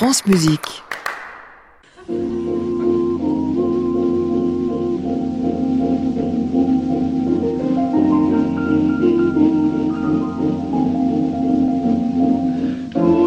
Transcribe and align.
Tout 0.00 0.06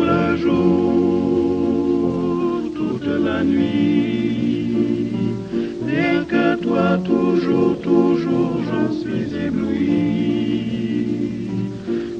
le 0.01 0.37
jour, 0.37 0.93
toute 2.75 3.05
la 3.23 3.43
nuit, 3.43 4.71
rien 5.85 6.23
que 6.23 6.55
toi, 6.55 6.97
toujours, 7.05 7.79
toujours, 7.81 8.63
j'en 8.65 8.91
suis 8.91 9.31
ébloui. 9.45 10.65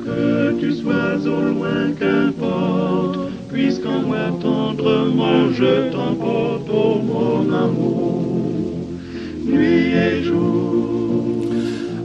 Que 0.05 0.53
tu 0.59 0.73
sois 0.73 1.17
au 1.25 1.41
loin, 1.41 1.91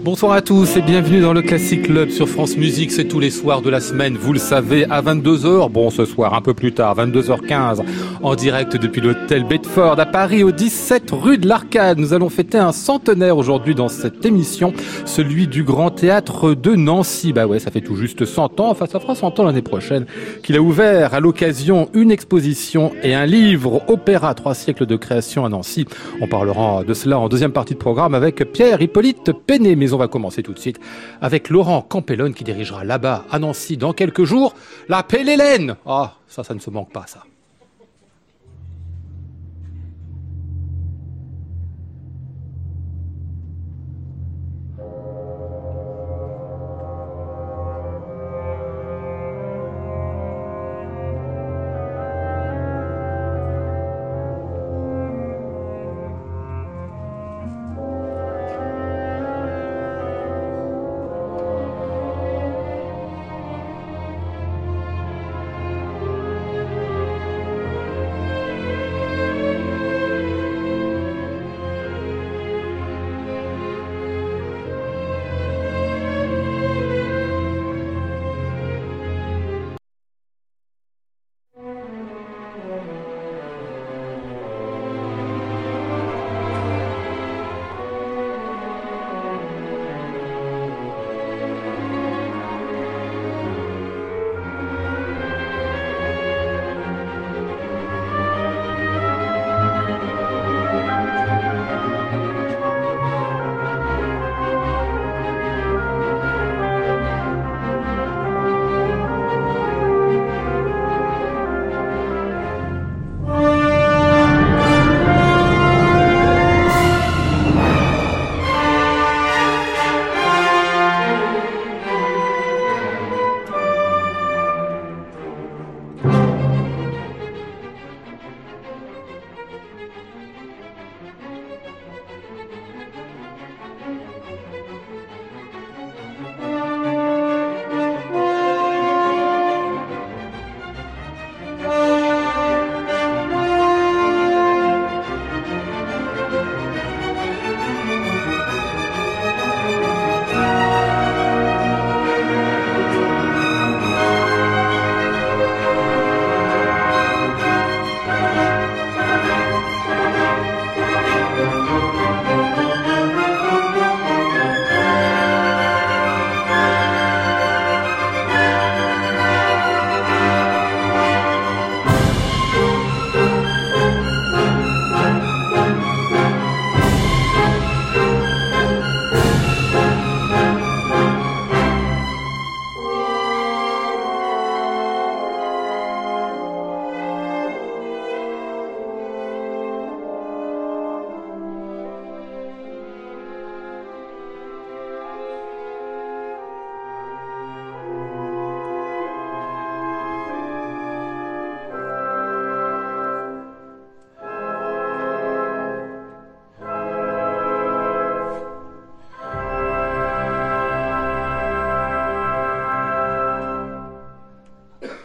Bonsoir 0.03 0.33
à 0.33 0.43
tous 0.43 0.77
et 0.77 0.83
bienvenue 0.83 1.21
dans 1.21 1.33
le 1.33 1.43
Classic 1.43 1.83
Club 1.83 2.11
sur 2.11 2.29
France 2.29 2.57
Musique. 2.57 2.91
C'est 2.91 3.05
tous 3.05 3.21
les 3.21 3.31
soirs 3.31 3.63
de 3.63 3.71
la 3.71 3.81
semaine, 3.81 4.17
vous 4.17 4.33
le 4.33 4.39
savez, 4.39 4.87
à 4.91 5.03
22h. 5.03 5.71
Bon, 5.71 5.91
ce 5.91 6.05
soir, 6.05 6.35
un 6.35 6.41
peu 6.41 6.55
plus 6.55 6.73
tard, 6.73 6.97
22h15, 6.97 7.83
en 8.23 8.35
direct 8.35 8.77
depuis 8.77 9.01
l'hôtel 9.01 9.45
Bedford 9.45 9.99
à 9.99 10.07
Paris, 10.07 10.43
au 10.43 10.51
17 10.51 11.11
rue 11.13 11.39
de 11.39 11.47
l'Arcade. 11.47 11.99
Nous 11.99 12.13
allons 12.13 12.29
fêter 12.29 12.59
un 12.59 12.73
centenaire 12.73 13.37
aujourd'hui 13.37 13.75
dans 13.75 13.89
cette 13.89 14.25
émission, 14.25 14.73
celui 15.05 15.47
du 15.47 15.63
Grand 15.63 15.91
Théâtre 15.91 16.55
de 16.55 16.75
Nancy. 16.75 17.33
Bah 17.33 17.47
ouais, 17.47 17.59
ça 17.59 17.71
fait 17.71 17.81
tout 17.81 17.97
juste 17.97 18.25
100 18.25 18.61
ans, 18.61 18.71
enfin 18.71 18.87
ça 18.87 19.01
fera 19.01 19.15
100 19.15 19.41
ans 19.41 19.45
l'année 19.45 19.63
prochaine, 19.63 20.07
qu'il 20.43 20.57
a 20.57 20.61
ouvert 20.61 21.15
à 21.15 21.21
l'occasion 21.21 21.89
une 21.95 22.11
exposition 22.11 22.93
et 23.03 23.15
un 23.15 23.27
livre, 23.27 23.83
Opéra, 23.89 24.35
trois 24.35 24.55
siècles 24.55 24.87
de 24.87 24.97
création 24.97 25.45
à 25.45 25.49
Nancy. 25.49 25.87
On 26.21 26.27
parlera 26.27 26.85
de 26.85 26.95
cela 26.95 27.19
en 27.19 27.29
deuxième 27.29 27.53
partie 27.53 27.75
de 27.75 27.79
programme 27.79 28.15
avec 28.15 28.53
Pierre 28.53 28.81
Hippolyte 28.81 29.33
Péné. 29.33 29.77
Mais 29.77 29.93
on 29.93 29.99
va 29.99 30.09
commencer 30.09 30.43
tout 30.43 30.53
de 30.53 30.59
suite 30.59 30.81
avec 31.21 31.51
Laurent 31.51 31.83
Campellone 31.83 32.35
qui 32.35 32.45
dirigera 32.45 32.85
là-bas 32.85 33.25
à 33.31 33.39
Nancy 33.39 33.77
dans 33.77 33.93
quelques 33.93 34.25
jours 34.25 34.55
la 34.89 35.03
Pelle 35.03 35.29
Hélène. 35.29 35.77
Ah, 35.87 36.15
ça, 36.27 36.45
ça 36.45 36.55
ne 36.55 36.61
se 36.61 36.71
manque 36.71 36.93
pas, 36.93 37.05
ça. 37.07 37.28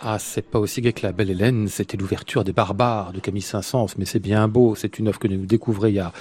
Ah, 0.06 0.18
c'est 0.19 0.41
pas 0.41 0.59
aussi 0.59 0.81
gai 0.81 0.91
que 0.91 1.06
la 1.06 1.14
Belle 1.14 1.30
Hélène, 1.30 1.69
c'était 1.69 1.95
l'ouverture 1.95 2.44
des 2.44 2.51
Barbares 2.51 3.13
de 3.13 3.22
Camille 3.22 3.42
Saint-Saëns, 3.42 3.88
mais 3.98 4.04
c'est 4.04 4.19
bien 4.19 4.50
beau, 4.50 4.75
c'est 4.75 5.00
une 5.00 5.07
œuvre 5.07 5.18
que 5.18 5.30
nous 5.30 5.45
découvrez 5.45 5.92
il 5.92 5.95
y 5.95 6.00
a 6.01 6.12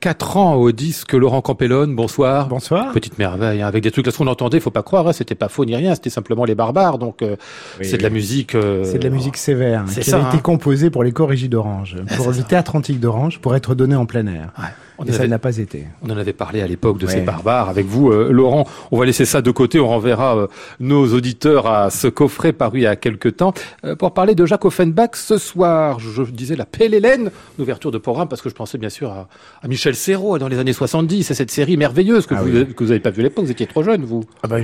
quatre 0.00 0.36
ans 0.36 0.56
au 0.56 0.72
disque 0.72 1.14
Laurent 1.14 1.40
Campellone, 1.40 1.96
bonsoir. 1.96 2.48
Bonsoir. 2.48 2.92
Petite 2.92 3.18
merveille, 3.18 3.62
hein, 3.62 3.66
avec 3.66 3.82
des 3.82 3.90
trucs, 3.90 4.04
là, 4.04 4.12
ce 4.12 4.18
qu'on 4.18 4.26
entendait, 4.26 4.60
faut 4.60 4.70
pas 4.70 4.82
croire, 4.82 5.08
hein, 5.08 5.14
c'était 5.14 5.34
pas 5.34 5.48
faux 5.48 5.64
ni 5.64 5.74
rien, 5.74 5.94
c'était 5.94 6.10
simplement 6.10 6.44
les 6.44 6.54
Barbares, 6.54 6.98
donc 6.98 7.22
euh, 7.22 7.36
Oui, 7.78 7.86
c'est 7.86 7.96
de 7.96 8.02
la 8.02 8.10
musique... 8.10 8.54
euh, 8.54 8.84
C'est 8.84 8.98
de 8.98 9.04
la 9.04 9.10
musique 9.14 9.38
sévère, 9.38 9.80
hein, 9.82 9.84
qui 9.90 10.04
ça, 10.04 10.18
avait 10.18 10.28
été 10.28 10.36
hein. 10.36 10.40
composée 10.40 10.90
pour 10.90 11.02
les 11.02 11.12
corrigies 11.12 11.48
d'Orange, 11.48 11.96
pour 12.16 12.28
le 12.28 12.34
ça. 12.34 12.42
théâtre 12.42 12.76
antique 12.76 13.00
d'Orange, 13.00 13.38
pour 13.38 13.56
être 13.56 13.74
donné 13.74 13.94
en 13.96 14.04
plein 14.04 14.26
air. 14.26 14.52
Ouais. 14.58 14.64
Et 15.06 15.12
ça 15.12 15.26
n'a 15.26 15.38
pas 15.38 15.56
été. 15.56 15.86
On 16.02 16.10
en 16.10 16.16
avait 16.16 16.32
parlé 16.32 16.60
à 16.60 16.66
l'époque 16.66 16.98
de 16.98 17.06
ces 17.06 17.20
barbares 17.20 17.68
avec 17.68 17.86
vous, 17.86 18.10
euh, 18.10 18.30
Laurent. 18.30 18.66
On 18.90 18.98
va 18.98 19.06
laisser 19.06 19.24
ça 19.24 19.42
de 19.42 19.50
côté. 19.50 19.80
On 19.80 19.88
renverra 19.88 20.36
euh, 20.36 20.46
nos 20.78 21.12
auditeurs 21.14 21.66
à 21.66 21.90
ce 21.90 22.08
coffret 22.08 22.52
paru 22.52 22.80
il 22.80 22.82
y 22.82 22.86
a 22.86 22.96
quelques 22.96 23.36
temps 23.36 23.54
euh, 23.84 23.96
pour 23.96 24.12
parler 24.12 24.34
de 24.34 24.44
Jacques 24.46 24.64
Offenbach 24.64 25.10
ce 25.14 25.38
soir. 25.38 25.98
Je, 26.00 26.22
disais 26.22 26.56
la 26.56 26.66
Pelle 26.66 26.94
Hélène, 26.94 27.30
l'ouverture 27.58 27.90
de 27.90 27.98
programme, 27.98 28.28
parce 28.28 28.42
que 28.42 28.48
je 28.48 28.54
pensais 28.54 28.78
bien 28.78 28.88
sûr 28.88 29.10
à, 29.10 29.28
Michel 29.68 29.94
Serrault 29.94 30.38
dans 30.38 30.48
les 30.48 30.58
années 30.58 30.72
70 30.72 31.30
et 31.30 31.34
cette 31.34 31.50
série 31.50 31.76
merveilleuse 31.76 32.26
que, 32.26 32.34
ah 32.34 32.42
vous, 32.42 32.64
que 32.66 32.84
vous 32.84 32.90
avez 32.90 33.00
pas 33.00 33.10
vu 33.10 33.20
à 33.20 33.24
l'époque. 33.24 33.44
Vous 33.44 33.50
étiez 33.50 33.66
trop 33.66 33.82
jeune, 33.82 34.04
vous. 34.04 34.24
Ah 34.42 34.48
bah, 34.48 34.58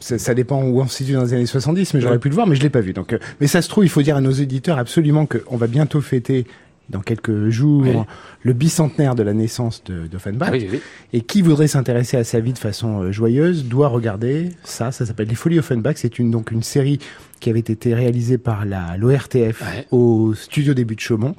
ça, 0.00 0.34
dépend 0.34 0.62
où 0.62 0.80
on 0.80 0.86
se 0.86 0.96
situe 0.96 1.12
dans 1.12 1.22
les 1.22 1.34
années 1.34 1.46
70, 1.46 1.94
mais 1.94 2.00
j'aurais 2.00 2.18
pu 2.18 2.28
le 2.28 2.34
voir, 2.34 2.46
mais 2.46 2.56
je 2.56 2.62
l'ai 2.62 2.70
pas 2.70 2.80
vu. 2.80 2.92
Donc, 2.92 3.16
mais 3.40 3.46
ça 3.46 3.62
se 3.62 3.68
trouve, 3.68 3.84
il 3.84 3.90
faut 3.90 4.02
dire 4.02 4.16
à 4.16 4.20
nos 4.20 4.30
éditeurs 4.30 4.78
absolument 4.78 5.26
qu'on 5.26 5.56
va 5.56 5.66
bientôt 5.66 6.00
fêter 6.00 6.46
dans 6.90 7.00
quelques 7.00 7.48
jours 7.48 8.06
le 8.42 8.52
bicentenaire 8.52 9.14
de 9.14 9.22
la 9.22 9.32
naissance 9.32 9.82
de 9.84 10.06
d'Offenbach. 10.06 10.50
Ah 10.52 10.76
et 11.12 11.20
qui 11.20 11.42
voudrait 11.42 11.68
s'intéresser 11.68 12.16
à 12.16 12.24
sa 12.24 12.40
vie 12.40 12.52
de 12.52 12.58
façon 12.58 13.02
euh, 13.02 13.12
joyeuse 13.12 13.64
doit 13.64 13.88
regarder 13.88 14.50
ça. 14.64 14.92
Ça 14.92 15.06
s'appelle 15.06 15.28
Les 15.28 15.34
Folies 15.34 15.58
Offenbach. 15.58 15.94
C'est 15.96 16.18
une, 16.18 16.30
donc 16.30 16.50
une 16.50 16.62
série 16.62 16.98
qui 17.40 17.50
avait 17.50 17.60
été 17.60 17.94
réalisée 17.94 18.38
par 18.38 18.64
la 18.64 18.96
l'ORTF 18.96 19.62
au 19.90 20.34
studio 20.34 20.74
début 20.74 20.94
de 20.94 21.00
Chaumont. 21.00 21.34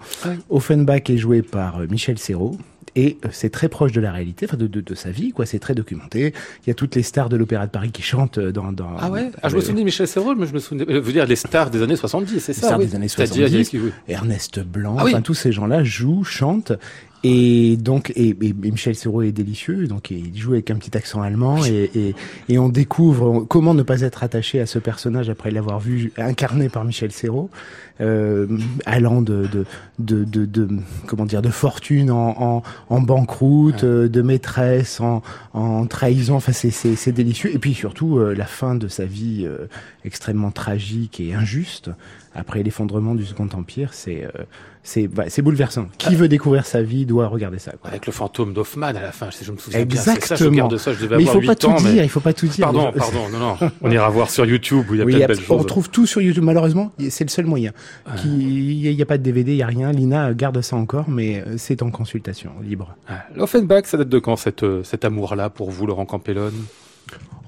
Offenbach 0.50 1.10
est 1.10 1.18
joué 1.18 1.42
par 1.42 1.80
euh, 1.80 1.88
Michel 1.90 2.18
Serrault 2.18 2.58
et 2.96 3.18
euh, 3.24 3.30
c'est 3.32 3.50
très 3.50 3.70
proche 3.70 3.92
de 3.92 4.02
la 4.02 4.12
réalité, 4.12 4.46
enfin 4.46 4.58
de, 4.58 4.68
de, 4.68 4.82
de, 4.82 4.96
sa 4.96 5.12
vie, 5.12 5.32
quoi. 5.32 5.46
C'est 5.46 5.60
très 5.60 5.74
documenté. 5.74 6.34
Il 6.66 6.70
y 6.70 6.72
a 6.72 6.74
toutes 6.74 6.96
les 6.96 7.04
stars 7.04 7.30
de 7.30 7.38
l'Opéra 7.38 7.66
de 7.66 7.72
Paris 7.72 7.92
qui 7.92 8.02
chantent 8.02 8.38
euh, 8.38 8.52
dans. 8.52 8.72
dans 8.72 8.90
ah 9.00 9.10
ouais? 9.10 9.32
Ah, 9.42 9.50
je 9.50 9.56
me 9.56 9.62
souviens 9.62 9.80
de 9.80 9.86
Michel 9.86 10.08
Serrault, 10.08 10.36
mais 10.36 10.46
je 10.46 10.54
me 10.54 10.60
souviens. 10.60 10.86
Euh, 10.90 11.00
vous 11.00 11.12
dire 11.12 11.26
les 11.26 11.36
stars 11.36 11.70
des 11.70 11.82
années 11.82 11.96
70, 11.96 12.40
c'est 12.40 12.54
ça. 12.54 12.62
Les 12.62 12.68
stars 12.68 12.80
des 12.80 12.96
années 12.96 13.08
70. 13.08 13.76
Ernest 14.08 14.60
Blanc. 14.60 14.96
Ah 15.00 15.04
enfin 15.06 15.22
tous 15.22 15.34
ces 15.34 15.52
gens-là 15.52 15.84
jouent, 15.84 16.24
chantent 16.24 16.74
et 17.24 17.78
donc, 17.78 18.12
et, 18.16 18.30
et 18.30 18.54
Michel 18.54 18.96
Serrault 18.96 19.22
est 19.22 19.32
délicieux, 19.32 19.88
donc 19.88 20.12
il 20.12 20.36
joue 20.38 20.54
avec 20.54 20.72
un 20.72 20.76
petit 20.76 20.96
accent 20.98 21.22
allemand, 21.22 21.64
et, 21.66 21.90
et, 21.94 22.16
et, 22.50 22.60
on 22.60 22.70
découvre 22.70 23.46
comment 23.48 23.74
ne 23.74 23.84
pas 23.84 24.02
être 24.02 24.24
attaché 24.24 24.60
à 24.60 24.66
ce 24.66 24.80
personnage 24.80 25.30
après 25.30 25.52
l'avoir 25.52 25.80
vu 25.80 26.12
incarné 26.18 26.70
par 26.70 26.84
Michel 26.84 27.12
Serrault, 27.12 27.50
euh, 28.00 28.48
allant 28.86 29.22
de, 29.22 29.48
de, 29.52 29.66
de, 30.00 30.24
de, 30.24 30.46
de, 30.46 30.68
comment 31.06 31.26
dire, 31.26 31.42
de 31.42 31.50
fortune 31.50 32.10
en, 32.10 32.36
en, 32.42 32.64
en 32.90 33.02
banqueroute, 33.02 33.84
euh, 33.84 34.08
de 34.10 34.22
maîtresse 34.24 35.00
en, 35.00 35.22
en 35.54 35.86
trahison. 35.86 36.36
Enfin, 36.36 36.52
c'est 36.52 37.12
délicieux. 37.12 37.54
Et 37.54 37.60
puis 37.60 37.76
surtout 37.76 38.18
euh, 38.18 38.34
la 38.34 38.46
fin 38.46 38.74
de 38.74 38.88
sa 38.88 39.06
vie 39.06 39.46
euh, 39.46 39.68
extrêmement 40.04 40.50
tragique 40.50 41.20
et 41.20 41.36
injuste 41.36 41.92
après 42.34 42.64
l'effondrement 42.64 43.14
du 43.14 43.26
Second 43.26 43.50
Empire, 43.54 43.94
c'est 43.94 44.26
c'est 44.84 45.08
bah, 45.08 45.26
c'est 45.28 45.42
bouleversant. 45.42 45.88
Qui 45.98 46.16
veut 46.16 46.28
découvrir 46.28 46.66
sa 46.66 46.82
vie 46.82 47.06
doit 47.06 47.28
regarder 47.28 47.60
ça. 47.60 47.72
Quoi. 47.80 47.92
Avec 47.92 48.06
le 48.08 48.12
fantôme 48.12 48.54
d'Hoffman 48.54 48.88
à 48.88 48.94
la 48.94 49.12
fin, 49.12 49.30
je 49.30 49.52
me 49.52 49.58
souviens 49.58 49.80
Exactement. 49.80 50.16
bien. 50.16 50.28
Ça, 50.28 50.36
je 50.36 50.46
regarde 50.46 50.78
ça, 50.78 50.94
je 50.94 51.02
devais 51.02 51.18
mais 51.18 51.24
avoir 51.24 51.36
il 51.36 51.42
faut 51.42 51.48
pas 51.48 51.56
tout 51.56 51.74
dire, 51.84 52.04
il 52.04 52.10
faut 52.10 52.20
pas 52.20 52.34
tout 52.34 52.48
dire. 52.48 52.66
Pardon, 52.66 52.92
pardon, 52.92 53.30
non, 53.32 53.40
non. 53.40 53.72
On 53.82 53.92
ira 53.92 54.10
voir 54.10 54.30
sur 54.30 54.46
YouTube 54.46 54.86
où 54.90 54.94
il 54.96 55.00
y 55.00 55.02
a 55.02 55.06
plein 55.06 55.20
de 55.20 55.26
belles 55.28 55.40
choses. 55.40 55.62
On 55.62 55.64
trouve 55.64 55.90
tout 55.90 56.06
sur 56.06 56.22
YouTube. 56.22 56.44
Malheureusement, 56.44 56.92
c'est 57.10 57.24
le 57.24 57.30
seul 57.30 57.46
moyen. 57.46 57.72
Il 58.26 58.96
n'y 58.96 59.02
a, 59.02 59.06
pas 59.06 59.18
de 59.18 59.24
DVD, 59.24 59.52
il 59.52 59.58
n'y 59.58 59.64
a 59.64 59.68
rien. 59.68 59.92
Lina 59.92 60.34
garde 60.34 60.62
ça 60.62 60.76
encore, 60.76 61.10
mais 61.10 61.44
euh, 61.46 61.56
c'est 61.58 61.82
en 61.82 61.92
consultation 61.92 62.52
libre. 62.64 62.96
L'Offenbach, 63.36 63.86
ça 63.86 63.98
date 63.98 64.10
de 64.10 64.20
quand 64.20 64.36
cette, 64.36 64.64
euh, 64.64 64.84
cet 64.84 65.06
amour-là 65.06 65.50
pour 65.50 65.70
vous, 65.70 65.86
Laurent 65.86 66.06
Campellone? 66.06 66.54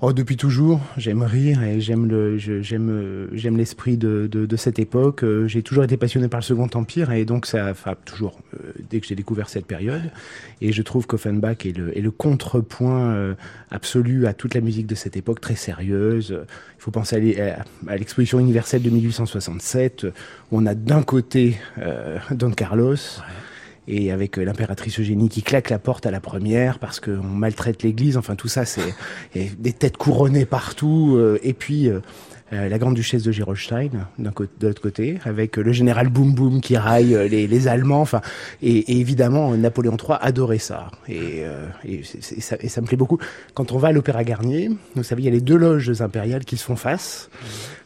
Oh, 0.06 0.12
depuis 0.12 0.36
toujours, 0.36 0.82
j'aime 0.98 1.24
rire 1.24 1.64
et 1.64 1.80
j'aime 1.80 2.38
j'aime, 2.38 3.30
j'aime 3.32 3.56
l'esprit 3.56 3.96
de, 3.96 4.56
cette 4.58 4.78
époque. 4.78 5.24
Euh, 5.24 5.48
j'ai 5.48 5.64
toujours 5.64 5.86
été 5.86 5.96
passionné 5.96 6.28
par 6.28 6.42
le 6.42 6.44
Second 6.44 6.68
Empire 6.74 7.14
et 7.14 7.24
donc 7.24 7.46
ça, 7.46 7.70
enfin 7.72 7.96
toujours, 8.04 8.38
euh, 8.56 8.74
dès 8.90 9.00
que 9.00 9.08
j'ai 9.08 9.16
découvert 9.16 9.48
cette 9.48 9.66
période. 9.66 10.02
Et 10.60 10.74
je 10.74 10.82
trouve 10.82 11.08
qu'Offenbach 11.08 11.66
est 11.66 11.78
le, 11.78 11.98
est 11.98 12.02
le 12.02 12.12
contrepoint 12.12 13.14
euh, 13.14 13.36
absolu 13.72 14.28
à 14.28 14.34
toute 14.34 14.56
la 14.56 14.60
musique 14.60 14.88
de 14.88 14.96
cette 14.96 15.16
époque, 15.16 15.40
très 15.40 15.56
sérieuse. 15.56 16.38
Il 16.78 16.82
faut 16.82 16.92
penser 16.92 17.40
à 17.88 17.96
l'exposition 17.96 18.42
universelle 18.42 18.82
de 18.82 18.90
1867 18.90 20.04
où 20.52 20.58
on 20.58 20.66
a 20.66 20.76
d'un 20.76 21.02
côté 21.02 21.58
Don 22.32 22.52
Carlos 22.52 22.98
et 23.88 24.12
avec 24.12 24.38
euh, 24.38 24.44
l'impératrice 24.44 25.00
Eugénie 25.00 25.30
qui 25.30 25.44
claque 25.44 25.70
la 25.70 25.80
porte 25.80 26.06
à 26.06 26.12
la 26.12 26.20
première 26.20 26.80
parce 26.80 27.00
qu'on 27.00 27.24
maltraite 27.24 27.84
l'Église. 27.84 28.18
Enfin, 28.18 28.36
tout 28.36 28.48
ça, 28.48 28.66
c'est 28.66 28.94
des 29.58 29.74
têtes 29.74 29.98
couronnées 29.98 30.46
partout. 30.46 31.16
Euh, 31.18 31.40
et 31.44 31.54
puis 31.54 31.90
euh, 31.90 32.00
la 32.52 32.78
grande 32.78 32.94
duchesse 32.94 33.24
de 33.24 33.32
Gerolstein 33.32 33.90
d'un 34.20 34.32
de 34.60 34.68
l'autre 34.68 34.82
côté, 34.82 35.18
avec 35.26 35.58
le 35.58 35.72
général 35.72 36.10
Boum 36.10 36.36
Boum 36.36 36.62
qui 36.62 36.78
raille 36.78 37.18
les, 37.28 37.68
Allemands. 37.68 38.02
Enfin, 38.02 38.22
et, 38.62 39.00
évidemment, 39.00 39.56
Napoléon 39.58 39.98
III 39.98 40.18
adorait 40.22 40.60
ça. 40.60 40.92
Et, 41.10 41.42
et, 41.84 42.02
ça, 42.04 42.58
et, 42.60 42.70
ça, 42.70 42.82
me 42.82 42.86
plaît 42.86 42.98
beaucoup. 42.98 43.18
Quand 43.56 43.72
on 43.72 43.80
va 43.80 43.88
à 43.88 43.92
l'Opéra 43.92 44.24
Garnier, 44.24 44.70
vous 44.96 45.02
savez, 45.02 45.24
il 45.24 45.26
y 45.26 45.30
a 45.30 45.32
les 45.32 45.42
deux 45.42 45.58
loges 45.58 46.00
impériales 46.00 46.46
qui 46.46 46.58
se 46.58 46.64
font 46.66 46.76
face. 46.76 47.32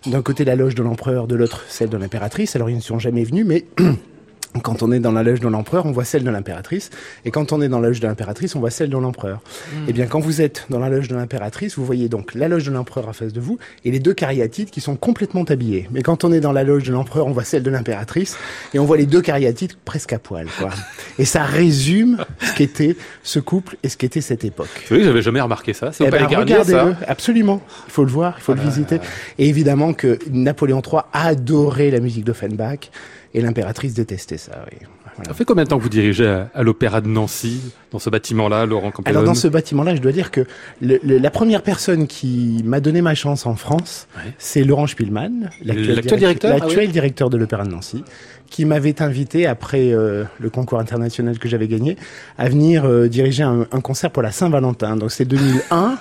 D'un 0.05 0.21
côté, 0.21 0.43
la 0.43 0.57
loge 0.57 0.75
de 0.75 0.83
l'empereur, 0.83 1.27
de 1.27 1.35
l'autre, 1.35 1.63
celle 1.69 1.87
de 1.87 1.95
l'impératrice. 1.95 2.57
Alors, 2.57 2.69
ils 2.69 2.75
ne 2.75 2.81
sont 2.81 2.99
jamais 2.99 3.23
venus, 3.23 3.45
mais 3.45 3.63
Quand 4.63 4.81
on 4.81 4.91
est 4.91 4.99
dans 4.99 5.11
la 5.11 5.23
loge 5.23 5.39
de 5.39 5.47
l'empereur, 5.47 5.85
on 5.85 5.91
voit 5.91 6.05
celle 6.05 6.23
de 6.23 6.29
l'impératrice. 6.29 6.89
Et 7.25 7.31
quand 7.31 7.51
on 7.51 7.61
est 7.61 7.69
dans 7.69 7.79
la 7.79 7.89
loge 7.89 7.99
de 7.99 8.07
l'impératrice, 8.07 8.55
on 8.55 8.59
voit 8.59 8.71
celle 8.71 8.89
de 8.89 8.97
l'empereur. 8.97 9.41
Hmm. 9.71 9.85
Eh 9.87 9.93
bien, 9.93 10.07
quand 10.07 10.19
vous 10.19 10.41
êtes 10.41 10.65
dans 10.69 10.79
la 10.79 10.89
loge 10.89 11.07
de 11.07 11.15
l'impératrice, 11.15 11.77
vous 11.77 11.85
voyez 11.85 12.09
donc 12.09 12.33
la 12.33 12.47
loge 12.47 12.65
de 12.65 12.71
l'empereur 12.71 13.07
en 13.07 13.13
face 13.13 13.33
de 13.33 13.39
vous 13.39 13.57
et 13.85 13.91
les 13.91 13.99
deux 13.99 14.13
cariatides 14.13 14.69
qui 14.69 14.81
sont 14.81 14.95
complètement 14.95 15.43
habillés. 15.43 15.87
Mais 15.91 16.01
quand 16.01 16.23
on 16.23 16.31
est 16.31 16.39
dans 16.39 16.51
la 16.51 16.63
loge 16.63 16.83
de 16.83 16.91
l'empereur, 16.91 17.27
on 17.27 17.31
voit 17.31 17.43
celle 17.43 17.63
de 17.63 17.69
l'impératrice 17.69 18.37
et 18.73 18.79
on 18.79 18.85
voit 18.85 18.97
les 18.97 19.05
deux 19.05 19.21
cariatides 19.21 19.73
presque 19.85 20.13
à 20.13 20.19
poil. 20.19 20.47
Quoi. 20.57 20.69
Et 21.19 21.25
ça 21.25 21.43
résume 21.43 22.23
ce 22.41 22.53
qu'était 22.53 22.95
ce 23.23 23.39
couple 23.39 23.77
et 23.83 23.89
ce 23.89 23.97
qu'était 23.97 24.21
cette 24.21 24.45
époque. 24.45 24.69
Oui, 24.91 25.03
j'avais 25.03 25.21
jamais 25.21 25.41
remarqué 25.41 25.73
ça. 25.73 25.91
Eh 25.99 26.09
ben, 26.09 26.25
regardez-le, 26.25 26.95
absolument. 27.07 27.61
Il 27.87 27.91
faut 27.91 28.03
le 28.03 28.11
voir, 28.11 28.35
il 28.37 28.43
faut 28.43 28.53
le 28.53 28.61
ah. 28.63 28.67
visiter. 28.67 28.99
Et 29.39 29.49
évidemment 29.49 29.93
que 29.93 30.19
Napoléon 30.31 30.81
III 30.81 31.01
adorait 31.13 31.89
la 31.89 31.99
musique 31.99 32.23
d'Offenbach. 32.23 32.89
Et 33.33 33.41
l'impératrice 33.41 33.93
détestait 33.93 34.37
ça, 34.37 34.65
oui. 34.71 34.87
Ça 35.25 35.33
fait 35.33 35.45
combien 35.45 35.63
de 35.63 35.69
temps 35.69 35.77
que 35.77 35.83
vous 35.83 35.89
dirigez 35.89 36.27
à, 36.53 36.61
l'Opéra 36.61 37.01
de 37.01 37.07
Nancy, 37.07 37.59
dans 37.91 37.97
ce 37.97 38.09
bâtiment-là, 38.09 38.65
Laurent 38.65 38.91
Campellone 38.91 39.17
Alors 39.17 39.27
dans 39.27 39.39
ce 39.39 39.47
bâtiment-là, 39.47 39.95
je 39.95 40.01
dois 40.01 40.11
dire 40.11 40.29
que 40.29 40.45
la 40.81 41.31
première 41.31 41.63
personne 41.63 42.05
qui 42.05 42.61
m'a 42.63 42.79
donné 42.79 43.01
ma 43.01 43.15
chance 43.15 43.45
en 43.45 43.55
France, 43.55 44.07
c'est 44.37 44.63
Laurent 44.63 44.85
Spielmann, 44.85 45.49
l'actuel 45.63 46.01
directeur, 46.17 46.59
ah 46.61 46.85
directeur 46.85 47.29
de 47.29 47.37
l'Opéra 47.37 47.63
de 47.63 47.71
Nancy, 47.71 48.03
qui 48.49 48.65
m'avait 48.65 49.01
invité, 49.01 49.47
après 49.47 49.91
euh, 49.91 50.23
le 50.39 50.49
concours 50.49 50.79
international 50.79 51.39
que 51.39 51.49
j'avais 51.49 51.67
gagné, 51.67 51.97
à 52.37 52.47
venir 52.47 52.85
euh, 52.85 53.07
diriger 53.07 53.43
un, 53.43 53.65
un, 53.71 53.81
concert 53.81 54.11
pour 54.11 54.23
la 54.23 54.31
Saint-Valentin. 54.31 54.95
Donc 54.95 55.11
c'est 55.11 55.25
2001 55.25 55.97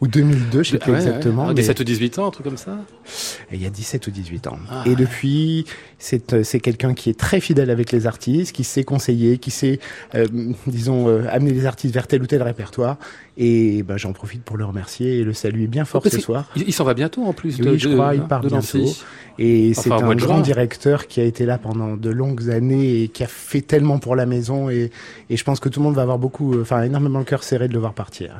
ou 0.00 0.06
2002, 0.06 0.62
je 0.62 0.70
sais 0.70 0.78
plus 0.78 0.94
exactement. 0.94 1.48
Ouais. 1.48 1.54
17 1.54 1.80
ou 1.80 1.84
18 1.84 2.18
ans, 2.20 2.28
un 2.28 2.30
truc 2.30 2.44
comme 2.44 2.56
ça 2.56 2.78
Il 3.52 3.60
y 3.60 3.66
a 3.66 3.70
17 3.70 4.06
ou 4.06 4.10
18 4.12 4.46
ans. 4.46 4.58
Ah, 4.70 4.84
et 4.86 4.94
depuis, 4.94 5.64
c'est 5.98 6.32
euh, 6.32 6.44
c'est 6.44 6.60
quelqu'un 6.60 6.94
qui 6.94 7.10
est 7.10 7.18
très 7.18 7.40
fidèle 7.40 7.68
avec 7.68 7.90
les 7.90 8.06
artistes, 8.06 8.54
qui 8.54 8.62
sait 8.62 8.84
conseiller, 8.84 9.38
qui 9.38 9.50
sait, 9.50 9.80
euh, 10.14 10.26
disons, 10.68 11.08
euh, 11.08 11.24
amener 11.30 11.50
les 11.50 11.66
artistes 11.66 11.92
vers 11.92 12.06
tel 12.06 12.22
ou 12.22 12.26
tel 12.26 12.42
répertoire. 12.44 12.96
Et 13.36 13.82
ben, 13.82 13.96
j'en 13.96 14.12
profite 14.12 14.42
pour 14.44 14.56
le 14.56 14.64
remercier 14.64 15.18
et 15.18 15.24
le 15.24 15.32
saluer 15.32 15.66
bien 15.66 15.84
fort 15.84 16.04
ce 16.06 16.20
soir. 16.20 16.48
Il, 16.54 16.72
s'en 16.72 16.84
va 16.84 16.94
bientôt 16.94 17.24
en 17.24 17.32
plus. 17.32 17.60
Oui, 17.60 17.78
je 17.78 17.88
crois, 17.88 18.14
il 18.14 18.22
part 18.22 18.42
bientôt. 18.42 18.84
Et 19.40 19.74
c'est 19.74 19.90
un 19.90 20.14
grand 20.14 20.40
directeur 20.40 21.08
qui 21.08 21.20
a 21.20 21.24
été 21.24 21.44
là 21.44 21.58
pendant 21.58 21.96
de 21.96 22.10
longues 22.10 22.50
années 22.50 23.02
et 23.02 23.08
qui 23.08 23.24
a 23.24 23.28
fait 23.28 23.62
tellement 23.62 23.98
pour 23.98 24.14
la 24.14 24.26
maison. 24.26 24.70
Et, 24.70 24.90
et 25.30 25.36
je 25.36 25.44
pense 25.44 25.58
que 25.58 25.68
tout 25.68 25.80
le 25.80 25.84
monde 25.84 25.94
va 25.94 26.02
avoir 26.02 26.18
beaucoup, 26.18 26.60
enfin 26.60 26.82
énormément 26.82 27.18
le 27.18 27.24
cœur 27.24 27.42
serré 27.42 27.66
de 27.66 27.72
le 27.72 27.78
voir 27.80 27.94
partir. 27.94 28.38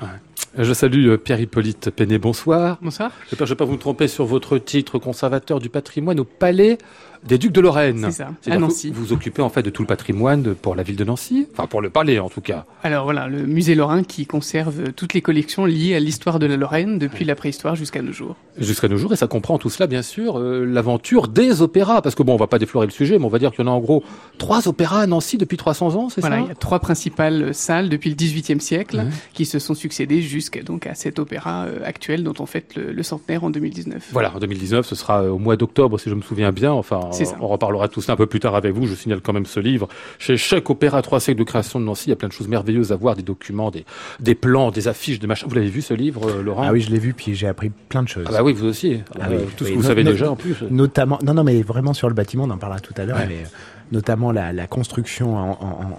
Je 0.57 0.73
salue 0.73 1.14
Pierre-Hippolyte 1.17 1.90
Péné, 1.90 2.19
bonsoir. 2.19 2.78
Bonsoir. 2.81 3.12
J'espère 3.25 3.40
que 3.40 3.45
je 3.47 3.52
ne 3.52 3.55
vais 3.55 3.59
pas 3.59 3.64
vous 3.64 3.76
tromper 3.76 4.09
sur 4.09 4.25
votre 4.25 4.59
titre 4.59 4.99
conservateur 4.99 5.59
du 5.61 5.69
patrimoine 5.69 6.19
au 6.21 6.25
Palais 6.25 6.78
des 7.27 7.39
Ducs 7.39 7.53
de 7.53 7.61
Lorraine. 7.61 8.07
C'est 8.11 8.23
ça, 8.23 8.31
à 8.51 8.59
Nancy. 8.59 8.91
Vous 8.91 9.07
vous 9.07 9.13
occupez 9.13 9.43
en 9.43 9.49
fait 9.49 9.63
de 9.63 9.71
tout 9.71 9.83
le 9.83 9.87
patrimoine 9.87 10.55
pour 10.55 10.75
la 10.75 10.83
ville 10.83 10.97
de 10.97 11.05
Nancy, 11.05 11.47
enfin 11.53 11.67
pour 11.67 11.81
le 11.81 11.91
palais 11.91 12.19
en 12.19 12.29
tout 12.29 12.41
cas. 12.41 12.65
Alors 12.83 13.05
voilà, 13.05 13.29
le 13.29 13.47
musée 13.47 13.75
Lorrain 13.75 14.03
qui 14.03 14.27
conserve 14.27 14.93
toutes 14.93 15.15
les 15.15 15.23
collections 15.23 15.65
liées 15.65 15.95
à 15.95 16.01
l'histoire 16.01 16.39
de 16.39 16.47
la 16.47 16.57
Lorraine 16.57 16.99
depuis 16.99 17.25
la 17.25 17.35
préhistoire 17.35 17.77
jusqu'à 17.77 18.03
nos 18.03 18.13
jours. 18.13 18.37
Jusqu'à 18.59 18.89
nos 18.89 18.97
jours, 18.97 19.13
et 19.13 19.17
ça 19.17 19.27
comprend 19.27 19.59
tout 19.59 19.71
cela 19.71 19.87
bien 19.87 20.03
sûr, 20.03 20.39
euh, 20.39 20.65
l'aventure 20.65 21.29
des 21.29 21.63
opéras, 21.63 22.03
parce 22.03 22.15
que 22.15 22.23
bon, 22.23 22.35
on 22.35 22.39
va 22.39 22.47
pas 22.47 22.59
déflorer 22.59 22.87
le 22.87 22.93
sujet, 22.93 23.19
mais 23.19 23.25
on 23.25 23.29
va 23.29 23.39
dire 23.39 23.51
qu'il 23.51 23.65
y 23.65 23.69
en 23.69 23.71
a 23.71 23.75
en 23.75 23.81
gros 23.81 24.03
trois 24.39 24.69
opéras 24.69 25.01
à 25.01 25.07
Nancy 25.07 25.39
depuis 25.39 25.57
300 25.57 25.97
ans, 25.97 26.09
c'est 26.09 26.21
ça? 26.21 26.29
Voilà, 26.29 26.43
il 26.43 26.49
y 26.49 26.53
a 26.53 26.55
trois 26.55 26.81
principales 26.81 27.55
salles 27.55 27.89
depuis 27.89 28.11
le 28.11 28.17
XVIIIe 28.17 28.61
siècle 28.61 29.05
qui 29.33 29.45
se 29.45 29.59
sont 29.59 29.75
succédées 29.75 30.23
jusqu'à 30.23 30.63
donc 30.63 30.87
à 30.87 30.95
cet 30.95 31.19
opéra 31.19 31.67
actuel 31.85 32.25
dont 32.25 32.35
on 32.39 32.47
fête 32.47 32.77
le, 32.77 33.03
centenaire 33.03 33.45
en 33.45 33.51
2019. 33.51 34.09
Voilà, 34.13 34.35
en 34.35 34.39
2019, 34.39 34.87
ce 34.87 34.95
sera 34.95 35.25
au 35.25 35.39
mois 35.39 35.57
d'octobre, 35.57 35.99
si 35.99 36.11
je 36.11 36.15
me 36.15 36.23
souviens 36.23 36.53
bien. 36.53 36.73
Enfin, 36.73 37.08
on, 37.41 37.49
reparlera 37.49 37.88
tout 37.88 38.00
ça 38.00 38.12
un 38.12 38.17
peu 38.17 38.27
plus 38.27 38.41
tard 38.41 38.55
avec 38.55 38.73
vous. 38.73 38.87
Je 38.87 38.95
signale 38.95 39.21
quand 39.21 39.33
même 39.33 39.47
ce 39.47 39.61
livre. 39.61 39.88
Chez 40.19 40.37
chaque 40.37 40.69
Opéra, 40.71 41.03
trois 41.03 41.21
siècles 41.21 41.38
de 41.38 41.45
création 41.45 41.81
de 41.81 41.85
Nancy, 41.85 42.07
il 42.07 42.11
y 42.11 42.12
a 42.12 42.17
plein 42.17 42.29
de 42.29 42.33
choses 42.33 42.49
merveilleuses 42.49 42.93
à 42.93 42.97
voir, 42.97 43.17
des 43.17 43.23
documents, 43.23 43.71
des, 43.71 43.85
des 44.21 44.35
plans, 44.35 44.71
des 44.71 44.88
affiches, 44.88 45.19
des 45.19 45.27
machins. 45.27 45.49
Vous 45.49 45.55
l'avez 45.55 45.69
vu 45.69 45.83
ce 45.83 45.95
livre, 45.95 46.41
Laurent 46.43 46.62
Ah 46.65 46.73
oui, 46.73 46.81
je 46.81 46.91
l'ai 46.91 46.99
vu, 46.99 47.15
puis 47.15 47.35
j'ai 47.35 47.47
appris 47.47 47.71
plein 47.71 48.03
de 48.03 48.09
choses. 48.09 48.25
Ah 48.29 48.33
bah 48.33 48.43
oui, 48.43 48.53
vous 48.53 48.67
aussi. 48.67 49.00
Ah 49.21 49.29
tout 49.57 49.65
ce 49.65 49.71
que 49.71 49.75
vous 49.75 49.83
savez 49.83 50.05
déjà 50.05 50.31
en 50.31 50.37
plus. 50.37 50.57
Notamment, 50.71 51.19
non, 51.23 51.35
non, 51.35 51.45
mais 51.45 51.62
vraiment 51.62 51.95
sur 51.95 52.09
le 52.09 52.15
bâtiment, 52.15 52.45
on 52.45 52.50
en 52.50 52.59
parlera 52.59 52.81
tout 52.81 52.95
à 52.97 53.05
l'heure, 53.05 53.19
mais 53.29 53.45
notamment 53.92 54.33
la, 54.33 54.66
construction 54.66 55.37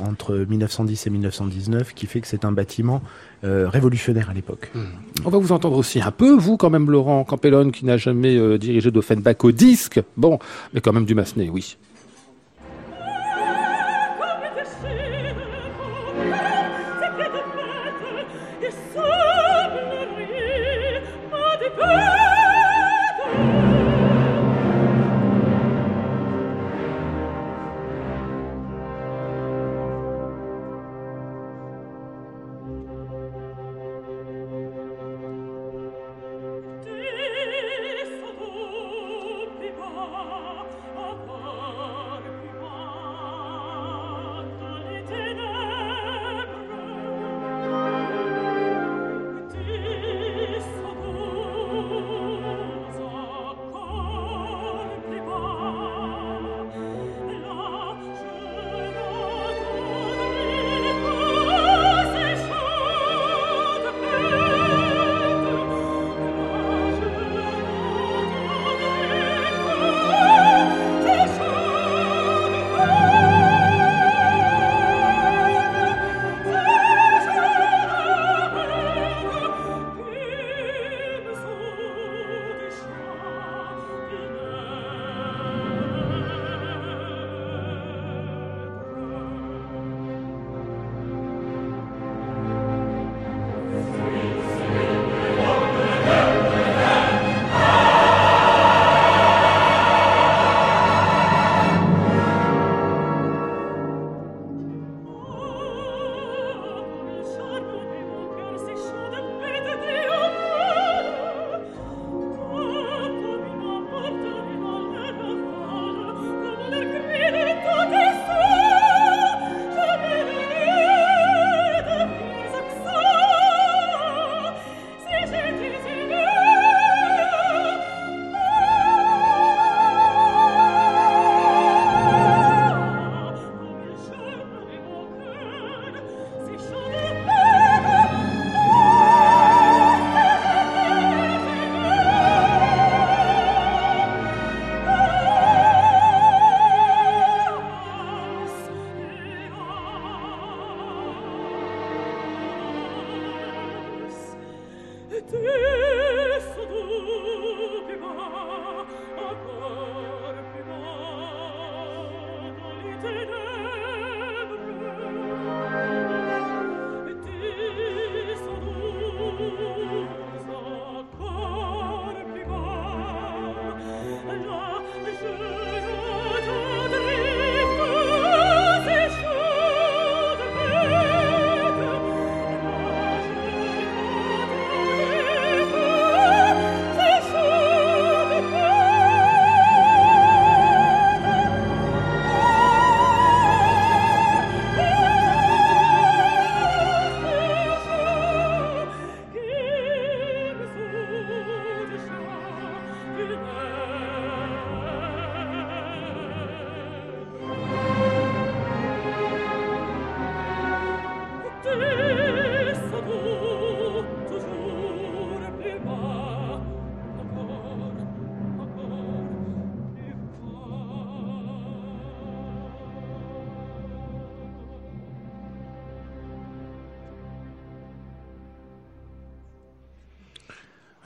entre 0.08 0.36
1910 0.36 1.08
et 1.08 1.10
1919, 1.10 1.93
qui 1.93 2.05
fait 2.05 2.22
que 2.22 2.27
c'est 2.27 2.46
un 2.46 2.51
bâtiment 2.51 3.01
euh, 3.43 3.67
révolutionnaire 3.69 4.29
à 4.29 4.34
l'époque. 4.34 4.69
Hmm. 4.74 4.84
On 5.25 5.29
va 5.29 5.38
vous 5.38 5.51
entendre 5.51 5.77
aussi 5.77 6.01
un 6.01 6.12
peu, 6.12 6.36
vous 6.36 6.58
quand 6.58 6.69
même, 6.69 6.89
Laurent 6.89 7.24
Campellone, 7.24 7.72
qui 7.72 7.86
n'a 7.86 7.98
jamais 7.98 8.38
euh, 8.38 8.58
dirigé 8.58 8.91
d'Offenbach 8.91 9.43
au 9.43 9.51
disque, 9.51 10.01
bon, 10.17 10.39
mais 10.74 10.81
quand 10.81 10.93
même 10.93 11.05
du 11.05 11.15
Massenet, 11.15 11.50
oui. 11.50 11.77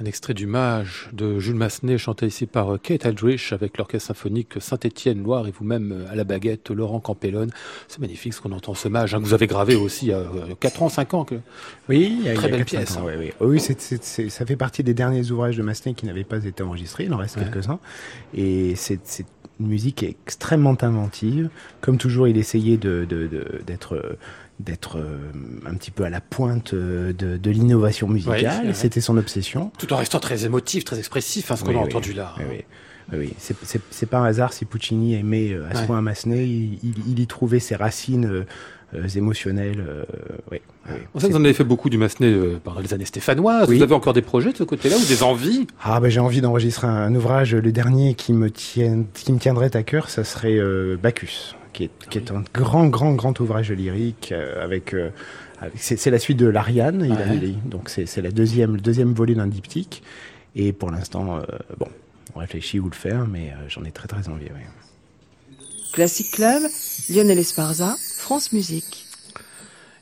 Un 0.03 0.05
extrait 0.05 0.33
du 0.33 0.48
Mage 0.48 1.07
de 1.13 1.39
Jules 1.39 1.55
Massenet, 1.55 1.98
chanté 1.98 2.25
ici 2.25 2.45
par 2.45 2.74
euh, 2.74 2.77
Kate 2.77 3.05
Aldrich 3.05 3.53
avec 3.53 3.77
l'Orchestre 3.77 4.07
symphonique 4.07 4.55
Saint-Étienne 4.60 5.24
Loire 5.24 5.48
et 5.48 5.51
vous-même 5.51 5.93
euh, 5.93 6.12
à 6.12 6.15
la 6.15 6.25
baguette, 6.25 6.72
Laurent 6.72 7.00
Campellone. 7.00 7.51
C'est 7.88 8.00
magnifique 8.00 8.33
ce 8.33 8.41
qu'on 8.41 8.51
entend 8.51 8.74
ce 8.74 8.89
Mage. 8.89 9.15
Hein, 9.15 9.19
que 9.19 9.24
vous 9.24 9.33
avez 9.33 9.48
gravé 9.48 9.75
aussi 9.75 10.12
euh, 10.12 10.25
il 10.43 10.50
y 10.50 10.51
a 10.51 10.55
4 10.55 10.83
ans, 10.83 10.89
5 10.89 11.13
ans. 11.13 11.24
Que... 11.24 11.36
Oui, 11.88 12.17
il 12.19 12.25
y 12.25 12.29
a, 12.29 12.33
très 12.33 12.50
belle 12.50 12.65
pièce. 12.65 12.98
Ans, 12.98 13.05
oui, 13.05 13.13
oui. 13.17 13.31
oui 13.39 13.62
ça 13.62 14.45
fait 14.45 14.57
partie 14.57 14.83
des 14.83 14.93
derniers 14.93 15.31
ouvrages 15.31 15.55
de 15.55 15.63
Massenet 15.63 15.93
qui 15.93 16.05
n'avaient 16.05 16.25
pas 16.25 16.43
été 16.43 16.63
enregistrés. 16.63 17.05
Il 17.05 17.13
en 17.13 17.17
reste 17.17 17.39
quelques-uns. 17.39 17.79
Et 18.33 18.75
c'est 18.75 19.00
une 19.62 19.67
musique 19.67 20.03
extrêmement 20.03 20.75
inventive. 20.81 21.50
Comme 21.79 21.98
toujours, 21.98 22.27
il 22.27 22.36
essayait 22.38 22.75
d'être 22.75 23.07
de, 23.07 23.25
de, 23.25 23.62
d'être 24.60 24.98
euh, 24.98 25.31
un 25.65 25.74
petit 25.75 25.91
peu 25.91 26.03
à 26.03 26.10
la 26.10 26.22
pointe 26.22 26.74
euh, 26.74 27.13
de, 27.13 27.38
de 27.38 27.51
l'innovation 27.51 28.07
musicale. 28.07 28.74
C'était 28.75 29.01
son 29.01 29.17
obsession. 29.17 29.72
Tout 29.77 29.91
en 29.93 29.98
restant 29.98 30.19
très 30.19 30.45
émotif, 30.45 30.86
très 30.86 31.00
expressif, 31.00 31.51
hein, 31.51 31.55
ce 31.55 31.63
qu'on 31.63 31.77
a 31.77 31.81
entendu 31.81 32.13
là. 32.13 32.36
Oui, 32.50 32.63
oui. 33.12 33.33
C'est 33.38 34.10
pas 34.10 34.19
un 34.19 34.25
hasard 34.25 34.53
si 34.53 34.65
Puccini 34.65 35.15
aimait 35.15 35.51
euh, 35.51 35.69
à 35.69 35.75
ce 35.75 35.86
point 35.86 36.01
Massenet. 36.01 36.45
Il, 36.45 36.79
il, 36.83 37.19
y 37.19 37.27
trouvait 37.27 37.60
ses 37.60 37.75
racines 37.75 38.45
émotionnels. 39.15 39.83
ouais, 40.51 40.62
vous 41.13 41.36
en 41.36 41.43
avez 41.43 41.53
fait 41.53 41.63
beaucoup 41.63 41.89
du 41.89 41.98
Massenet 41.98 42.33
pendant 42.63 42.79
les 42.79 42.93
années 42.93 43.05
stéphanoises. 43.05 43.67
Vous 43.67 43.81
avez 43.81 43.95
encore 43.95 44.13
des 44.13 44.22
projets 44.22 44.51
de 44.51 44.57
ce 44.57 44.63
côté-là 44.63 44.98
ou 44.98 45.05
des 45.05 45.24
envies? 45.24 45.67
Ah 45.83 46.00
ben 46.00 46.10
j'ai 46.10 46.19
envie 46.19 46.41
d'enregistrer 46.41 46.88
un, 46.88 47.13
ouvrage. 47.15 47.55
Le 47.55 47.72
dernier 47.72 48.13
qui 48.13 48.33
me 48.33 48.51
tient, 48.51 49.03
qui 49.13 49.33
me 49.33 49.39
tiendrait 49.39 49.75
à 49.75 49.83
cœur, 49.83 50.10
ça 50.10 50.24
serait 50.24 50.60
Bacchus, 51.01 51.55
qui 51.73 51.85
est, 51.85 51.91
qui 52.09 52.17
est 52.17 52.31
un 52.31 52.43
grand, 52.53 52.87
grand, 52.87 53.13
grand 53.13 53.37
ouvrage 53.39 53.71
lyrique 53.71 54.31
avec 54.31 54.95
c'est 55.75 56.09
la 56.09 56.19
suite 56.19 56.37
de 56.37 56.45
l'Ariane, 56.45 57.07
donc 57.65 57.89
c'est 57.89 58.21
la 58.21 58.31
deuxième, 58.31 58.75
le 58.75 58.81
deuxième 58.81 59.13
volet 59.13 59.35
d'un 59.35 59.47
diptyque. 59.47 60.03
Et 60.55 60.73
pour 60.73 60.91
l'instant, 60.91 61.37
euh, 61.37 61.41
bon, 61.77 61.87
on 62.35 62.39
réfléchit 62.39 62.79
où 62.79 62.89
le 62.89 62.95
faire, 62.95 63.27
mais 63.27 63.49
euh, 63.51 63.69
j'en 63.69 63.83
ai 63.85 63.91
très 63.91 64.07
très 64.07 64.29
envie. 64.29 64.45
Classic 65.93 66.29
Club, 66.31 66.63
Lionel 67.09 67.39
Esparza, 67.39 67.95
France 68.17 68.53
Musique. 68.53 69.02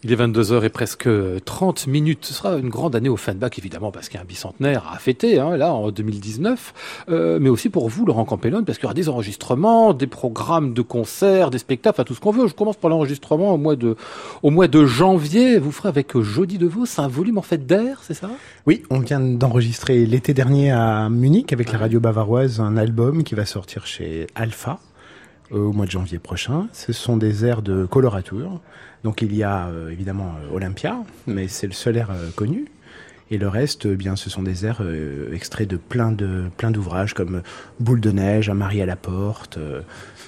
Il 0.03 0.11
est 0.11 0.15
22h 0.15 0.63
et 0.63 0.69
presque 0.69 1.07
30 1.45 1.85
minutes. 1.85 2.25
Ce 2.25 2.33
sera 2.33 2.57
une 2.57 2.69
grande 2.69 2.95
année 2.95 3.07
au 3.07 3.17
Fanback, 3.17 3.59
évidemment, 3.59 3.91
parce 3.91 4.09
qu'il 4.09 4.15
y 4.15 4.17
a 4.17 4.23
un 4.23 4.25
bicentenaire 4.25 4.91
à 4.91 4.97
fêter, 4.97 5.39
hein, 5.39 5.57
là, 5.57 5.73
en 5.73 5.91
2019. 5.91 7.05
Euh, 7.09 7.37
mais 7.39 7.49
aussi 7.49 7.69
pour 7.69 7.87
vous, 7.87 8.07
Laurent 8.07 8.25
Campellone, 8.25 8.65
parce 8.65 8.79
qu'il 8.79 8.85
y 8.85 8.87
aura 8.87 8.95
des 8.95 9.09
enregistrements, 9.09 9.93
des 9.93 10.07
programmes 10.07 10.73
de 10.73 10.81
concerts, 10.81 11.51
des 11.51 11.59
spectacles, 11.59 11.97
enfin 11.97 12.03
tout 12.03 12.15
ce 12.15 12.19
qu'on 12.19 12.31
veut. 12.31 12.47
Je 12.47 12.55
commence 12.55 12.77
par 12.77 12.89
l'enregistrement 12.89 13.53
au 13.53 13.57
mois 13.57 13.75
de, 13.75 13.95
au 14.41 14.49
mois 14.49 14.67
de 14.67 14.87
janvier. 14.87 15.59
Vous 15.59 15.71
ferez 15.71 15.89
avec 15.89 16.19
Jody 16.19 16.57
DeVos 16.57 16.85
un 16.97 17.07
volume 17.07 17.37
en 17.37 17.43
fait 17.43 17.67
d'air, 17.67 17.99
c'est 18.01 18.15
ça? 18.15 18.31
Oui, 18.65 18.81
on 18.89 18.99
vient 18.99 19.19
d'enregistrer 19.19 20.07
l'été 20.07 20.33
dernier 20.33 20.71
à 20.71 21.09
Munich 21.09 21.53
avec 21.53 21.71
la 21.71 21.77
radio 21.77 21.99
bavaroise 21.99 22.59
un 22.59 22.75
album 22.75 23.23
qui 23.23 23.35
va 23.35 23.45
sortir 23.45 23.85
chez 23.85 24.25
Alpha 24.33 24.79
euh, 24.79 24.90
au 25.51 25.71
mois 25.73 25.85
de 25.85 25.91
janvier 25.91 26.19
prochain. 26.19 26.67
Ce 26.73 26.93
sont 26.93 27.17
des 27.17 27.45
airs 27.45 27.61
de 27.61 27.85
colorature. 27.85 28.59
Donc 29.03 29.21
il 29.21 29.35
y 29.35 29.43
a 29.43 29.67
euh, 29.67 29.89
évidemment 29.89 30.35
euh, 30.41 30.55
Olympia, 30.55 30.97
mais 31.27 31.47
c'est 31.47 31.67
le 31.67 31.73
seul 31.73 31.97
air 31.97 32.09
connu. 32.35 32.65
Et 33.33 33.37
le 33.37 33.47
reste, 33.47 33.87
bien, 33.87 34.17
ce 34.17 34.29
sont 34.29 34.43
des 34.43 34.65
airs 34.65 34.83
extraits 35.31 35.65
de 35.65 35.77
plein 35.77 36.11
de 36.11 36.43
plein 36.57 36.69
d'ouvrages 36.69 37.13
comme 37.13 37.43
Boule 37.79 38.01
de 38.01 38.11
neige, 38.11 38.49
Un 38.49 38.55
mari 38.55 38.81
à 38.81 38.85
la 38.85 38.97
porte. 38.97 39.57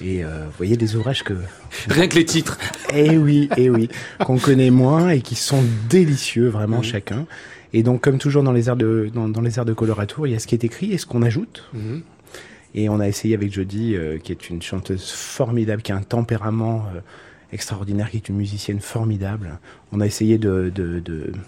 et 0.00 0.22
vous 0.22 0.30
voyez 0.56 0.78
des 0.78 0.96
ouvrages 0.96 1.22
que 1.22 1.34
rien 1.90 2.08
que 2.08 2.14
les 2.14 2.24
titres. 2.24 2.56
Eh 2.94 3.18
oui, 3.18 3.50
eh 3.58 3.68
oui, 3.68 3.90
qu'on 4.24 4.38
connaît 4.38 4.70
moins 4.70 5.10
et 5.10 5.20
qui 5.20 5.34
sont 5.34 5.62
délicieux 5.90 6.48
vraiment 6.48 6.78
mmh. 6.78 6.84
chacun. 6.84 7.26
Et 7.74 7.82
donc, 7.82 8.00
comme 8.00 8.18
toujours 8.18 8.42
dans 8.42 8.52
les 8.52 8.68
airs 8.68 8.76
de 8.76 9.10
dans, 9.12 9.40
les 9.42 9.58
airs 9.58 9.66
de 9.66 9.74
colorature, 9.74 10.26
il 10.26 10.32
y 10.32 10.36
a 10.36 10.38
ce 10.38 10.46
qui 10.46 10.54
est 10.54 10.64
écrit 10.64 10.92
et 10.92 10.96
ce 10.96 11.04
qu'on 11.04 11.20
ajoute. 11.20 11.64
Mmh. 11.74 11.98
Et 12.74 12.88
on 12.88 12.98
a 13.00 13.06
essayé 13.06 13.34
avec 13.34 13.52
Jodie, 13.52 13.94
euh, 13.94 14.18
qui 14.18 14.32
est 14.32 14.50
une 14.50 14.60
chanteuse 14.60 15.10
formidable, 15.10 15.82
qui 15.82 15.92
a 15.92 15.96
un 15.96 16.02
tempérament 16.02 16.86
euh, 16.94 17.00
extraordinaire, 17.52 18.10
qui 18.10 18.16
est 18.16 18.28
une 18.28 18.36
musicienne 18.36 18.80
formidable. 18.80 19.58
On 19.92 20.00
a 20.00 20.06
essayé 20.06 20.38
de, 20.38 20.72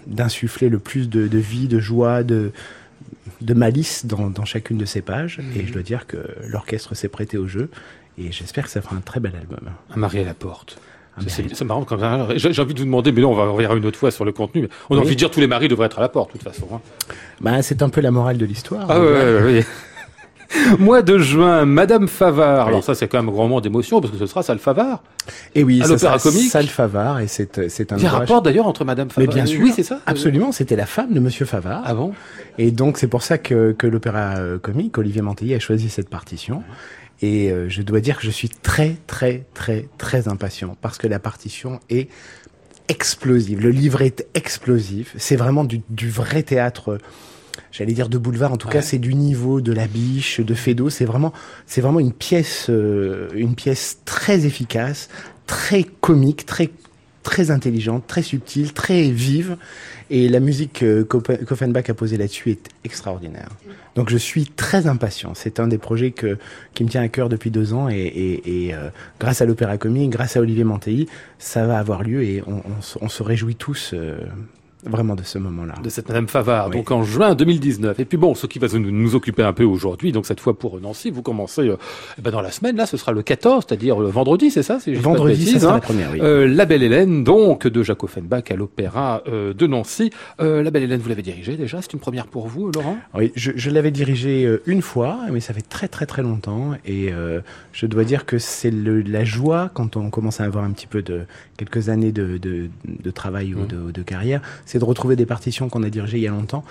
d'insuffler 0.07 0.69
le 0.69 0.79
plus 0.79 1.09
de, 1.09 1.37
vie, 1.37 1.67
de 1.67 1.79
joie, 1.79 2.23
de, 2.23 2.51
malice 3.41 4.05
dans, 4.05 4.29
dans 4.29 4.45
chacune 4.45 4.77
de 4.77 4.85
ces 4.85 5.01
pages. 5.01 5.39
Et 5.55 5.67
je 5.67 5.73
dois 5.73 5.83
dire 5.83 6.07
que 6.07 6.17
l'orchestre 6.47 6.95
s'est 6.95 7.09
prêté 7.09 7.37
au 7.37 7.47
jeu. 7.47 7.69
Et 8.17 8.31
j'espère 8.31 8.63
que 8.63 8.69
ça 8.69 8.81
fera 8.81 8.95
un 8.95 9.01
très 9.01 9.19
bel 9.19 9.35
album. 9.35 9.59
Un 9.93 9.97
mari 9.97 10.19
à 10.19 10.23
la 10.23 10.33
porte. 10.33 10.79
C'est 11.27 11.61
marrant 11.63 11.83
quand 11.83 11.97
J'ai 12.37 12.61
envie 12.61 12.73
de 12.73 12.79
vous 12.79 12.85
demander, 12.85 13.11
mais 13.11 13.21
non, 13.21 13.31
on 13.31 13.35
va 13.35 13.49
revenir 13.49 13.75
une 13.75 13.85
autre 13.85 13.97
fois 13.97 14.11
sur 14.11 14.23
le 14.23 14.31
contenu. 14.31 14.69
On 14.89 14.97
a 14.97 15.01
envie 15.01 15.11
de 15.11 15.15
dire 15.15 15.31
tous 15.31 15.39
les 15.39 15.47
maris 15.47 15.67
devraient 15.67 15.87
être 15.87 15.97
à 15.97 16.01
la 16.01 16.09
porte, 16.09 16.33
de 16.33 16.39
toute 16.39 16.43
façon. 16.43 16.67
Hein. 16.73 16.81
Bah, 17.41 17.61
c'est 17.61 17.81
un 17.81 17.89
peu 17.89 18.01
la 18.01 18.11
morale 18.11 18.37
de 18.37 18.45
l'histoire. 18.45 18.85
Ah 18.89 18.99
ouais, 18.99 19.07
ouais, 19.07 19.41
ouais. 19.41 19.65
Mois 20.79 21.01
de 21.01 21.17
juin, 21.17 21.65
Madame 21.65 22.07
Favard. 22.07 22.67
Alors 22.67 22.83
ça, 22.83 22.95
c'est 22.95 23.07
quand 23.07 23.17
même 23.17 23.29
un 23.29 23.31
grand 23.31 23.43
moment 23.43 23.61
d'émotion 23.61 24.01
parce 24.01 24.11
que 24.11 24.19
ce 24.19 24.25
sera 24.25 24.43
Salle 24.43 24.59
Favard. 24.59 25.03
Et 25.55 25.63
oui, 25.63 25.81
à 25.81 25.87
l'opéra 25.87 26.19
comique. 26.19 26.49
Salle 26.49 26.67
Favard 26.67 27.19
et 27.19 27.27
c'est 27.27 27.69
c'est 27.69 27.91
un. 27.91 27.97
Il 27.97 28.03
y 28.03 28.05
a 28.05 28.09
un 28.09 28.19
rapport 28.19 28.41
d'ailleurs 28.41 28.67
entre 28.67 28.85
Madame 28.85 29.09
Favard. 29.09 29.27
Mais 29.27 29.33
bien 29.33 29.45
sûr, 29.45 29.61
oui, 29.61 29.71
c'est 29.75 29.83
ça. 29.83 29.99
Absolument, 30.05 30.51
c'était 30.51 30.75
la 30.75 30.85
femme 30.85 31.13
de 31.13 31.19
Monsieur 31.19 31.45
Favard. 31.45 31.83
Ah 31.85 31.93
bon? 31.93 32.13
Et 32.57 32.71
donc 32.71 32.97
c'est 32.97 33.07
pour 33.07 33.23
ça 33.23 33.37
que 33.37 33.73
que 33.73 33.87
l'opéra 33.87 34.35
euh, 34.37 34.57
comique, 34.57 34.97
Olivier 34.97 35.21
Mantellier 35.21 35.55
a 35.55 35.59
choisi 35.59 35.89
cette 35.89 36.09
partition. 36.09 36.63
Et 37.21 37.51
euh, 37.51 37.67
je 37.67 37.81
dois 37.81 37.99
dire 37.99 38.17
que 38.17 38.23
je 38.23 38.31
suis 38.31 38.49
très 38.49 38.95
très 39.07 39.45
très 39.53 39.87
très 39.97 40.27
impatient 40.27 40.77
parce 40.81 40.97
que 40.97 41.07
la 41.07 41.19
partition 41.19 41.79
est 41.89 42.09
explosive. 42.89 43.61
Le 43.61 43.69
livre 43.69 44.01
est 44.01 44.27
explosif. 44.33 45.13
C'est 45.17 45.35
vraiment 45.35 45.63
du, 45.63 45.81
du 45.89 46.09
vrai 46.09 46.43
théâtre 46.43 46.99
j'allais 47.71 47.93
dire 47.93 48.09
de 48.09 48.17
boulevard. 48.17 48.53
En 48.53 48.57
tout 48.57 48.67
cas, 48.67 48.81
c'est 48.81 48.97
du 48.97 49.13
niveau 49.13 49.61
de 49.61 49.71
la 49.71 49.87
biche, 49.87 50.39
de 50.39 50.53
Fedo. 50.53 50.89
C'est 50.89 51.05
vraiment, 51.05 51.33
c'est 51.65 51.81
vraiment 51.81 51.99
une 51.99 52.13
pièce, 52.13 52.67
euh, 52.69 53.29
une 53.35 53.55
pièce 53.55 53.99
très 54.05 54.45
efficace, 54.45 55.09
très 55.45 55.83
comique, 55.83 56.45
très 56.45 56.69
très 57.27 57.51
intelligente, 57.51 58.05
très 58.07 58.21
subtile, 58.21 58.71
très 58.71 59.09
vive. 59.11 59.57
Et 60.09 60.29
la 60.29 60.39
musique 60.39 60.79
que 60.79 61.03
Koffenbach 61.03 61.89
a 61.89 61.93
posée 61.93 62.15
là-dessus 62.15 62.51
est 62.51 62.69
extraordinaire. 62.85 63.49
Donc 63.95 64.09
je 64.09 64.15
suis 64.15 64.45
très 64.45 64.87
impatient. 64.87 65.33
C'est 65.35 65.59
un 65.59 65.67
des 65.67 65.77
projets 65.77 66.11
que, 66.11 66.37
qui 66.73 66.85
me 66.85 66.89
tient 66.89 67.01
à 67.01 67.09
cœur 67.09 67.27
depuis 67.27 67.51
deux 67.51 67.73
ans. 67.73 67.89
Et, 67.89 67.95
et, 67.95 68.67
et 68.67 68.73
euh, 68.73 68.89
grâce 69.19 69.41
à 69.41 69.45
l'Opéra 69.45 69.77
Comique, 69.77 70.11
grâce 70.11 70.37
à 70.37 70.39
Olivier 70.39 70.63
Mantelli, 70.63 71.07
ça 71.37 71.67
va 71.67 71.77
avoir 71.79 72.01
lieu 72.03 72.23
et 72.23 72.41
on, 72.47 72.59
on, 72.59 73.01
on 73.01 73.09
se 73.09 73.23
réjouit 73.23 73.55
tous 73.55 73.91
euh, 73.93 74.19
vraiment 74.85 75.15
de 75.15 75.23
ce 75.23 75.37
moment-là. 75.39 75.75
De 75.83 75.89
cette 75.89 76.07
Madame 76.07 76.27
Favard, 76.27 76.69
donc 76.69 76.91
en 76.91 77.03
juin 77.03 77.35
2019. 77.35 77.99
Et 77.99 78.05
puis 78.05 78.17
bon, 78.17 78.35
ce 78.35 78.45
qui 78.47 78.59
va 78.59 78.67
nous, 78.77 79.15
occuper 79.15 79.43
un 79.43 79.53
peu 79.53 79.63
aujourd'hui, 79.63 80.11
donc 80.11 80.25
cette 80.25 80.39
fois 80.39 80.57
pour 80.57 80.79
Nancy, 80.79 81.09
vous 81.09 81.21
commencez 81.21 81.61
euh, 81.61 81.77
eh 82.17 82.21
ben 82.21 82.31
dans 82.31 82.41
la 82.41 82.51
semaine, 82.51 82.75
là 82.75 82.85
ce 82.85 82.97
sera 82.97 83.11
le 83.11 83.23
14, 83.23 83.65
c'est-à-dire 83.67 83.99
le 83.99 84.07
vendredi, 84.07 84.51
c'est 84.51 84.63
ça 84.63 84.77
Vendredi, 84.87 85.45
c'est 85.45 85.65
hein. 85.65 85.73
la 85.73 85.79
première, 85.79 86.11
oui. 86.11 86.19
Euh, 86.21 86.47
la 86.47 86.65
Belle 86.65 86.83
Hélène, 86.83 87.23
donc 87.23 87.65
de 87.65 87.83
Jacques 87.83 88.03
Offenbach 88.03 88.51
à 88.51 88.55
l'Opéra 88.55 89.23
euh, 89.27 89.53
de 89.53 89.67
Nancy. 89.67 90.11
Euh, 90.39 90.61
la 90.61 90.71
Belle 90.71 90.83
Hélène, 90.83 90.99
vous 90.99 91.09
l'avez 91.09 91.21
dirigée 91.21 91.57
déjà, 91.57 91.81
c'est 91.81 91.93
une 91.93 91.99
première 91.99 92.27
pour 92.27 92.47
vous, 92.47 92.71
Laurent? 92.71 92.97
Oui, 93.15 93.31
je, 93.35 93.51
je 93.55 93.69
l'avais 93.69 93.91
dirigée 93.91 94.45
euh, 94.45 94.61
une 94.65 94.81
fois, 94.81 95.19
mais 95.31 95.39
ça 95.39 95.53
fait 95.53 95.67
très 95.67 95.87
très 95.87 96.05
très 96.05 96.21
longtemps, 96.21 96.73
et 96.85 97.11
je 97.71 97.85
dois 97.85 98.03
dire 98.03 98.25
que 98.25 98.37
c'est 98.37 98.71
la 98.71 99.23
joie 99.23 99.69
quand 99.73 99.97
on 99.97 100.09
commence 100.09 100.41
à 100.41 100.43
avoir 100.43 100.63
un 100.63 100.71
petit 100.71 100.87
peu 100.87 101.01
de 101.01 101.21
quelques 101.57 101.89
années 101.89 102.11
de, 102.11 102.37
de, 102.37 102.69
de 102.85 103.11
travail 103.11 103.53
ou 103.53 103.59
mmh. 103.59 103.67
de, 103.67 103.91
de 103.91 104.01
carrière, 104.01 104.41
c'est 104.65 104.76
de 104.79 104.85
retrouver 104.85 105.15
des 105.15 105.25
partitions 105.25 105.69
qu'on 105.69 105.83
a 105.83 105.89
dirigées 105.89 106.17
il 106.17 106.23
y 106.23 106.27
a 106.27 106.31
longtemps. 106.31 106.63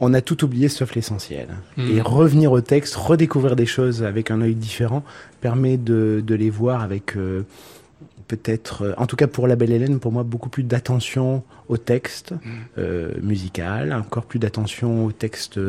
On 0.00 0.12
a 0.12 0.20
tout 0.20 0.44
oublié 0.44 0.68
sauf 0.68 0.96
l'essentiel. 0.96 1.46
Mmh. 1.76 1.96
Et 1.96 2.00
revenir 2.00 2.50
au 2.50 2.60
texte, 2.60 2.96
redécouvrir 2.96 3.54
des 3.54 3.64
choses 3.64 4.02
avec 4.02 4.32
un 4.32 4.40
œil 4.40 4.56
différent, 4.56 5.04
permet 5.40 5.76
de, 5.76 6.20
de 6.26 6.34
les 6.34 6.50
voir 6.50 6.82
avec 6.82 7.16
euh, 7.16 7.44
peut-être, 8.26 8.82
euh, 8.82 8.94
en 8.98 9.06
tout 9.06 9.14
cas 9.14 9.28
pour 9.28 9.46
La 9.46 9.54
Belle 9.54 9.70
Hélène, 9.70 10.00
pour 10.00 10.10
moi, 10.10 10.24
beaucoup 10.24 10.48
plus 10.48 10.64
d'attention 10.64 11.44
au 11.68 11.76
texte 11.76 12.32
mmh. 12.32 12.38
euh, 12.78 13.12
musical, 13.22 13.92
encore 13.92 14.24
plus 14.24 14.40
d'attention 14.40 15.06
au 15.06 15.12
texte 15.12 15.60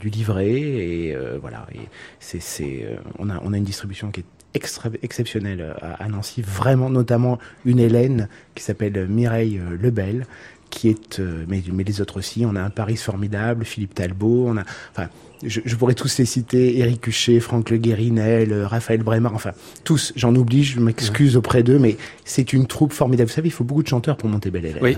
du 0.00 0.08
livret. 0.10 0.50
Et 0.50 1.16
voilà, 1.40 1.66
et 1.74 1.88
c'est, 2.20 2.98
on, 3.18 3.30
a, 3.30 3.40
on 3.44 3.52
a 3.54 3.56
une 3.56 3.64
distribution 3.64 4.10
qui 4.10 4.20
est 4.20 4.26
extra, 4.54 4.90
exceptionnelle 5.02 5.74
à, 5.80 6.04
à 6.04 6.08
Nancy, 6.08 6.42
vraiment, 6.42 6.90
notamment 6.90 7.38
une 7.64 7.78
Hélène 7.78 8.28
qui 8.54 8.62
s'appelle 8.62 9.06
Mireille 9.08 9.60
Lebel, 9.80 10.26
qui 10.72 10.88
est, 10.88 11.20
euh, 11.20 11.44
mais, 11.46 11.62
mais 11.70 11.84
les 11.84 12.00
autres 12.00 12.18
aussi. 12.18 12.44
On 12.46 12.56
a 12.56 12.62
un 12.62 12.70
Paris 12.70 12.96
formidable, 12.96 13.64
Philippe 13.64 13.94
Talbot, 13.94 14.46
on 14.48 14.56
a, 14.56 14.62
enfin, 14.90 15.08
je, 15.44 15.60
je 15.64 15.76
pourrais 15.76 15.94
tous 15.94 16.18
les 16.18 16.24
citer, 16.24 16.78
Éric 16.78 17.06
Huchet, 17.06 17.38
Franck 17.40 17.70
Le 17.70 17.76
Guérinel, 17.76 18.52
euh, 18.52 18.66
Raphaël 18.66 19.02
Bremar, 19.02 19.34
enfin, 19.34 19.52
tous, 19.84 20.12
j'en 20.16 20.34
oublie, 20.34 20.64
je 20.64 20.80
m'excuse 20.80 21.36
auprès 21.36 21.62
d'eux, 21.62 21.78
mais 21.78 21.98
c'est 22.24 22.54
une 22.54 22.66
troupe 22.66 22.94
formidable. 22.94 23.28
Vous 23.28 23.34
savez, 23.34 23.48
il 23.48 23.52
faut 23.52 23.64
beaucoup 23.64 23.82
de 23.82 23.88
chanteurs 23.88 24.16
pour 24.16 24.30
monter 24.30 24.50
Belle 24.50 24.64
Hélène. 24.64 24.82
Oui. 24.82 24.96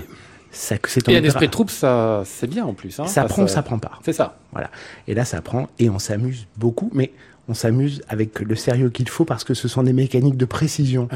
Ça, 0.53 0.77
c'est 0.87 1.09
et 1.09 1.17
un 1.17 1.25
esprit 1.25 1.47
de 1.47 1.51
troupe, 1.51 1.71
ça, 1.71 2.23
c'est 2.25 2.47
bien 2.47 2.65
en 2.65 2.75
plus. 2.75 3.01
Hein, 3.01 3.09
ça, 3.09 3.23
ça 3.23 3.25
prend, 3.25 3.49
ça 3.49 3.63
prend 3.63 3.81
pas. 3.81 3.99
C'est 4.05 4.13
ça. 4.13 4.39
Voilà. 4.53 4.71
Et 5.09 5.15
là, 5.15 5.25
ça 5.25 5.43
prend 5.43 5.69
et 5.81 5.91
on 5.91 5.99
s'amuse 5.99 6.47
beaucoup, 6.57 6.91
mais 6.95 7.11
on 7.49 7.55
s'amuse 7.55 8.03
avec 8.09 8.41
le 8.41 8.57
sérieux 8.57 8.91
qu'il 8.91 9.09
faut 9.09 9.25
parce 9.25 9.45
que 9.45 9.55
ce 9.55 9.69
sont 9.69 9.83
des 9.83 9.93
mécaniques 9.93 10.37
de 10.37 10.45
précision. 10.45 11.09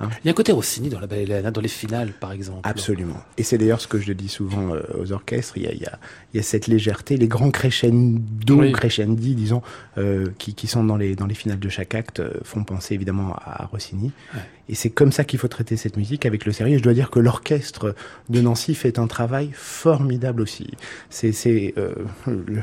Hein. 0.00 0.08
Il 0.24 0.26
y 0.26 0.28
a 0.28 0.32
un 0.32 0.34
côté 0.34 0.52
Rossini 0.52 0.88
dans, 0.88 1.00
la, 1.00 1.50
dans 1.50 1.60
les 1.60 1.68
finales, 1.68 2.12
par 2.18 2.32
exemple. 2.32 2.60
Absolument. 2.64 3.16
Et 3.38 3.42
c'est 3.42 3.58
d'ailleurs 3.58 3.80
ce 3.80 3.86
que 3.86 3.98
je 3.98 4.12
dis 4.12 4.28
souvent 4.28 4.74
euh, 4.74 4.80
aux 4.98 5.12
orchestres. 5.12 5.56
Il 5.56 5.62
y, 5.62 5.66
a, 5.66 5.72
il, 5.72 5.80
y 5.80 5.86
a, 5.86 5.98
il 6.34 6.38
y 6.38 6.40
a, 6.40 6.42
cette 6.42 6.66
légèreté, 6.66 7.16
les 7.16 7.28
grands 7.28 7.50
crescendo, 7.50 8.60
oui. 8.60 8.72
crescendi, 8.72 9.34
disons, 9.34 9.62
euh, 9.98 10.28
qui, 10.38 10.54
qui, 10.54 10.66
sont 10.66 10.82
dans 10.82 10.96
les, 10.96 11.14
dans 11.14 11.26
les 11.26 11.34
finales 11.34 11.60
de 11.60 11.68
chaque 11.68 11.94
acte, 11.94 12.20
euh, 12.20 12.32
font 12.42 12.64
penser 12.64 12.94
évidemment 12.94 13.34
à, 13.34 13.62
à 13.62 13.66
Rossini. 13.66 14.10
Ouais. 14.34 14.40
Et 14.68 14.74
c'est 14.74 14.90
comme 14.90 15.12
ça 15.12 15.24
qu'il 15.24 15.38
faut 15.38 15.48
traiter 15.48 15.76
cette 15.76 15.96
musique 15.96 16.26
avec 16.26 16.44
le 16.44 16.52
sérieux. 16.52 16.78
Je 16.78 16.82
dois 16.82 16.92
dire 16.92 17.10
que 17.10 17.20
l'orchestre 17.20 17.94
de 18.28 18.40
Nancy 18.40 18.74
fait 18.74 18.98
un 18.98 19.06
travail 19.06 19.50
formidable 19.52 20.42
aussi. 20.42 20.68
C'est 21.08 21.74
euh, 21.78 21.94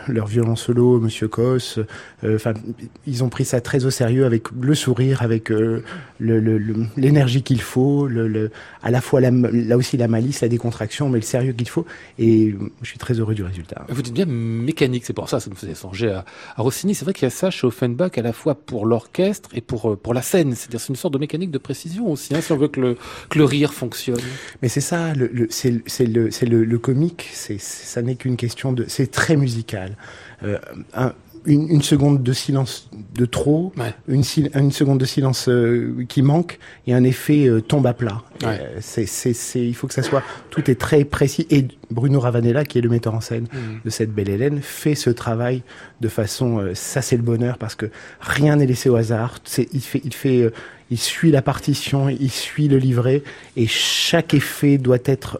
leur 0.07 0.27
violon 0.27 0.55
solo, 0.55 0.99
Monsieur 0.99 1.29
Cos. 1.29 1.79
Euh, 2.23 2.35
enfin, 2.35 2.53
ils 3.07 3.23
ont 3.23 3.29
pris 3.29 3.45
ça 3.45 3.61
très 3.61 3.85
au 3.85 3.89
sérieux 3.89 4.25
avec 4.25 4.51
le 4.51 4.75
sourire, 4.75 5.21
avec 5.21 5.49
euh, 5.49 5.83
l'énergie 6.19 7.41
qu'il 7.41 7.61
faut, 7.61 8.09
à 8.81 8.91
la 8.91 9.01
fois 9.01 9.21
là 9.21 9.77
aussi 9.77 9.95
la 9.95 10.09
malice, 10.09 10.41
la 10.41 10.49
décontraction, 10.49 11.07
mais 11.07 11.19
le 11.19 11.25
sérieux 11.25 11.53
qu'il 11.53 11.69
faut. 11.69 11.85
Et 12.19 12.53
je 12.81 12.87
suis 12.87 12.99
très 12.99 13.13
heureux 13.13 13.33
du 13.33 13.43
résultat. 13.43 13.85
Vous 13.87 14.01
dites 14.01 14.13
bien 14.13 14.25
mécanique, 14.25 15.05
c'est 15.05 15.13
pour 15.13 15.29
ça, 15.29 15.39
ça 15.39 15.49
me 15.49 15.55
faisait 15.55 15.75
songer 15.75 16.11
à, 16.11 16.25
Rossini. 16.57 16.95
C'est 16.95 17.05
vrai 17.05 17.13
qu'il 17.13 17.23
y 17.23 17.27
a 17.27 17.29
ça 17.29 17.49
chez 17.49 17.65
Offenbach 17.65 18.17
à 18.17 18.21
la 18.21 18.33
fois 18.33 18.55
pour 18.55 18.85
l'orchestre 18.85 19.49
et 19.53 19.61
pour, 19.61 19.97
pour 19.97 20.13
la 20.13 20.21
scène. 20.21 20.53
C'est-à-dire 20.53 20.81
c'est 20.81 20.89
une 20.89 20.97
sorte 20.97 21.13
de 21.13 21.19
mécanique 21.19 21.51
de 21.51 21.57
précision 21.57 21.92
aussi, 22.01 22.35
hein, 22.35 22.41
si 22.41 22.51
on 22.51 22.57
veut 22.57 22.67
que 22.67 22.79
le, 22.79 22.97
que 23.29 23.37
le 23.37 23.45
rire 23.45 23.73
fonctionne. 23.73 24.19
Mais 24.61 24.69
c'est 24.69 24.81
ça, 24.81 25.13
le, 25.13 25.27
le- 25.27 25.47
c'est 25.49 26.05
le, 26.05 26.29
le, 26.47 26.63
le 26.65 26.77
comique, 26.79 27.29
c'est- 27.33 27.59
ça 27.61 28.01
n'est 28.01 28.15
qu'une 28.15 28.37
question 28.37 28.71
de, 28.73 28.85
c'est 28.87 29.11
très 29.11 29.35
musical. 29.35 29.95
Euh, 30.43 30.57
un- 30.93 31.13
une, 31.45 31.69
une 31.69 31.81
seconde 31.81 32.23
de 32.23 32.33
silence 32.33 32.89
de 33.15 33.25
trop, 33.25 33.71
Ouais. 33.77 33.93
une, 34.07 34.23
une 34.55 34.71
seconde 34.71 34.99
de 34.99 35.05
silence 35.05 35.47
euh, 35.49 36.05
qui 36.07 36.21
manque, 36.21 36.59
et 36.87 36.93
un 36.93 37.03
effet 37.03 37.47
euh, 37.47 37.61
tombe 37.61 37.85
à 37.87 37.93
plat. 37.93 38.21
Ouais. 38.43 38.59
Euh, 38.61 38.77
c'est, 38.81 39.05
c'est, 39.05 39.33
c'est, 39.33 39.65
il 39.65 39.73
faut 39.75 39.87
que 39.87 39.93
ça 39.93 40.03
soit, 40.03 40.23
tout 40.49 40.69
est 40.71 40.75
très 40.79 41.03
précis. 41.05 41.45
Et 41.49 41.67
Bruno 41.91 42.19
Ravanella, 42.19 42.65
qui 42.65 42.77
est 42.77 42.81
le 42.81 42.89
metteur 42.89 43.13
en 43.13 43.21
scène 43.21 43.47
de 43.85 43.89
cette 43.89 44.11
belle 44.11 44.29
Hélène, 44.29 44.59
fait 44.61 44.95
ce 44.95 45.09
travail 45.09 45.63
de 46.01 46.07
façon, 46.07 46.71
ça 46.73 47.01
c'est 47.01 47.17
le 47.17 47.23
bonheur 47.23 47.57
parce 47.57 47.75
que 47.75 47.87
rien 48.19 48.55
n'est 48.55 48.65
laissé 48.65 48.89
au 48.89 48.95
hasard. 48.95 49.37
C'est, 49.43 49.67
il 49.73 49.81
fait, 49.81 50.01
il 50.03 50.13
fait, 50.13 50.51
il 50.91 50.97
suit 50.97 51.31
la 51.31 51.41
partition, 51.41 52.09
il 52.09 52.31
suit 52.31 52.67
le 52.67 52.77
livret, 52.77 53.21
et 53.55 53.67
chaque 53.67 54.33
effet 54.33 54.77
doit 54.77 54.97
être 55.05 55.39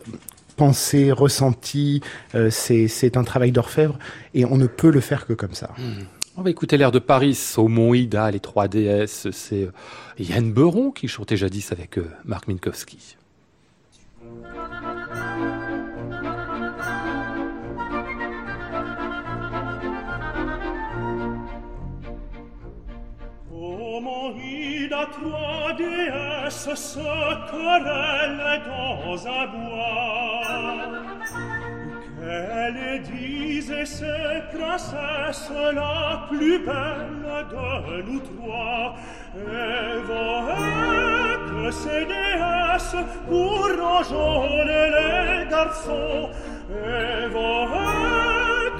pensé, 0.53 1.11
ressenti. 1.11 2.01
Euh, 2.35 2.49
c'est, 2.49 2.87
c'est 2.87 3.17
un 3.17 3.23
travail 3.23 3.51
d'orfèvre, 3.51 3.97
et 4.33 4.45
on 4.45 4.57
ne 4.57 4.67
peut 4.67 4.91
le 4.91 4.99
faire 4.99 5.25
que 5.25 5.33
comme 5.33 5.53
ça. 5.53 5.69
On 6.35 6.41
va 6.41 6.49
écouter 6.49 6.77
l'air 6.77 6.91
de 6.91 6.97
Paris 6.97 7.39
au 7.57 7.67
Mont 7.67 7.93
Ida, 7.93 8.31
les 8.31 8.39
trois 8.39 8.67
déesses. 8.67 9.27
C'est 9.31 9.65
euh, 9.65 9.71
Yann 10.17 10.51
Beuron 10.51 10.89
qui 10.89 11.07
chantait 11.07 11.37
jadis 11.37 11.71
avec 11.71 11.99
euh, 11.99 12.09
Marc 12.25 12.47
Minkowski. 12.47 13.17
Au 23.51 24.01
mont 24.01 24.35
Ida, 24.35 25.05
trois 25.11 25.73
déesses 25.77 26.73
se 26.73 27.51
querellent 27.51 28.63
dans 28.65 29.27
un 29.27 29.45
bois. 29.47 30.22
Elle 32.33 33.01
disait 33.03 33.85
cette 33.85 34.49
princesse 34.57 35.51
la 35.73 36.25
plus 36.29 36.59
belle 36.59 37.45
de 37.51 38.01
nous 38.11 38.19
trois. 38.19 38.95
Et 39.35 40.01
que 41.49 41.71
ces 41.71 42.05
déesses 42.05 42.95
pour 43.27 43.69
enjôler 43.97 44.89
les 44.97 45.49
garçons. 45.49 46.29
Et 46.71 47.29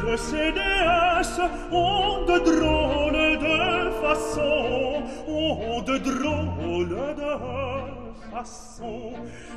que 0.01 0.17
ces 0.17 0.51
déesses 0.51 1.41
ont 1.71 2.25
de 2.25 2.37
drôles 2.49 3.37
de 3.47 3.91
façons, 4.01 5.03
ont 5.27 5.81
de 5.81 5.97
drôles 5.97 6.97
de 7.15 7.82
passant 8.33 9.11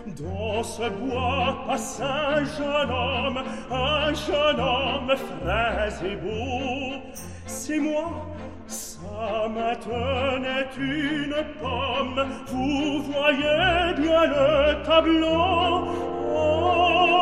Dans 0.07 0.63
ce 0.63 0.89
bois 0.89 1.65
passe 1.67 2.01
un 2.01 2.45
jeune 2.45 2.91
homme 2.91 3.43
Un 3.71 4.15
jeune 4.15 4.61
homme 4.61 5.17
frais 5.17 5.95
et 6.05 6.17
beau 6.17 7.01
C'est 7.47 7.79
moi 7.79 8.27
Ça 8.67 9.49
m'attenait 9.49 10.69
une 10.79 11.37
pomme 11.61 12.27
Vous 12.49 13.03
voyez 13.03 13.95
bien 13.97 14.27
le 14.27 14.83
tableau. 14.85 15.87
Oh, 16.29 17.15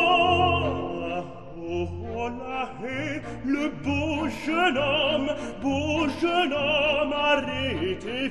oh, 1.59 1.88
oh 2.17 2.29
là 2.29 2.69
est 2.88 3.23
le 3.47 3.69
beau 3.85 4.29
jeune 4.47 4.79
homme 4.79 5.31
Beau 5.62 6.09
jeune 6.21 6.53
homme, 6.53 7.12
arrêtez-vous 7.12 8.25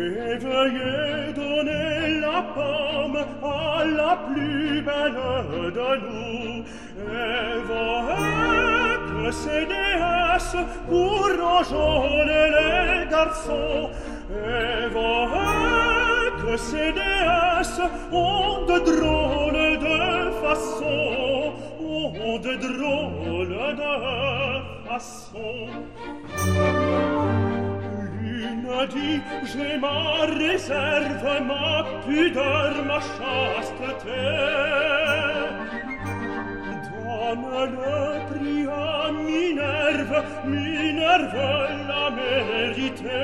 et 0.00 0.36
veuillez 0.38 1.32
donner 1.34 2.20
la 2.20 2.42
pomme 2.54 3.20
à 3.42 3.84
la 3.84 4.16
plus 4.28 4.80
belle 4.80 5.72
de 5.78 5.90
nous, 6.04 6.64
et 6.96 7.60
voyez 7.68 8.96
que 9.10 9.30
ces 9.30 9.64
déesses 9.66 10.62
pour 10.88 11.28
enjôler 11.58 12.46
les 12.56 13.10
garçons, 13.10 13.90
et 14.30 14.88
voyez 14.88 16.30
que 16.42 16.56
ces 16.56 16.92
déesses 16.92 17.82
ont 18.10 18.64
de 18.70 18.78
drôles 18.90 19.78
de 19.88 19.98
façons, 20.42 21.52
ont 21.78 22.38
de 22.38 22.54
drôles 22.66 23.58
de 23.82 23.94
façons 24.88 25.68
m'a 28.70 28.86
dit 28.86 29.20
j'ai 29.50 29.78
ma 29.78 30.26
réserve, 30.38 31.26
ma 31.50 31.84
pudeur, 32.04 32.72
ma 32.90 33.00
chasteté. 33.00 34.22
Donne-le 36.90 38.00
prix 38.28 38.66
à 38.68 39.12
Minerve, 39.12 40.16
Minerve 40.46 41.36
l'a 41.88 42.06
mérité, 42.20 43.20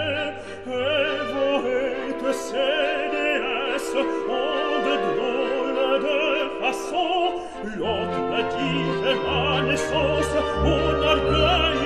et 0.66 1.16
vous 1.30 1.66
êtes 1.68 2.34
ses 2.46 2.96
déesses, 3.14 3.98
en 4.28 4.72
de 4.86 4.94
drôles 5.06 5.82
de 6.06 6.20
façons, 6.60 7.28
l'autre 7.76 8.26
dit 8.52 8.80
j'ai 8.98 9.16
ma 9.26 9.62
naissance, 9.62 10.34
mon 10.64 10.88
orgueil 11.12 11.85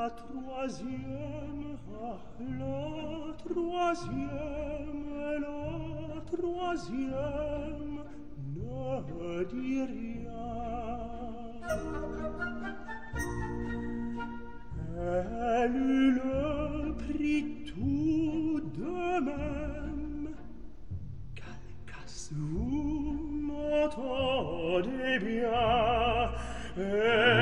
la 0.00 0.08
troisième, 0.08 1.76
ah, 2.02 2.16
la 2.58 3.34
troisième, 3.46 4.20
la 5.40 6.20
troisième, 6.32 7.96
ne 8.56 9.44
dis 9.44 9.82
rien. 9.82 10.46
Elle 14.96 15.76
eut 15.76 16.12
le 16.12 16.94
prix 16.94 17.42
tout 17.66 18.60
de 18.78 19.20
même. 19.20 20.28
Calcas, 21.34 22.30
vous 22.32 23.18
m'entendez 23.48 25.18
bien, 25.18 26.30
Et 26.78 27.39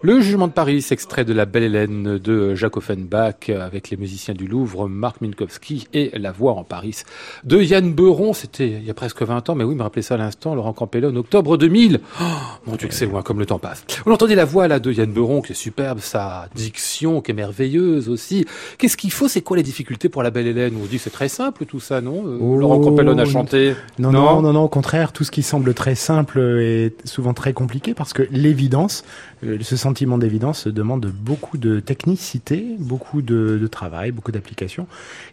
Le 0.00 0.20
Jugement 0.20 0.46
de 0.46 0.52
Paris, 0.52 0.86
extrait 0.92 1.24
de 1.24 1.32
La 1.32 1.44
Belle 1.44 1.64
Hélène 1.64 2.18
de 2.18 2.54
Jacques 2.54 2.76
Offenbach 2.76 3.48
avec 3.48 3.90
les 3.90 3.96
musiciens 3.96 4.32
du 4.32 4.46
Louvre, 4.46 4.86
Marc 4.88 5.20
Minkowski 5.20 5.88
et 5.92 6.12
La 6.16 6.30
Voix 6.30 6.52
en 6.52 6.62
Paris 6.62 7.02
de 7.42 7.60
Yann 7.60 7.92
Beuron. 7.92 8.32
C'était 8.32 8.68
il 8.68 8.84
y 8.84 8.90
a 8.90 8.94
presque 8.94 9.22
20 9.22 9.50
ans, 9.50 9.56
mais 9.56 9.64
oui, 9.64 9.74
me 9.74 9.82
rappelez 9.82 10.02
ça 10.02 10.14
à 10.14 10.16
l'instant, 10.16 10.54
Laurent 10.54 10.72
Campello 10.72 11.10
en 11.10 11.16
octobre 11.16 11.56
2000. 11.56 11.98
Oh, 12.20 12.24
mon 12.68 12.76
Dieu 12.76 12.86
que 12.86 12.94
c'est 12.94 13.06
loin 13.06 13.22
comme 13.22 13.40
le 13.40 13.46
temps 13.46 13.58
passe. 13.58 13.84
On 14.06 14.12
entendait 14.12 14.36
la 14.36 14.44
voix 14.44 14.68
là 14.68 14.78
de 14.78 14.92
Yann 14.92 15.10
Beuron 15.12 15.42
qui 15.42 15.50
est 15.50 15.56
superbe, 15.56 15.98
sa 15.98 16.48
diction 16.54 17.20
qui 17.20 17.32
est 17.32 17.34
merveilleuse 17.34 18.08
aussi. 18.08 18.46
Qu'est-ce 18.78 18.96
qu'il 18.96 19.10
faut? 19.10 19.26
C'est 19.26 19.40
quoi 19.42 19.56
les 19.56 19.64
difficultés 19.64 20.08
pour 20.08 20.22
La 20.22 20.30
Belle 20.30 20.46
Hélène? 20.46 20.74
On 20.80 20.84
se 20.84 20.90
dit 20.90 20.98
c'est 21.00 21.10
très 21.10 21.28
simple 21.28 21.66
tout 21.66 21.80
ça, 21.80 22.00
non? 22.00 22.22
Euh, 22.24 22.38
Oh, 22.40 22.56
Laurent 22.56 22.78
Campello 22.78 23.18
a 23.18 23.24
chanté. 23.24 23.74
Non, 23.98 24.12
non, 24.12 24.40
non, 24.42 24.52
non, 24.52 24.62
au 24.62 24.68
contraire, 24.68 25.12
tout 25.12 25.24
ce 25.24 25.32
qui 25.32 25.42
semble 25.42 25.74
très 25.74 25.96
simple 25.96 26.38
est 26.38 26.92
souvent 27.04 27.34
très 27.34 27.52
compliqué 27.52 27.94
parce 27.94 28.12
que 28.12 28.22
l'évidence, 28.30 29.02
euh, 29.44 29.58
ce 29.60 29.76
sentiment 29.88 30.18
d'évidence 30.18 30.66
demande 30.68 31.06
beaucoup 31.06 31.56
de 31.56 31.80
technicité, 31.80 32.58
beaucoup 32.78 33.22
de, 33.22 33.58
de 33.58 33.66
travail, 33.66 34.10
beaucoup 34.12 34.32
d'application. 34.32 34.86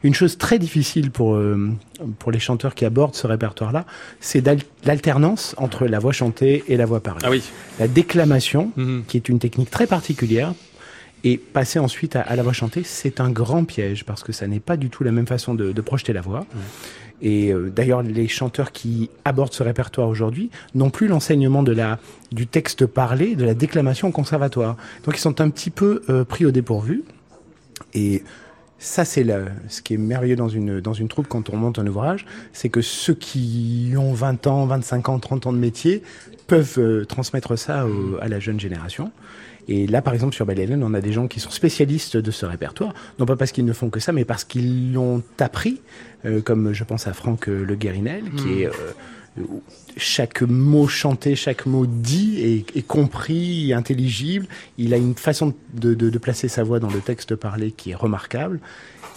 Une 0.03 0.13
chose 0.13 0.37
très 0.37 0.59
difficile 0.59 1.11
pour, 1.11 1.35
euh, 1.35 1.71
pour 2.19 2.31
les 2.31 2.39
chanteurs 2.39 2.73
qui 2.73 2.85
abordent 2.85 3.15
ce 3.15 3.27
répertoire-là, 3.27 3.85
c'est 4.21 4.41
l'alternance 4.85 5.55
entre 5.57 5.87
la 5.87 5.99
voix 5.99 6.13
chantée 6.13 6.63
et 6.69 6.77
la 6.77 6.85
voix 6.85 7.01
parlée. 7.01 7.25
Ah 7.25 7.31
oui. 7.31 7.43
La 7.79 7.89
déclamation, 7.89 8.71
Mhm. 8.77 9.03
qui 9.07 9.17
est 9.17 9.27
une 9.27 9.39
technique 9.39 9.71
très 9.71 9.87
particulière, 9.87 10.53
et 11.25 11.37
passer 11.37 11.79
ensuite 11.79 12.15
à, 12.15 12.21
à 12.21 12.35
la 12.35 12.43
voix 12.43 12.53
chantée, 12.53 12.83
c'est 12.85 13.19
un 13.19 13.31
grand 13.31 13.65
piège 13.65 14.05
parce 14.05 14.23
que 14.23 14.31
ça 14.31 14.45
n'est 14.47 14.59
pas 14.69 14.77
du 14.77 14.89
tout 14.89 15.03
la 15.03 15.11
même 15.11 15.27
façon 15.27 15.53
de, 15.55 15.71
de 15.73 15.81
projeter 15.81 16.13
la 16.13 16.21
voix. 16.21 16.45
Et 17.21 17.51
euh, 17.51 17.69
d'ailleurs, 17.69 18.03
les 18.03 18.27
chanteurs 18.27 18.71
qui 18.71 19.09
abordent 19.23 19.53
ce 19.53 19.63
répertoire 19.63 20.09
aujourd'hui 20.09 20.49
n'ont 20.73 20.89
plus 20.89 21.07
l'enseignement 21.07 21.63
de 21.63 21.71
la 21.71 21.99
du 22.31 22.47
texte 22.47 22.85
parlé, 22.85 23.35
de 23.35 23.45
la 23.45 23.53
déclamation 23.53 24.09
au 24.09 24.11
conservatoire. 24.11 24.75
Donc 25.05 25.15
ils 25.15 25.21
sont 25.21 25.39
un 25.41 25.49
petit 25.49 25.69
peu 25.69 26.01
euh, 26.09 26.25
pris 26.25 26.45
au 26.45 26.51
dépourvu. 26.51 27.03
Et 27.93 28.23
ça, 28.77 29.05
c'est 29.05 29.25
ce 29.69 29.81
qui 29.81 29.93
est 29.93 29.97
merveilleux 29.97 30.35
dans 30.35 30.49
une, 30.49 30.81
dans 30.81 30.93
une 30.93 31.07
troupe 31.07 31.27
quand 31.27 31.49
on 31.49 31.55
monte 31.55 31.79
un 31.79 31.87
ouvrage, 31.87 32.25
c'est 32.51 32.69
que 32.69 32.81
ceux 32.81 33.13
qui 33.13 33.93
ont 33.97 34.13
20 34.13 34.47
ans, 34.47 34.65
25 34.65 35.09
ans, 35.09 35.19
30 35.19 35.47
ans 35.47 35.53
de 35.53 35.57
métier 35.57 36.03
peuvent 36.47 36.77
euh, 36.77 37.05
transmettre 37.05 37.57
ça 37.57 37.85
à 38.21 38.27
la 38.27 38.39
jeune 38.39 38.59
génération. 38.59 39.11
Et 39.67 39.87
là, 39.87 40.01
par 40.01 40.13
exemple, 40.13 40.35
sur 40.35 40.45
Belle 40.45 40.59
Hélène, 40.59 40.83
on 40.83 40.93
a 40.93 41.01
des 41.01 41.11
gens 41.11 41.27
qui 41.27 41.39
sont 41.39 41.49
spécialistes 41.49 42.17
de 42.17 42.31
ce 42.31 42.45
répertoire, 42.45 42.93
non 43.19 43.25
pas 43.25 43.35
parce 43.35 43.51
qu'ils 43.51 43.65
ne 43.65 43.73
font 43.73 43.89
que 43.89 43.99
ça, 43.99 44.11
mais 44.11 44.25
parce 44.25 44.43
qu'ils 44.43 44.93
l'ont 44.93 45.23
appris, 45.39 45.81
euh, 46.25 46.41
comme 46.41 46.71
je 46.73 46.83
pense 46.83 47.07
à 47.07 47.13
Franck 47.13 47.49
euh, 47.49 47.63
Le 47.65 47.75
Guérinel, 47.75 48.23
qui 48.37 48.61
est... 48.61 48.67
euh, 48.67 48.71
chaque 49.97 50.41
mot 50.43 50.87
chanté, 50.87 51.35
chaque 51.35 51.65
mot 51.65 51.85
dit 51.85 52.39
est, 52.41 52.77
est 52.77 52.87
compris, 52.87 53.73
intelligible. 53.73 54.45
Il 54.77 54.93
a 54.93 54.97
une 54.97 55.15
façon 55.15 55.53
de, 55.73 55.93
de- 55.93 56.09
de 56.09 56.17
placer 56.17 56.47
sa 56.47 56.63
voix 56.63 56.79
dans 56.79 56.89
le 56.89 56.99
texte 56.99 57.35
parlé 57.35 57.71
qui 57.71 57.91
est 57.91 57.95
remarquable. 57.95 58.59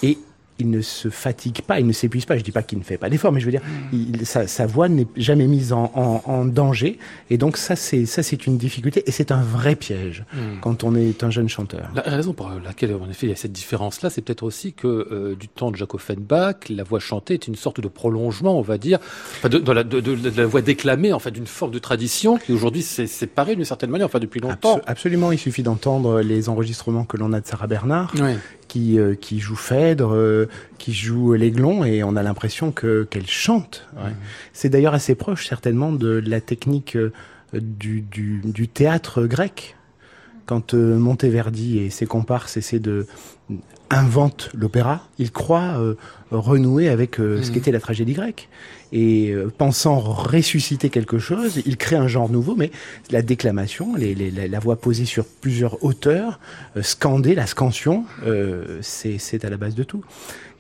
Et 0.03 0.19
il 0.59 0.71
ne 0.71 0.81
se 0.81 1.09
fatigue 1.09 1.63
pas, 1.63 1.81
il 1.81 1.87
ne 1.87 1.93
s'épuise 1.93 2.25
pas. 2.25 2.37
Je 2.37 2.43
dis 2.43 2.51
pas 2.53 2.63
qu'il 2.63 2.79
ne 2.79 2.85
fait 2.85 2.99
pas 2.99 3.09
d'effort, 3.11 3.33
mais 3.33 3.41
je 3.41 3.45
veux 3.47 3.51
dire, 3.53 3.63
il- 3.93 4.27
sa, 4.27 4.47
sa 4.47 4.67
voix 4.67 4.89
n'est 4.89 5.07
jamais 5.17 5.47
mise 5.47 5.73
en, 5.73 5.91
en- 5.95 6.23
en 6.25 6.45
danger. 6.45 6.99
Et 7.31 7.39
donc 7.39 7.57
ça, 7.57 7.77
c'est 7.77 8.07
ça, 8.07 8.23
c'est 8.23 8.47
une 8.47 8.59
difficulté 8.59 9.03
et 9.07 9.11
c'est 9.13 9.33
un 9.33 9.43
vrai 9.43 9.77
piège 9.77 10.25
quand 10.61 10.85
on 10.85 10.95
est 10.95 11.23
un 11.25 11.31
jeune 11.31 11.49
chanteur. 11.49 11.91
La 11.95 12.03
raison 12.03 12.33
pour 12.33 12.51
laquelle, 12.65 12.95
en 12.95 13.09
effet, 13.11 13.27
il 13.27 13.31
y 13.31 13.33
a 13.33 13.37
cette 13.37 13.53
différence-là, 13.53 14.11
c'est 14.11 14.23
peut-être 14.23 14.43
aussi 14.43 14.73
que 14.73 14.87
euh, 14.89 15.35
du 15.37 15.49
temps 15.49 15.71
de 15.71 15.77
Jacques 15.77 15.95
Offenbach, 15.95 16.69
la 16.71 16.83
voix 16.83 17.01
chantée 17.01 17.35
est 17.35 17.47
une 17.49 17.57
sorte 17.57 17.81
de 17.81 17.89
prolongement, 17.89 18.59
on 18.59 18.63
va 18.63 18.79
dire, 18.79 18.99
enfin, 19.39 19.49
de, 19.49 19.59
de 19.59 19.73
la, 19.73 19.85
de, 19.85 20.01
de- 20.01 20.17
de 20.17 20.37
la 20.41 20.47
voix 20.47 20.61
déclamée, 20.63 21.13
en 21.13 21.19
fait, 21.19 21.31
d'une 21.31 21.47
forme 21.47 21.71
de 21.73 21.79
tradition 21.79 22.37
qui 22.39 22.53
aujourd'hui 22.53 22.83
s'est 22.83 23.07
séparée 23.07 23.57
d'une 23.57 23.65
certaine 23.65 23.91
manière, 23.91 24.07
enfin 24.07 24.19
depuis 24.19 24.41
longtemps. 24.41 24.79
Abso- 24.79 24.83
absolument, 24.87 25.33
il 25.33 25.39
suffit 25.39 25.63
d'entendre 25.63 26.21
les 26.21 26.49
enregistrements 26.49 27.05
que 27.05 27.17
l'on 27.17 27.33
a 27.33 27.41
de 27.41 27.47
Sarah 27.47 27.67
Bernard. 27.67 28.13
Ouais. 28.19 28.37
Qui, 28.69 28.99
euh, 28.99 29.15
qui 29.15 29.41
joue 29.41 29.57
Phèdre, 29.57 30.15
euh, 30.15 30.47
qui 30.79 30.93
joue 30.93 31.33
l'aiglon, 31.33 31.85
et 31.85 32.05
on 32.05 32.15
a 32.15 32.23
l'impression 32.23 32.71
que 32.71 33.05
qu'elle 33.11 33.27
chante. 33.27 33.87
Ouais. 33.97 34.13
C'est 34.53 34.69
d'ailleurs 34.69 34.95
assez 34.95 35.15
proche 35.15 35.47
certainement 35.49 35.93
de 35.93 36.23
la 36.25 36.41
technique 36.41 36.97
euh, 36.97 37.13
du, 37.55 38.03
du, 38.03 38.41
du 38.45 38.69
théâtre 38.69 39.25
grec. 39.25 39.75
Quand 40.47 40.75
euh, 40.75 40.99
Monteverdi 40.99 41.79
et 41.79 41.91
ses 41.91 42.07
comparses 42.07 42.57
essaient 42.57 42.79
de 42.79 43.07
inventent 43.91 44.51
l'opéra, 44.55 45.07
ils 45.19 45.31
croient 45.33 45.79
euh, 45.79 45.95
renouer 46.31 46.89
avec 46.89 47.19
euh, 47.21 47.43
ce 47.43 47.49
Mhm. 47.49 47.55
qu'était 47.55 47.73
la 47.73 47.81
tragédie 47.81 48.13
grecque. 48.13 48.49
Et 48.93 49.31
euh, 49.31 49.51
pensant 49.57 49.99
ressusciter 50.01 50.89
quelque 50.89 51.19
chose, 51.19 51.61
ils 51.67 51.77
créent 51.77 51.97
un 51.97 52.09
genre 52.09 52.31
nouveau, 52.31 52.55
mais 52.57 52.71
la 53.11 53.21
déclamation, 53.23 53.95
les, 53.95 54.15
les- 54.15 54.49
la, 54.49 54.59
voix 54.61 54.77
posée 54.77 55.05
sur 55.05 55.25
plusieurs 55.27 55.83
hauteurs, 55.85 56.41
euh, 56.77 56.83
scandée, 56.83 57.35
la 57.35 57.47
scansion, 57.47 58.05
euh, 58.27 58.79
c'est 58.83 59.45
à 59.45 59.51
la 59.51 59.57
base 59.59 59.75
de 59.75 59.83
tout. 59.85 60.03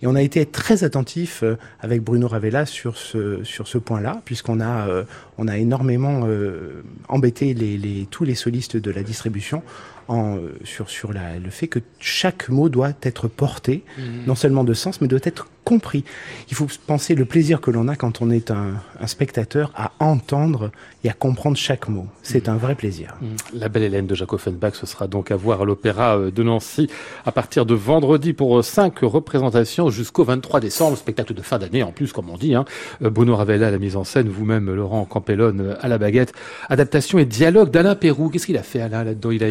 Et 0.00 0.06
on 0.06 0.14
a 0.14 0.22
été 0.22 0.46
très 0.46 0.84
attentif 0.84 1.42
euh, 1.42 1.56
avec 1.80 2.02
Bruno 2.02 2.28
Ravella 2.28 2.66
sur 2.66 2.96
ce 2.96 3.42
sur 3.44 3.66
ce 3.66 3.78
point-là, 3.78 4.20
puisqu'on 4.24 4.60
a 4.60 4.86
euh, 4.88 5.04
on 5.38 5.48
a 5.48 5.56
énormément 5.58 6.20
euh, 6.26 6.82
embêté 7.08 7.52
les, 7.54 7.76
les 7.78 8.06
tous 8.10 8.24
les 8.24 8.34
solistes 8.36 8.76
de 8.76 8.90
la 8.90 9.02
distribution 9.02 9.62
en, 10.08 10.36
euh, 10.36 10.58
sur 10.64 10.90
sur 10.90 11.12
la, 11.12 11.38
le 11.38 11.50
fait 11.50 11.68
que 11.68 11.78
chaque 12.00 12.48
mot 12.48 12.68
doit 12.68 12.92
être 13.02 13.28
porté, 13.28 13.84
non 14.26 14.34
seulement 14.34 14.64
de 14.64 14.74
sens, 14.74 15.00
mais 15.00 15.08
doit 15.08 15.20
être 15.22 15.48
compris. 15.68 16.02
Il 16.50 16.56
faut 16.56 16.66
penser 16.86 17.14
le 17.14 17.26
plaisir 17.26 17.60
que 17.60 17.70
l'on 17.70 17.88
a 17.88 17.96
quand 17.96 18.22
on 18.22 18.30
est 18.30 18.50
un, 18.50 18.80
un 18.98 19.06
spectateur 19.06 19.70
à 19.76 19.92
entendre 19.98 20.70
et 21.04 21.10
à 21.10 21.12
comprendre 21.12 21.58
chaque 21.58 21.88
mot. 21.88 22.06
C'est 22.22 22.48
un 22.48 22.56
vrai 22.56 22.74
plaisir. 22.74 23.18
La 23.52 23.68
belle 23.68 23.82
Hélène 23.82 24.06
de 24.06 24.14
Jacques 24.14 24.32
Offenbach, 24.32 24.76
ce 24.76 24.86
sera 24.86 25.06
donc 25.06 25.30
à 25.30 25.36
voir 25.36 25.60
à 25.60 25.64
l'Opéra 25.66 26.16
euh, 26.16 26.30
de 26.30 26.42
Nancy 26.42 26.88
à 27.26 27.32
partir 27.32 27.66
de 27.66 27.74
vendredi 27.74 28.32
pour 28.32 28.58
euh, 28.58 28.62
cinq 28.62 29.00
représentations 29.00 29.90
jusqu'au 29.90 30.24
23 30.24 30.60
décembre, 30.60 30.96
spectacle 30.96 31.34
de 31.34 31.42
fin 31.42 31.58
d'année 31.58 31.82
en 31.82 31.92
plus, 31.92 32.14
comme 32.14 32.30
on 32.30 32.38
dit. 32.38 32.54
Hein. 32.54 32.64
Bruno 33.02 33.36
Ravella 33.36 33.68
à 33.68 33.70
la 33.70 33.78
mise 33.78 33.96
en 33.96 34.04
scène, 34.04 34.30
vous-même 34.30 34.74
Laurent 34.74 35.04
Campellone 35.04 35.76
à 35.82 35.88
la 35.88 35.98
baguette. 35.98 36.32
Adaptation 36.70 37.18
et 37.18 37.26
dialogue 37.26 37.70
d'Alain 37.70 37.94
Pérou. 37.94 38.30
Qu'est-ce 38.30 38.46
qu'il 38.46 38.56
a 38.56 38.62
fait 38.62 38.80
Alain 38.80 39.04
là-dedans? 39.04 39.32
Il 39.32 39.44
a 39.44 39.50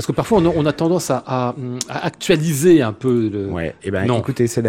parce 0.00 0.06
que 0.06 0.12
parfois 0.12 0.38
on 0.38 0.46
a, 0.46 0.52
on 0.56 0.64
a 0.64 0.72
tendance 0.72 1.10
à, 1.10 1.22
à, 1.26 1.54
à 1.90 2.06
actualiser 2.06 2.80
un 2.80 2.94
peu. 2.94 3.28
Le... 3.28 3.48
Ouais. 3.48 3.74
Et 3.82 3.90
ben, 3.90 4.06
Non. 4.06 4.18
écoutez, 4.20 4.46
c'est 4.46 4.62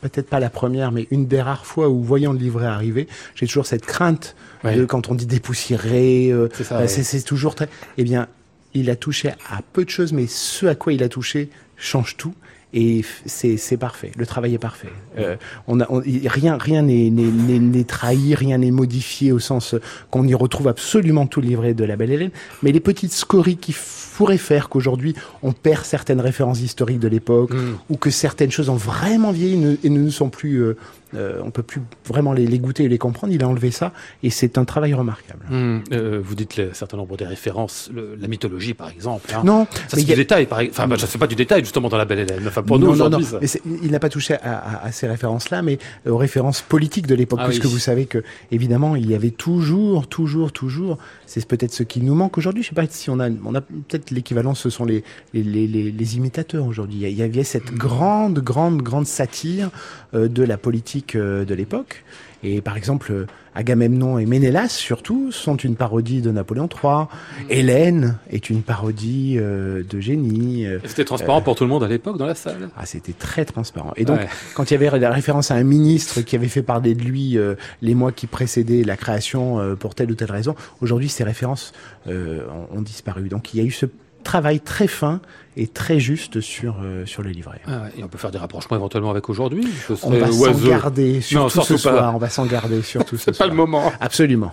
peut-être 0.00 0.30
pas 0.30 0.40
la 0.40 0.48
première, 0.48 0.90
mais 0.90 1.06
une 1.10 1.26
des 1.26 1.42
rares 1.42 1.66
fois 1.66 1.90
où, 1.90 2.02
voyant 2.02 2.32
le 2.32 2.38
livret 2.38 2.64
arriver, 2.64 3.08
j'ai 3.34 3.46
toujours 3.46 3.66
cette 3.66 3.84
crainte 3.84 4.34
Ouais. 4.64 4.74
de 4.74 4.86
quand 4.86 5.10
on 5.10 5.14
dit 5.14 5.26
dépoussiéré. 5.26 6.30
euh, 6.32 6.48
C'est 6.54 6.64
ça, 6.64 6.78
euh, 6.78 6.86
ouais. 6.86 7.20
toujours 7.26 7.54
très. 7.54 7.68
Eh 7.98 8.04
bien, 8.04 8.26
il 8.72 8.88
a 8.88 8.96
touché 8.96 9.28
à 9.50 9.60
peu 9.74 9.84
de 9.84 9.90
choses, 9.90 10.14
mais 10.14 10.26
ce 10.26 10.64
à 10.64 10.74
quoi 10.74 10.94
il 10.94 11.02
a 11.02 11.10
touché 11.10 11.50
change 11.76 12.16
tout. 12.16 12.34
Et 12.74 13.04
c'est 13.24 13.76
parfait. 13.78 14.10
Le 14.16 14.26
travail 14.26 14.54
est 14.54 14.58
parfait. 14.58 14.88
Euh, 15.18 15.36
on 15.66 15.80
a 15.80 15.86
on- 15.88 16.00
rien 16.00 16.58
rien 16.58 16.82
n'est 16.82 17.84
trahi, 17.84 18.34
rien 18.34 18.58
n'est 18.58 18.70
modifié 18.72 19.32
au 19.32 19.38
sens 19.38 19.74
qu'on 20.10 20.26
y 20.26 20.34
retrouve 20.34 20.68
absolument 20.68 21.26
tout 21.26 21.40
le 21.40 21.46
livret 21.46 21.74
de 21.74 21.84
la 21.84 21.96
Belle 21.96 22.10
Hélène. 22.10 22.30
Mais 22.62 22.72
les 22.72 22.80
petites 22.80 23.12
scories 23.12 23.56
qui 23.56 23.74
pourraient 24.16 24.36
faire 24.36 24.68
qu'aujourd'hui 24.68 25.14
on 25.42 25.52
perd 25.52 25.84
certaines 25.84 26.20
références 26.20 26.60
historiques 26.60 26.98
de 26.98 27.08
l'époque 27.08 27.52
Mm. 27.54 27.76
ou 27.90 27.96
que 27.96 28.10
certaines 28.10 28.50
choses 28.50 28.68
ont 28.68 28.76
vraiment 28.76 29.30
vieilli 29.30 29.56
ne- 29.56 29.76
et 29.84 29.88
ne 29.88 29.98
nous 30.00 30.10
sont 30.10 30.28
plus, 30.28 30.56
euh, 30.62 30.76
euh, 31.14 31.40
on 31.44 31.50
peut 31.50 31.62
plus 31.62 31.80
vraiment 32.06 32.32
les, 32.32 32.46
les 32.46 32.58
goûter 32.58 32.84
et 32.84 32.88
les 32.88 32.98
comprendre. 32.98 33.32
Il 33.32 33.42
a 33.44 33.48
enlevé 33.48 33.70
ça 33.70 33.92
et 34.22 34.30
c'est 34.30 34.58
un 34.58 34.64
travail 34.64 34.92
remarquable. 34.94 35.44
Hum, 35.50 35.82
euh, 35.92 36.20
vous 36.22 36.34
dites 36.34 36.56
le- 36.56 36.70
un 36.70 36.74
certain 36.74 36.96
nombre 36.96 37.16
des 37.16 37.24
références, 37.26 37.90
le- 37.94 38.16
la 38.20 38.28
mythologie 38.28 38.74
par 38.74 38.88
exemple. 38.90 39.30
hein. 39.34 39.42
Non, 39.44 39.66
Ça 39.88 39.96
c'est 39.98 40.04
du 40.04 40.12
a- 40.12 40.16
détail, 40.16 40.46
par... 40.46 40.60
enfin 40.68 40.86
bah, 40.88 40.96
je 40.98 41.06
sais 41.06 41.18
pas 41.18 41.26
du 41.26 41.36
détail 41.36 41.60
justement 41.60 41.88
dans 41.88 41.96
la 41.96 42.04
Belle 42.04 42.20
Hélène. 42.20 42.42
Enfin 42.46 42.62
pour 42.62 42.78
nous 42.78 42.86
non, 42.86 42.92
non, 42.96 43.10
non. 43.10 43.18
aujourd'hui. 43.18 43.26
ça- 43.46 43.58
Mais 43.64 43.78
il 43.82 43.90
n'a 43.90 44.00
pas 44.00 44.08
touché 44.08 44.34
à, 44.34 44.58
à- 44.58 44.86
à 44.86 44.92
ces 44.92 45.06
références-là, 45.06 45.62
mais 45.62 45.78
euh, 46.06 46.10
aux 46.10 46.16
références 46.16 46.60
politiques 46.62 47.06
de 47.06 47.14
l'époque, 47.14 47.38
Ah 47.42 47.46
puisque 47.46 47.64
oui. 47.64 47.70
vous 47.70 47.78
savez 47.78 48.06
que 48.06 48.22
évidemment 48.50 48.96
il 48.96 49.08
y 49.08 49.14
avait 49.14 49.30
toujours, 49.30 50.08
toujours, 50.08 50.52
toujours. 50.52 50.98
C'est 51.26 51.46
peut-être 51.46 51.72
ce 51.72 51.82
qui 51.82 52.00
nous 52.00 52.14
manque 52.14 52.36
aujourd'hui. 52.38 52.62
Je 52.62 52.68
sais 52.70 52.74
pas 52.74 52.86
si 52.88 53.10
on 53.10 53.20
a, 53.20 53.28
on 53.44 53.54
a 53.54 53.60
peut-être 53.60 54.10
l'équivalent. 54.10 54.54
Ce 54.54 54.70
sont 54.70 54.84
les 54.84 55.04
les, 55.34 55.42
les, 55.42 55.66
les- 55.66 55.92
les 55.92 56.16
imitateurs 56.16 56.66
aujourd'hui. 56.66 56.98
Il 57.02 57.10
y 57.16 57.22
avait 57.22 57.44
cette 57.44 57.70
Mm. 57.72 57.76
grande, 57.78 58.38
grande, 58.40 58.82
grande 58.82 59.06
satire 59.06 59.70
euh, 60.14 60.28
de 60.28 60.42
la 60.42 60.56
politique 60.56 60.95
euh, 61.14 61.44
de 61.44 61.54
l'époque. 61.54 62.04
Et 62.42 62.60
par 62.60 62.76
exemple, 62.76 63.26
Agamemnon 63.54 64.18
et 64.18 64.26
Ménélas, 64.26 64.68
surtout, 64.68 65.32
sont 65.32 65.56
une 65.56 65.74
parodie 65.74 66.20
de 66.20 66.30
Napoléon 66.30 66.68
III. 66.68 67.06
Hélène 67.48 68.18
est 68.30 68.50
une 68.50 68.62
parodie 68.62 69.36
euh, 69.38 69.82
de 69.88 70.00
génie. 70.00 70.66
euh, 70.66 70.78
C'était 70.84 71.04
transparent 71.04 71.40
pour 71.40 71.54
tout 71.56 71.64
le 71.64 71.70
monde 71.70 71.82
à 71.82 71.88
l'époque 71.88 72.18
dans 72.18 72.26
la 72.26 72.34
salle? 72.34 72.68
ah, 72.76 72.86
c'était 72.86 73.14
très 73.14 73.44
transparent. 73.44 73.92
Et 73.96 74.04
donc, 74.04 74.18
Ouais. 74.20 74.28
quand 74.54 74.70
il 74.70 74.74
y 74.74 74.76
avait 74.86 74.98
la 74.98 75.10
référence 75.10 75.50
à 75.50 75.54
un 75.54 75.64
ministre 75.64 76.20
qui 76.20 76.36
avait 76.36 76.48
fait 76.48 76.62
parler 76.62 76.94
de 76.94 77.02
lui 77.02 77.36
euh, 77.38 77.54
les 77.82 77.94
mois 77.94 78.12
qui 78.12 78.26
précédaient 78.26 78.84
la 78.84 78.96
création 78.96 79.76
pour 79.76 79.94
telle 79.94 80.10
ou 80.10 80.14
telle 80.14 80.30
raison, 80.30 80.54
aujourd'hui, 80.82 81.08
ces 81.08 81.24
références 81.24 81.72
ont 82.06 82.82
disparu. 82.82 83.28
Donc, 83.28 83.54
il 83.54 83.58
y 83.58 83.60
a 83.60 83.64
eu 83.64 83.70
ce 83.70 83.86
travail 84.26 84.60
très 84.60 84.86
fin 84.88 85.20
et 85.56 85.66
très 85.68 85.98
juste 86.00 86.40
sur, 86.42 86.76
euh, 86.82 87.06
sur 87.06 87.22
le 87.22 87.30
livret. 87.30 87.60
Ah 87.66 87.82
ouais, 87.84 87.92
Et 87.98 88.04
on 88.04 88.08
peut 88.08 88.18
faire 88.18 88.30
des 88.30 88.38
rapprochements 88.38 88.76
éventuellement 88.76 89.10
avec 89.10 89.28
aujourd'hui. 89.30 89.66
On 90.02 90.10
va 90.10 90.30
s'en 90.30 90.52
garder, 90.52 91.20
surtout 91.22 91.62
ce 91.62 91.76
soir. 91.76 92.14
On 92.14 92.18
va 92.18 92.28
s'en 92.28 92.44
garder, 92.44 92.82
surtout 92.82 93.16
ce 93.16 93.24
C'est 93.26 93.30
pas 93.32 93.36
soir. 93.38 93.48
le 93.48 93.54
moment. 93.54 93.92
Absolument. 94.00 94.52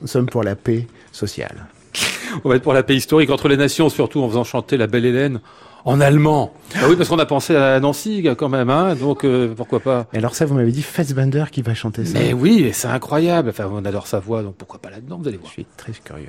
Nous 0.00 0.06
sommes 0.08 0.26
pour 0.26 0.42
la 0.42 0.56
paix 0.56 0.86
sociale. 1.12 1.66
On 2.44 2.48
va 2.48 2.56
être 2.56 2.62
pour 2.62 2.72
la 2.74 2.82
paix 2.82 2.94
historique 2.96 3.30
entre 3.30 3.48
les 3.48 3.56
nations, 3.56 3.88
surtout 3.88 4.22
en 4.22 4.28
faisant 4.28 4.44
chanter 4.44 4.76
la 4.76 4.86
belle 4.86 5.04
Hélène 5.04 5.40
en 5.84 6.00
allemand. 6.00 6.52
Ah 6.76 6.80
oui, 6.88 6.96
parce 6.96 7.08
qu'on 7.08 7.18
a 7.18 7.24
pensé 7.26 7.56
à 7.56 7.80
Nancy 7.80 8.26
quand 8.36 8.48
même, 8.50 8.68
hein, 8.70 8.94
donc 8.94 9.24
euh, 9.24 9.52
pourquoi 9.56 9.80
pas. 9.80 10.06
Et 10.12 10.18
alors 10.18 10.34
ça, 10.34 10.44
vous 10.44 10.54
m'avez 10.54 10.72
dit 10.72 10.82
Fassbender 10.82 11.44
qui 11.50 11.62
va 11.62 11.74
chanter 11.74 12.04
ça. 12.04 12.18
Mais 12.18 12.32
oui, 12.32 12.70
c'est 12.72 12.88
incroyable. 12.88 13.50
Enfin, 13.50 13.68
on 13.72 13.84
adore 13.84 14.06
sa 14.06 14.18
voix, 14.18 14.42
donc 14.42 14.56
pourquoi 14.56 14.80
pas 14.80 14.90
là-dedans, 14.90 15.18
vous 15.20 15.28
allez 15.28 15.36
Je 15.38 15.40
voir. 15.42 15.52
suis 15.52 15.66
très 15.76 15.92
curieux. 15.92 16.28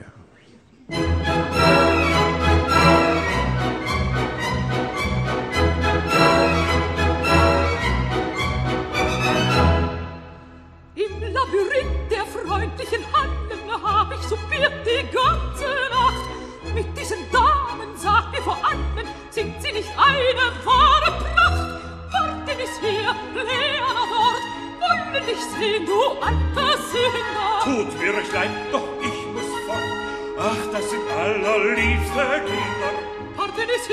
wahre 20.66 21.12
Pracht, 21.22 21.70
warten 22.12 22.60
es 22.66 22.76
her, 22.82 23.16
Leana 23.36 24.04
Wort, 24.12 24.44
wollen 24.82 25.26
dich 25.26 25.44
sehen, 25.58 25.86
du 25.86 26.00
alter 26.22 26.78
Sünder. 26.90 27.52
Tut, 27.64 27.92
Würchlein, 28.00 28.52
doch 28.72 28.88
ich 29.02 29.20
muss 29.34 29.52
fort, 29.66 29.92
ach, 30.40 30.64
das 30.72 30.90
sind 30.90 31.08
allerliebste 31.12 32.26
Kinder. 32.50 32.94
Warten 33.38 33.70
es 33.76 33.86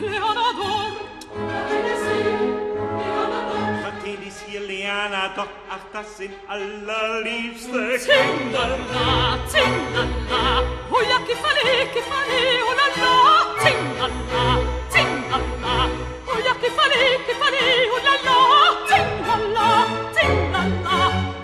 Leana 0.00 0.48
Wort, 0.58 0.96
warten 3.82 4.20
hier, 4.50 4.60
Leana, 4.60 5.28
doch, 5.36 5.46
ach, 5.70 5.84
das 5.92 6.16
sind 6.16 6.34
allerliebste 6.48 7.70
Kinder. 7.70 7.98
Zinderla, 7.98 9.38
zinderla, 9.46 10.62
oh 10.90 11.02
ja, 11.08 11.18
gefalli, 11.18 11.88
gefalli, 11.94 12.42
oh 12.68 12.74
la 12.78 12.86
la, 13.02 13.14
zinderla. 13.62 14.79
Oh 15.32 16.38
ja, 16.42 16.54
che 16.60 16.70
fale, 16.70 17.22
che 17.24 17.34
fale, 17.34 17.58
oh 17.92 18.00
la 18.02 18.14
la. 18.26 18.38
Zingala, 18.88 19.86
zingala, 20.12 20.96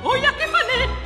oh 0.02 0.16
ja, 0.16 0.30
che 0.34 0.46
fale, 0.48 0.88
oh 1.04 1.05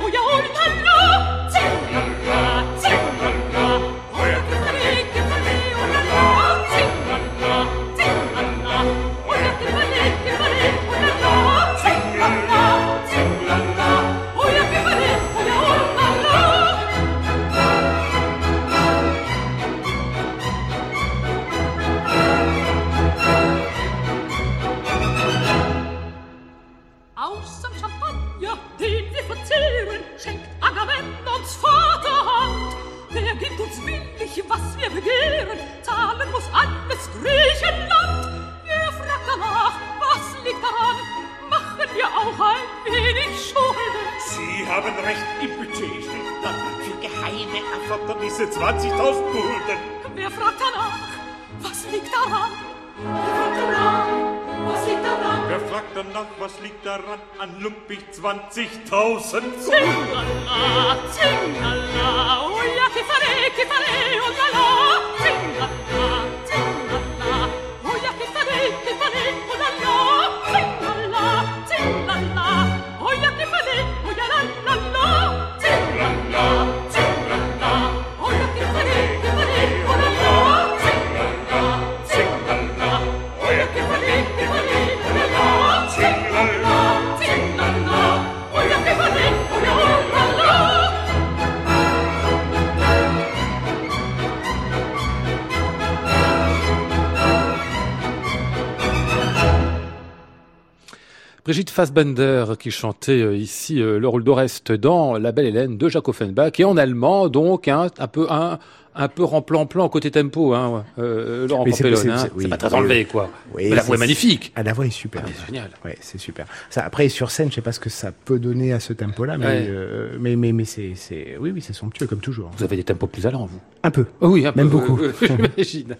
Brigitte 101.51 101.69
Fassbender 101.69 102.45
qui 102.57 102.71
chantait 102.71 103.21
euh, 103.21 103.35
ici 103.35 103.81
euh, 103.81 103.99
le 103.99 104.07
rôle 104.07 104.23
d'Oreste 104.23 104.71
dans 104.71 105.17
La 105.17 105.33
Belle 105.33 105.47
Hélène 105.47 105.77
de 105.77 105.89
Jacques 105.89 106.07
Offenbach 106.07 106.53
et 106.59 106.63
en 106.63 106.77
allemand 106.77 107.27
donc 107.27 107.67
hein, 107.67 107.87
un 107.99 108.07
peu 108.07 108.25
un 108.29 108.57
un 108.95 109.07
peu 109.09 109.25
remplan-plan 109.25 109.89
côté 109.89 110.11
tempo 110.11 110.53
hein, 110.53 110.85
euh, 110.97 111.45
Laurent 111.49 111.65
c'est- 111.65 111.71
Campellone, 111.71 111.97
c'est- 111.97 112.09
hein. 112.09 112.17
c'est- 112.19 112.31
oui. 112.35 112.43
c'est 112.43 112.49
pas 112.49 112.55
très 112.55 112.73
enlevé 112.73 113.03
quoi. 113.03 113.29
Oui, 113.53 113.67
Mais 113.69 113.75
la 113.75 113.81
voix 113.81 113.97
est 113.97 113.99
magnifique. 113.99 114.53
Ah, 114.55 114.63
la 114.63 114.71
voix 114.71 114.85
est 114.85 114.91
super. 114.91 115.23
Ah, 115.25 115.29
c'est 115.37 115.45
génial. 115.47 115.69
Ouais, 115.83 115.97
c'est 115.99 116.17
super. 116.19 116.45
Ça, 116.69 116.85
après, 116.85 117.09
sur 117.09 117.31
scène, 117.31 117.49
je 117.49 117.55
sais 117.55 117.61
pas 117.61 117.73
ce 117.73 117.81
que 117.81 117.89
ça 117.89 118.13
peut 118.13 118.39
donner 118.39 118.71
à 118.71 118.79
ce 118.79 118.93
tempo-là, 118.93 119.37
mais, 119.37 119.45
Ouais. 119.45 119.65
euh, 119.67 120.15
mais, 120.21 120.37
mais, 120.37 120.53
mais 120.53 120.63
c'est, 120.65 120.93
c'est, 120.95 121.35
oui, 121.37 121.51
oui, 121.51 121.61
c'est 121.61 121.73
somptueux 121.73 122.07
comme 122.07 122.19
toujours. 122.21 122.49
Vous 122.57 122.63
avez 122.63 122.77
des 122.77 122.83
tempos 122.85 123.07
plus 123.07 123.25
allants 123.27 123.45
vous. 123.45 123.59
Un 123.83 123.91
peu. 123.91 124.05
Oh 124.21 124.27
oui, 124.29 124.45
un 124.45 124.53
Même 124.55 124.69
peu, 124.69 124.77
beaucoup. 124.77 124.97
euh, 125.01 125.13
euh, 125.21 125.27
J'imagine. 125.57 125.97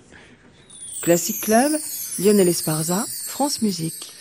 Classic 1.02 1.42
Club, 1.42 1.72
Lionel 2.20 2.48
Esparza, 2.48 3.04
France 3.28 3.62
Musique. 3.62 4.14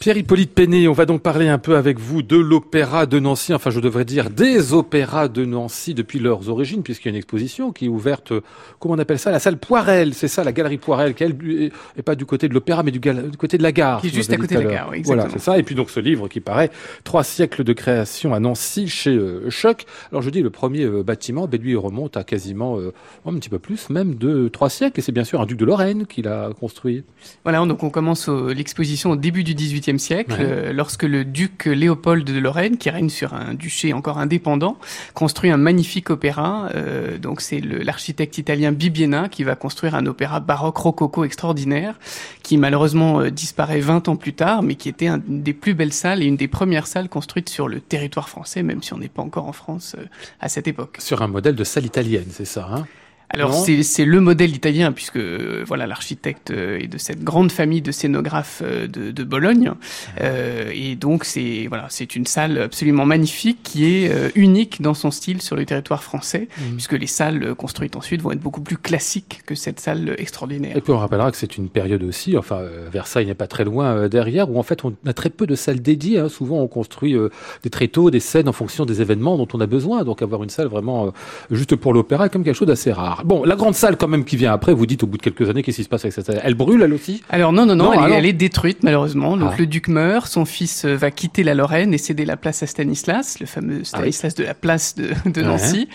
Pierre-Hippolyte 0.00 0.54
Péné, 0.54 0.86
on 0.86 0.92
va 0.92 1.06
donc 1.06 1.22
parler 1.22 1.48
un 1.48 1.58
peu 1.58 1.76
avec 1.76 1.98
vous 1.98 2.22
de 2.22 2.36
l'opéra 2.36 3.06
de 3.06 3.18
Nancy, 3.18 3.52
enfin 3.52 3.70
je 3.70 3.80
devrais 3.80 4.04
dire 4.04 4.30
des 4.30 4.72
opéras 4.72 5.26
de 5.26 5.44
Nancy 5.44 5.92
depuis 5.92 6.20
leurs 6.20 6.48
origines, 6.48 6.84
puisqu'il 6.84 7.08
y 7.08 7.10
a 7.10 7.10
une 7.10 7.16
exposition 7.16 7.72
qui 7.72 7.86
est 7.86 7.88
ouverte, 7.88 8.30
euh, 8.30 8.40
comment 8.78 8.94
on 8.94 8.98
appelle 9.00 9.18
ça, 9.18 9.32
la 9.32 9.40
salle 9.40 9.58
Poirel, 9.58 10.14
c'est 10.14 10.28
ça, 10.28 10.44
la 10.44 10.52
galerie 10.52 10.76
Poirel, 10.76 11.14
qui 11.14 11.24
elle 11.24 11.32
est 11.32 11.72
est 11.98 12.02
pas 12.02 12.14
du 12.14 12.26
côté 12.26 12.48
de 12.48 12.54
l'opéra, 12.54 12.84
mais 12.84 12.92
du, 12.92 13.00
côté 13.36 13.58
de 13.58 13.62
la 13.64 13.72
gare. 13.72 14.00
Qui 14.00 14.06
est 14.06 14.14
juste 14.14 14.32
à 14.32 14.36
côté 14.36 14.54
de 14.54 14.60
la 14.60 14.70
gare, 14.70 14.88
oui, 14.92 15.02
Voilà, 15.04 15.24
exactement. 15.24 15.44
c'est 15.44 15.50
ça. 15.52 15.58
Et 15.58 15.64
puis 15.64 15.74
donc 15.74 15.90
ce 15.90 15.98
livre 15.98 16.28
qui 16.28 16.38
paraît, 16.38 16.70
Trois 17.02 17.24
siècles 17.24 17.64
de 17.64 17.72
création 17.72 18.34
à 18.34 18.40
Nancy 18.40 18.86
chez 18.86 19.16
euh, 19.16 19.50
Choc. 19.50 19.84
Alors 20.12 20.22
je 20.22 20.30
dis, 20.30 20.42
le 20.42 20.50
premier 20.50 20.84
euh, 20.84 21.02
bâtiment, 21.02 21.48
ben, 21.48 21.60
lui 21.60 21.74
remonte 21.74 22.16
à 22.16 22.22
quasiment, 22.22 22.78
euh, 22.78 22.92
un 23.26 23.34
petit 23.34 23.48
peu 23.48 23.58
plus, 23.58 23.90
même 23.90 24.14
de 24.14 24.46
trois 24.46 24.70
siècles, 24.70 25.00
et 25.00 25.02
c'est 25.02 25.12
bien 25.12 25.24
sûr 25.24 25.40
un 25.40 25.46
duc 25.46 25.58
de 25.58 25.64
Lorraine 25.64 26.06
qui 26.06 26.22
l'a 26.22 26.50
construit. 26.60 27.02
Voilà, 27.42 27.64
donc 27.66 27.82
on 27.82 27.90
commence 27.90 28.28
l'exposition 28.28 29.10
au 29.10 29.16
début 29.16 29.42
du 29.42 29.54
XVIIIe 29.88 29.98
siècle, 30.00 30.32
Ouais. 30.32 30.38
euh, 30.40 30.72
lorsque 30.72 31.02
le 31.04 31.24
duc 31.24 31.64
Léopold 31.66 32.24
de 32.24 32.38
Lorraine, 32.38 32.76
qui 32.76 32.90
règne 32.90 33.08
sur 33.08 33.34
un 33.34 33.54
duché 33.54 33.92
encore 33.92 34.18
indépendant, 34.18 34.78
construit 35.14 35.50
un 35.50 35.56
magnifique 35.56 36.10
opéra. 36.10 36.68
euh, 36.74 37.18
donc 37.18 37.40
c'est 37.40 37.60
l'architecte 37.60 38.38
italien 38.38 38.72
Bibbiena 38.72 39.28
qui 39.28 39.44
va 39.44 39.54
construire 39.54 39.94
un 39.94 40.06
opéra 40.06 40.40
baroque 40.40 40.76
rococo 40.76 41.24
extraordinaire, 41.24 41.98
qui 42.42 42.56
malheureusement 42.58 43.20
euh, 43.20 43.30
disparaît 43.30 43.80
20 43.80 44.08
ans 44.08 44.16
plus 44.16 44.34
tard, 44.34 44.62
mais 44.62 44.74
qui 44.74 44.88
était 44.88 45.08
une 45.08 45.42
des 45.42 45.52
plus 45.54 45.74
belles 45.74 45.92
salles 45.92 46.22
et 46.22 46.26
une 46.26 46.36
des 46.36 46.48
premières 46.48 46.86
salles 46.86 47.08
construites 47.08 47.48
sur 47.48 47.68
le 47.68 47.80
territoire 47.80 48.28
français, 48.28 48.62
même 48.62 48.82
si 48.82 48.92
on 48.94 48.98
n'est 48.98 49.08
pas 49.08 49.22
encore 49.22 49.46
en 49.46 49.52
France 49.52 49.96
à 50.40 50.48
cette 50.48 50.68
époque. 50.68 50.96
Sur 51.00 51.22
un 51.22 51.28
modèle 51.28 51.54
de 51.54 51.64
salle 51.64 51.86
italienne, 51.86 52.26
c'est 52.30 52.44
ça, 52.44 52.68
hein? 52.72 52.86
Alors 53.30 53.52
c'est 53.52 53.82
c'est 53.82 54.04
le 54.06 54.20
modèle 54.20 54.54
italien 54.54 54.90
puisque 54.92 55.18
voilà 55.66 55.86
l'architecte 55.86 56.50
euh, 56.50 56.78
est 56.78 56.86
de 56.86 56.96
cette 56.98 57.22
grande 57.22 57.52
famille 57.52 57.82
de 57.82 57.92
scénographes 57.92 58.62
euh, 58.64 58.86
de, 58.86 59.10
de 59.10 59.24
Bologne 59.24 59.72
Euh, 60.20 60.70
et 60.74 60.96
donc 60.96 61.24
c'est 61.24 61.66
voilà 61.68 61.86
c'est 61.90 62.16
une 62.16 62.26
salle 62.26 62.58
absolument 62.58 63.04
magnifique 63.04 63.58
qui 63.62 63.84
est 63.84 64.10
euh, 64.10 64.30
unique 64.34 64.80
dans 64.80 64.94
son 64.94 65.10
style 65.10 65.42
sur 65.42 65.56
le 65.56 65.64
territoire 65.66 66.02
français 66.02 66.48
Mhm. 66.58 66.72
puisque 66.76 66.92
les 66.94 67.06
salles 67.06 67.54
construites 67.54 67.96
ensuite 67.96 68.22
vont 68.22 68.32
être 68.32 68.40
beaucoup 68.40 68.60
plus 68.62 68.78
classiques 68.78 69.42
que 69.46 69.54
cette 69.54 69.80
salle 69.80 70.14
extraordinaire. 70.18 70.76
Et 70.76 70.80
puis 70.80 70.92
on 70.92 70.98
rappellera 70.98 71.30
que 71.30 71.36
c'est 71.36 71.56
une 71.58 71.68
période 71.68 72.02
aussi, 72.02 72.36
enfin 72.36 72.60
Versailles 72.90 73.26
n'est 73.26 73.34
pas 73.34 73.46
très 73.46 73.64
loin 73.64 74.08
derrière, 74.08 74.50
où 74.50 74.58
en 74.58 74.62
fait 74.62 74.84
on 74.84 74.94
a 75.06 75.12
très 75.12 75.30
peu 75.30 75.46
de 75.46 75.54
salles 75.54 75.80
dédiées. 75.80 76.18
hein. 76.20 76.28
Souvent 76.28 76.58
on 76.60 76.68
construit 76.68 77.14
euh, 77.14 77.28
des 77.62 77.70
tréteaux, 77.70 78.10
des 78.10 78.20
scènes 78.20 78.48
en 78.48 78.52
fonction 78.52 78.86
des 78.86 79.02
événements 79.02 79.36
dont 79.36 79.48
on 79.52 79.60
a 79.60 79.66
besoin. 79.66 80.02
Donc 80.04 80.22
avoir 80.22 80.42
une 80.42 80.50
salle 80.50 80.68
vraiment 80.68 81.12
juste 81.50 81.76
pour 81.76 81.92
l'opéra 81.92 82.26
est 82.26 82.30
comme 82.30 82.44
quelque 82.44 82.56
chose 82.56 82.68
d'assez 82.68 82.92
rare. 82.92 83.17
Bon, 83.24 83.44
la 83.44 83.56
grande 83.56 83.74
salle 83.74 83.96
quand 83.96 84.08
même 84.08 84.24
qui 84.24 84.36
vient 84.36 84.52
après, 84.52 84.72
vous 84.72 84.86
dites 84.86 85.02
au 85.02 85.06
bout 85.06 85.16
de 85.16 85.22
quelques 85.22 85.48
années, 85.48 85.62
qu'est-ce 85.62 85.76
qui 85.78 85.84
se 85.84 85.88
passe 85.88 86.04
avec 86.04 86.12
cette 86.14 86.26
salle? 86.26 86.40
Elle 86.44 86.54
brûle 86.54 86.82
elle 86.82 86.92
aussi? 86.92 87.22
Alors 87.30 87.52
non, 87.52 87.66
non, 87.66 87.74
non, 87.74 87.84
Non, 87.86 87.92
elle, 87.92 87.98
est- 87.98 88.02
alors 88.04 88.16
elle 88.18 88.26
est 88.26 88.32
détruite 88.32 88.82
malheureusement. 88.82 89.36
Donc 89.36 89.50
Ah. 89.54 89.56
le 89.58 89.66
duc 89.66 89.88
meurt, 89.88 90.26
son 90.28 90.44
fils 90.44 90.84
euh, 90.84 90.96
va 90.96 91.10
quitter 91.10 91.42
la 91.42 91.54
Lorraine 91.54 91.92
et 91.94 91.98
céder 91.98 92.24
la 92.24 92.36
place 92.36 92.62
à 92.62 92.66
Stanislas, 92.66 93.40
le 93.40 93.46
fameux 93.46 93.84
Stanislas 93.84 94.34
de 94.34 94.44
la 94.44 94.54
place 94.54 94.94
de. 94.96 95.42
Nancy. 95.42 95.88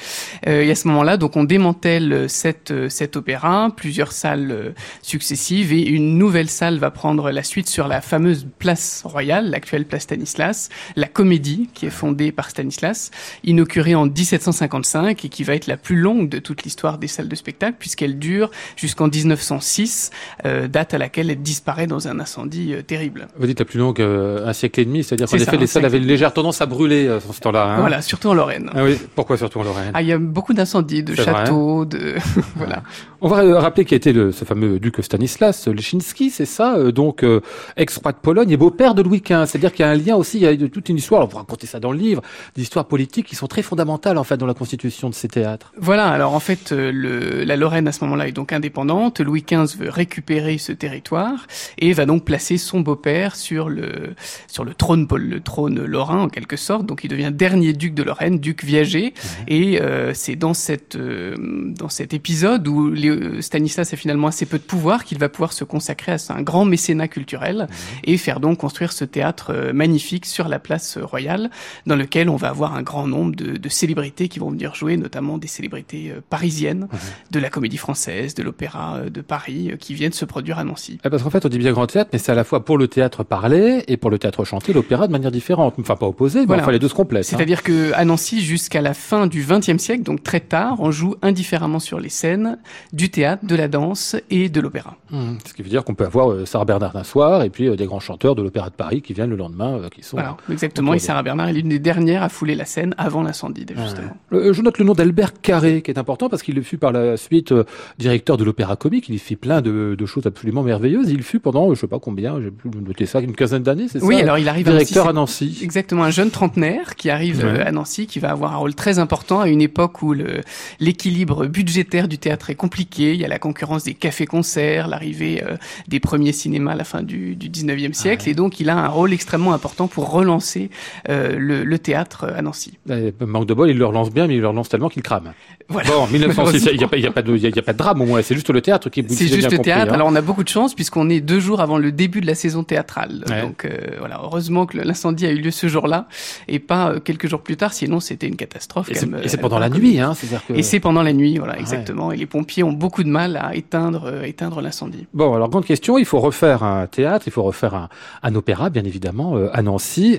Euh, 0.47 0.63
et 0.63 0.71
à 0.71 0.75
ce 0.75 0.87
moment-là, 0.87 1.17
donc 1.17 1.35
on 1.37 1.43
démantèle 1.43 2.13
euh, 2.13 2.27
cet, 2.27 2.71
euh, 2.71 2.89
cet 2.89 3.15
opéra, 3.15 3.69
plusieurs 3.75 4.11
salles 4.11 4.73
successives 5.01 5.73
et 5.73 5.81
une 5.81 6.17
nouvelle 6.17 6.49
salle 6.49 6.77
va 6.77 6.91
prendre 6.91 7.29
la 7.31 7.43
suite 7.43 7.67
sur 7.69 7.87
la 7.87 8.01
fameuse 8.01 8.47
place 8.59 9.03
royale, 9.05 9.49
l'actuelle 9.49 9.85
place 9.85 10.03
Stanislas, 10.03 10.69
la 10.95 11.07
Comédie 11.07 11.69
qui 11.73 11.85
est 11.85 11.89
fondée 11.91 12.31
par 12.31 12.49
Stanislas, 12.49 13.11
inaugurée 13.43 13.95
en 13.95 14.05
1755 14.05 15.25
et 15.25 15.29
qui 15.29 15.43
va 15.43 15.55
être 15.55 15.67
la 15.67 15.77
plus 15.77 15.95
longue 15.95 16.29
de 16.29 16.39
toute 16.39 16.63
l'histoire 16.63 16.97
des 16.97 17.07
salles 17.13 17.29
de 17.29 17.35
spectacle 17.35 17.75
puisqu'elle 17.79 18.19
dure 18.19 18.49
jusqu'en 18.75 19.07
1906, 19.07 20.11
euh, 20.45 20.67
date 20.67 20.93
à 20.93 20.97
laquelle 20.97 21.29
elle 21.29 21.41
disparaît 21.41 21.87
dans 21.87 22.07
un 22.07 22.19
incendie 22.19 22.73
euh, 22.73 22.81
terrible. 22.81 23.27
Vous 23.37 23.47
dites 23.47 23.59
la 23.59 23.65
plus 23.65 23.79
longue, 23.79 24.01
euh, 24.01 24.45
un 24.47 24.53
siècle 24.53 24.79
et 24.79 24.85
demi, 24.85 25.03
c'est-à-dire 25.03 25.27
qu'en 25.27 25.37
ça, 25.37 25.43
effet, 25.43 25.57
les 25.57 25.67
salles 25.67 25.85
avaient 25.85 25.97
une 25.97 26.05
légère 26.07 26.33
tendance 26.33 26.61
à 26.61 26.65
brûler 26.65 27.07
euh, 27.07 27.19
dans 27.25 27.33
ce 27.33 27.39
temps-là. 27.41 27.63
hein. 27.75 27.79
Voilà, 27.79 28.01
surtout 28.01 28.29
en 28.29 28.33
Lorraine. 28.33 28.69
Ah 28.73 28.83
oui, 28.83 28.97
pourquoi 29.15 29.37
surtout 29.37 29.59
en 29.59 29.63
Lorraine? 29.63 29.91
Ah, 29.93 30.01
il 30.01 30.07
y 30.07 30.11
a 30.13 30.17
beaucoup 30.17 30.53
d'incendies, 30.53 31.03
de 31.03 31.13
vrai. 31.13 31.23
châteaux, 31.25 31.85
de 31.85 32.15
voilà. 32.55 32.83
On 33.21 33.27
va 33.29 33.43
euh, 33.43 33.59
rappeler 33.59 33.85
qui 33.85 33.95
était 33.95 34.13
le, 34.13 34.31
ce 34.31 34.43
fameux 34.45 34.79
duc 34.79 34.97
Stanislas 35.01 35.67
Leszczynski, 35.67 36.29
c'est 36.29 36.45
ça, 36.45 36.75
euh, 36.75 36.91
donc 36.91 37.23
euh, 37.23 37.39
ex-roi 37.77 38.11
de 38.11 38.17
Pologne 38.17 38.49
et 38.51 38.57
beau-père 38.57 38.95
de 38.95 39.01
Louis 39.01 39.21
XV. 39.21 39.45
C'est-à-dire 39.45 39.71
qu'il 39.71 39.85
y 39.85 39.87
a 39.87 39.91
un 39.91 39.95
lien 39.95 40.15
aussi, 40.15 40.37
il 40.39 40.43
y 40.43 40.47
a 40.65 40.69
toute 40.69 40.89
une 40.89 40.97
histoire, 40.97 41.21
alors 41.21 41.29
vous 41.29 41.37
racontez 41.37 41.67
ça 41.67 41.79
dans 41.79 41.91
le 41.91 41.97
livre, 41.97 42.21
des 42.55 42.61
histoires 42.61 42.85
politiques 42.85 43.27
qui 43.27 43.35
sont 43.35 43.47
très 43.47 43.61
fondamentales 43.61 44.17
en 44.17 44.23
fait 44.23 44.37
dans 44.37 44.45
la 44.45 44.53
constitution 44.53 45.09
de 45.09 45.13
ces 45.15 45.27
théâtres. 45.27 45.71
Voilà, 45.77 46.09
alors 46.09 46.33
en 46.33 46.39
fait, 46.39 46.71
euh, 46.71 46.91
le, 47.03 47.43
la 47.43 47.55
Lorraine 47.55 47.87
à 47.87 47.91
ce 47.91 48.03
moment-là 48.05 48.27
est 48.27 48.31
donc 48.31 48.51
indépendante. 48.53 49.19
Louis 49.19 49.43
XV 49.47 49.77
veut 49.77 49.89
récupérer 49.89 50.57
ce 50.57 50.71
territoire 50.71 51.45
et 51.77 51.93
va 51.93 52.05
donc 52.05 52.25
placer 52.25 52.57
son 52.57 52.79
beau-père 52.81 53.35
sur 53.35 53.69
le 53.69 54.15
sur 54.47 54.63
le 54.63 54.73
trône 54.73 55.07
le 55.15 55.39
trône 55.39 55.83
lorrain 55.85 56.21
en 56.23 56.29
quelque 56.29 56.57
sorte. 56.57 56.85
Donc 56.85 57.03
il 57.03 57.09
devient 57.09 57.31
dernier 57.33 57.73
duc 57.73 57.93
de 57.93 58.03
Lorraine, 58.03 58.39
duc 58.39 58.63
viager. 58.63 59.13
Et 59.47 59.81
euh, 59.81 60.13
c'est 60.13 60.35
dans 60.35 60.53
cette 60.53 60.95
euh, 60.95 61.35
dans 61.81 61.89
cet 61.89 62.13
épisode 62.13 62.67
où 62.67 62.89
Léo- 62.91 63.41
Stanislas 63.41 63.93
a 63.93 63.97
finalement 63.97 64.27
assez 64.27 64.45
peu 64.45 64.57
de 64.57 64.63
pouvoir 64.63 65.03
qu'il 65.03 65.19
va 65.19 65.29
pouvoir 65.29 65.53
se 65.53 65.63
consacrer 65.63 66.13
à 66.13 66.17
un 66.29 66.41
grand 66.41 66.65
mécénat 66.65 67.07
culturel 67.07 67.67
et 68.05 68.17
faire 68.17 68.39
donc 68.39 68.57
construire 68.59 68.91
ce 68.93 69.05
théâtre 69.05 69.51
euh, 69.53 69.73
magnifique 69.73 70.25
sur 70.25 70.47
la 70.47 70.59
place 70.59 70.97
royale 70.97 71.49
dans 71.85 71.95
lequel 71.95 72.29
on 72.29 72.35
va 72.37 72.49
avoir 72.49 72.75
un 72.75 72.81
grand 72.81 73.07
nombre 73.07 73.35
de, 73.35 73.57
de 73.57 73.69
célébrités 73.69 74.27
qui 74.29 74.39
vont 74.39 74.49
venir 74.51 74.73
jouer, 74.75 74.95
notamment 74.97 75.37
des 75.37 75.47
célébrités 75.47 76.11
euh, 76.11 76.21
parisiennes, 76.29 76.87
de 77.31 77.39
la 77.39 77.49
comédie 77.49 77.77
française, 77.77 78.33
de 78.35 78.43
l'opéra 78.43 78.97
euh, 78.97 79.09
de 79.09 79.21
Paris, 79.21 79.71
euh, 79.71 79.75
qui 79.77 79.93
viennent 79.93 80.11
se 80.13 80.25
produire 80.25 80.59
à 80.59 80.63
Nancy. 80.63 80.99
Ah, 81.03 81.09
Parce 81.09 81.23
qu'en 81.23 81.29
fait, 81.29 81.45
on 81.45 81.49
dit 81.49 81.57
bien 81.57 81.71
grand 81.71 81.87
théâtre, 81.87 82.09
mais 82.13 82.19
c'est 82.19 82.31
à 82.31 82.35
la 82.35 82.43
fois 82.43 82.63
pour 82.65 82.77
le 82.77 82.87
théâtre 82.87 83.23
parlé 83.23 83.83
et 83.87 83.97
pour 83.97 84.09
le 84.09 84.19
théâtre 84.19 84.43
chanté, 84.45 84.73
l'opéra 84.73 85.07
de 85.07 85.11
manière 85.11 85.31
différente. 85.31 85.75
Enfin, 85.79 85.95
pas 85.95 86.05
opposé, 86.07 86.41
mais 86.41 86.45
Voilà. 86.45 86.63
enfin 86.63 86.71
les 86.71 86.79
deux 86.79 86.87
se 86.87 86.93
complètent. 86.93 87.25
hein. 87.25 87.35
C'est-à-dire 87.37 87.63
que 87.63 87.91
à 87.93 88.05
Nancy, 88.05 88.41
jusqu'à 88.41 88.81
la 88.81 88.93
fin 88.93 89.27
du 89.27 89.43
XXe 89.47 89.77
siècle, 89.77 90.03
donc 90.03 90.23
très 90.23 90.39
tard, 90.39 90.77
on 90.79 90.91
joue 90.91 91.15
indifféremment 91.21 91.79
sur 91.79 91.99
les 91.99 92.09
scènes 92.09 92.57
du 92.91 93.09
théâtre, 93.09 93.45
de 93.45 93.55
la 93.55 93.67
danse 93.67 94.15
et 94.29 94.49
de 94.49 94.61
l'opéra. 94.61 94.97
Mmh. 95.11 95.33
Ce 95.47 95.53
qui 95.53 95.61
veut 95.63 95.69
dire 95.69 95.83
qu'on 95.83 95.95
peut 95.95 96.05
avoir 96.05 96.31
euh, 96.31 96.45
Sarah 96.45 96.65
Bernard 96.65 96.93
d'un 96.93 97.03
soir 97.03 97.43
et 97.43 97.49
puis 97.49 97.67
euh, 97.67 97.75
des 97.75 97.85
grands 97.85 97.99
chanteurs 97.99 98.35
de 98.35 98.41
l'opéra 98.41 98.69
de 98.69 98.75
Paris 98.75 99.01
qui 99.01 99.13
viennent 99.13 99.29
le 99.29 99.35
lendemain, 99.35 99.77
euh, 99.77 99.89
qui 99.89 100.03
sont. 100.03 100.17
Voilà, 100.17 100.37
exactement. 100.51 100.93
Et 100.93 100.99
Sarah 100.99 101.23
Bernard 101.23 101.49
est 101.49 101.53
l'une 101.53 101.69
des 101.69 101.79
dernières 101.79 102.23
à 102.23 102.29
fouler 102.29 102.55
la 102.55 102.65
scène 102.65 102.93
avant 102.97 103.23
l'incendie, 103.23 103.65
justement. 103.75 104.15
Euh, 104.33 104.53
je 104.53 104.61
note 104.61 104.77
le 104.77 104.85
nom 104.85 104.93
d'Albert 104.93 105.33
Carré, 105.41 105.81
qui 105.81 105.91
est 105.91 105.97
important 105.97 106.29
parce 106.29 106.41
qu'il 106.43 106.61
fut 106.63 106.77
par 106.83 106.91
la 106.91 107.15
suite 107.15 107.53
euh, 107.53 107.63
directeur 107.97 108.35
de 108.35 108.43
l'Opéra 108.43 108.75
Comique. 108.75 109.07
Il 109.07 109.15
y 109.15 109.17
fit 109.19 109.37
plein 109.37 109.61
de, 109.61 109.95
de 109.97 110.05
choses 110.05 110.25
absolument 110.27 110.63
merveilleuses. 110.63 111.09
Il 111.09 111.23
fut 111.23 111.39
pendant, 111.39 111.73
je 111.73 111.79
sais 111.79 111.87
pas 111.87 111.99
combien, 111.99 112.41
j'ai 112.41 112.51
pu 112.51 112.67
noter 112.85 113.05
ça, 113.05 113.21
une 113.21 113.33
quinzaine 113.33 113.63
d'années, 113.63 113.87
c'est 113.89 114.03
Oui, 114.03 114.15
ça 114.17 114.23
alors 114.23 114.37
il 114.37 114.49
arrive 114.49 114.65
Directeur 114.65 115.07
à 115.07 115.11
à 115.11 115.13
Nancy. 115.13 115.59
Exactement, 115.63 116.03
un 116.03 116.09
jeune 116.11 116.29
trentenaire 116.29 116.95
qui 116.97 117.09
arrive 117.09 117.37
Ouais. 117.39 117.45
euh, 117.61 117.65
à 117.65 117.71
Nancy, 117.71 118.05
qui 118.05 118.19
va 118.19 118.31
avoir 118.31 118.51
un 118.53 118.57
rôle 118.57 118.75
très 118.75 118.99
important 118.99 119.39
à 119.39 119.47
une 119.47 119.61
époque 119.61 120.01
où 120.01 120.13
le- 120.13 120.41
l'équilibre 120.81 121.45
budgétaire 121.45 122.07
du 122.09 122.17
théâtre 122.17 122.49
est 122.49 122.55
compliqué. 122.55 123.13
Il 123.13 123.21
y 123.21 123.25
a 123.25 123.27
la 123.29 123.39
concurrence 123.39 123.85
des 123.85 123.93
cafés-concerts, 123.93 124.87
l'arrivée 124.89 125.41
euh, 125.43 125.55
des 125.87 125.99
premiers 126.01 126.33
cinémas 126.33 126.73
à 126.73 126.75
la 126.75 126.83
fin 126.83 127.01
du, 127.01 127.35
du 127.37 127.49
19e 127.49 127.93
siècle. 127.93 128.27
Et 128.27 128.33
donc, 128.33 128.59
il 128.59 128.69
a 128.69 128.77
un 128.77 128.87
rôle 128.89 129.13
extrêmement 129.13 129.53
important 129.53 129.87
pour 129.87 130.11
relancer 130.11 130.69
euh, 131.09 131.37
le, 131.37 131.63
le 131.63 131.79
théâtre 131.79 132.25
à 132.35 132.41
Nancy. 132.41 132.77
Manque 133.25 133.45
de 133.47 133.53
bol, 133.53 133.69
il 133.69 133.77
le 133.77 133.85
relance 133.85 134.11
bien, 134.11 134.27
mais 134.27 134.35
il 134.35 134.41
le 134.41 134.47
relance 134.49 134.67
tellement 134.69 134.89
qu'il 134.89 135.01
crame. 135.03 135.33
Voilà. 135.69 135.89
Bon, 135.91 136.07
1906, 136.07 136.67
il 136.73 136.79
n'y 136.79 136.83
a, 136.83 136.87
a, 136.87 136.95
a- 137.05 137.09
a 137.09 137.11
pas 137.11 137.73
de 137.73 137.77
drame 137.77 138.01
au 138.01 138.05
moins, 138.05 138.21
c'est 138.21 138.35
juste 138.35 138.49
le 138.49 138.61
théâtre 138.61 138.89
qui 138.89 139.03
C'est 139.07 139.15
si 139.15 139.27
j'ai 139.27 139.35
juste 139.35 139.51
le 139.51 139.59
théâtre. 139.59 139.91
hein. 139.91 139.95
Alors 139.95 140.07
on 140.07 140.15
a 140.15 140.21
beaucoup 140.21 140.43
de 140.43 140.49
chance 140.49 140.73
puisqu'on 140.73 141.09
est 141.09 141.21
deux 141.21 141.39
jours 141.39 141.61
avant 141.61 141.77
le 141.77 141.91
début 141.91 142.21
de 142.21 142.27
la 142.27 142.35
saison 142.35 142.63
théâtrale. 142.63 143.23
Ouais. 143.29 143.41
Donc 143.41 143.65
euh, 143.65 143.69
voilà, 143.99 144.19
heureusement 144.23 144.65
que 144.65 144.77
l'incendie 144.77 145.25
a 145.25 145.31
eu 145.31 145.37
lieu 145.39 145.51
ce 145.51 145.67
jour-là 145.67 146.07
et 146.47 146.59
pas 146.59 146.89
euh, 146.91 146.99
quelques 146.99 147.27
jours 147.27 147.41
plus 147.41 147.57
tard. 147.57 147.73
Sinon 147.73 147.99
c'était 147.99 148.27
une 148.27 148.35
catastrophe. 148.35 148.89
Et 148.91 148.95
c'est 148.95 149.07
c'est 149.27 149.37
euh, 149.37 149.41
pendant 149.41 149.59
la 149.59 149.69
nuit, 149.69 149.99
hein, 149.99 150.13
c'est-à-dire 150.13 150.45
que. 150.45 150.53
Et 150.53 150.63
c'est 150.63 150.79
pendant 150.79 151.03
la 151.03 151.13
nuit, 151.13 151.37
voilà, 151.37 151.53
Ouais. 151.53 151.59
exactement. 151.59 152.11
Et 152.11 152.17
les 152.17 152.25
pompiers 152.25 152.63
ont 152.63 152.73
beaucoup 152.73 153.03
de 153.03 153.09
mal 153.09 153.37
à 153.37 153.55
éteindre, 153.55 154.03
euh, 154.05 154.23
éteindre 154.23 154.61
l'incendie. 154.61 155.05
Bon, 155.13 155.33
alors 155.33 155.49
grande 155.49 155.65
question, 155.65 155.97
il 155.97 156.05
faut 156.05 156.19
refaire 156.19 156.63
un 156.63 156.87
théâtre, 156.87 157.25
il 157.27 157.31
faut 157.31 157.43
refaire 157.43 157.75
un, 157.75 157.89
un 158.23 158.35
opéra, 158.35 158.69
bien 158.69 158.83
évidemment, 158.83 159.37
euh, 159.37 159.49
à 159.53 159.61
Nancy. 159.61 160.17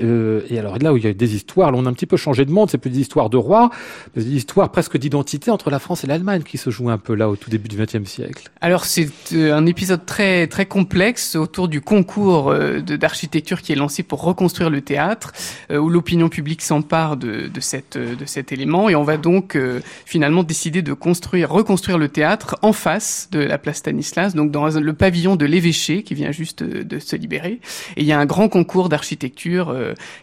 Et 0.51 0.59
alors 0.59 0.79
là 0.79 0.93
où 0.93 0.97
il 0.97 1.05
y 1.05 1.07
a 1.09 1.13
des 1.13 1.35
histoires, 1.35 1.73
là 1.73 1.79
on 1.79 1.87
a 1.87 1.89
un 1.89 1.93
petit 1.93 2.07
peu 2.07 2.17
changé 2.17 2.45
de 2.45 2.51
monde, 2.53 2.71
c'est 2.71 2.79
plus 2.79 2.91
des 2.91 3.01
histoires 3.01 3.31
de 3.31 3.37
rois, 3.37 3.71
mais 4.15 4.23
des 4.23 4.35
histoires 4.37 4.71
presque 4.71 4.97
d'identité 4.97 5.51
entre 5.51 5.71
la 5.71 5.79
France 5.79 6.05
et 6.05 6.07
l'Allemagne 6.07 6.34
qui 6.43 6.59
se 6.59 6.71
jouent 6.71 6.91
un 6.91 6.99
peu 6.99 7.15
là 7.15 7.29
au 7.29 7.37
tout 7.37 7.51
début 7.51 7.69
du 7.69 7.77
XXe 7.77 8.09
siècle. 8.09 8.51
Alors 8.61 8.85
c'est 8.85 9.09
euh, 9.33 9.55
un 9.55 9.67
épisode 9.67 10.05
très 10.07 10.47
très 10.47 10.67
complexe 10.67 11.37
autour 11.37 11.69
du 11.69 11.81
concours 11.81 12.51
euh, 12.51 12.81
d'architecture 12.81 13.63
qui 13.63 13.73
est 13.73 13.77
lancé 13.77 14.03
pour 14.03 14.23
reconstruire 14.23 14.71
le 14.71 14.81
théâtre, 14.81 15.33
euh, 15.71 15.79
où 15.79 15.89
l'opinion 15.89 16.29
publique 16.29 16.63
s'empare 16.63 17.17
de, 17.17 17.49
de 17.49 17.61
cette 17.61 17.97
de 17.97 18.25
cet 18.25 18.53
élément 18.53 18.89
et 18.89 18.95
on 18.95 19.05
va 19.05 19.17
donc 19.17 19.57
finalement 20.05 20.43
décider 20.43 20.83
de 20.83 20.93
construire 20.93 21.51
reconstruire 21.51 21.99
le 21.99 22.09
théâtre 22.09 22.57
en 22.63 22.73
face 22.73 23.29
de 23.31 23.39
la 23.39 23.59
place 23.59 23.77
Stanislas, 23.77 24.35
donc 24.35 24.51
dans 24.51 24.67
le 24.67 24.93
pavillon 24.93 25.37
de 25.37 25.45
l'évêché 25.45 26.03
qui 26.03 26.15
vient 26.15 26.33
juste 26.33 26.63
de, 26.63 26.99
se 26.99 27.17
libérer. 27.17 27.61
Et 27.97 28.03
il 28.03 28.07
y 28.07 28.13
a 28.13 28.19
un 28.19 28.27
grand 28.27 28.49
concours 28.49 28.89
d'architecture 28.89 29.75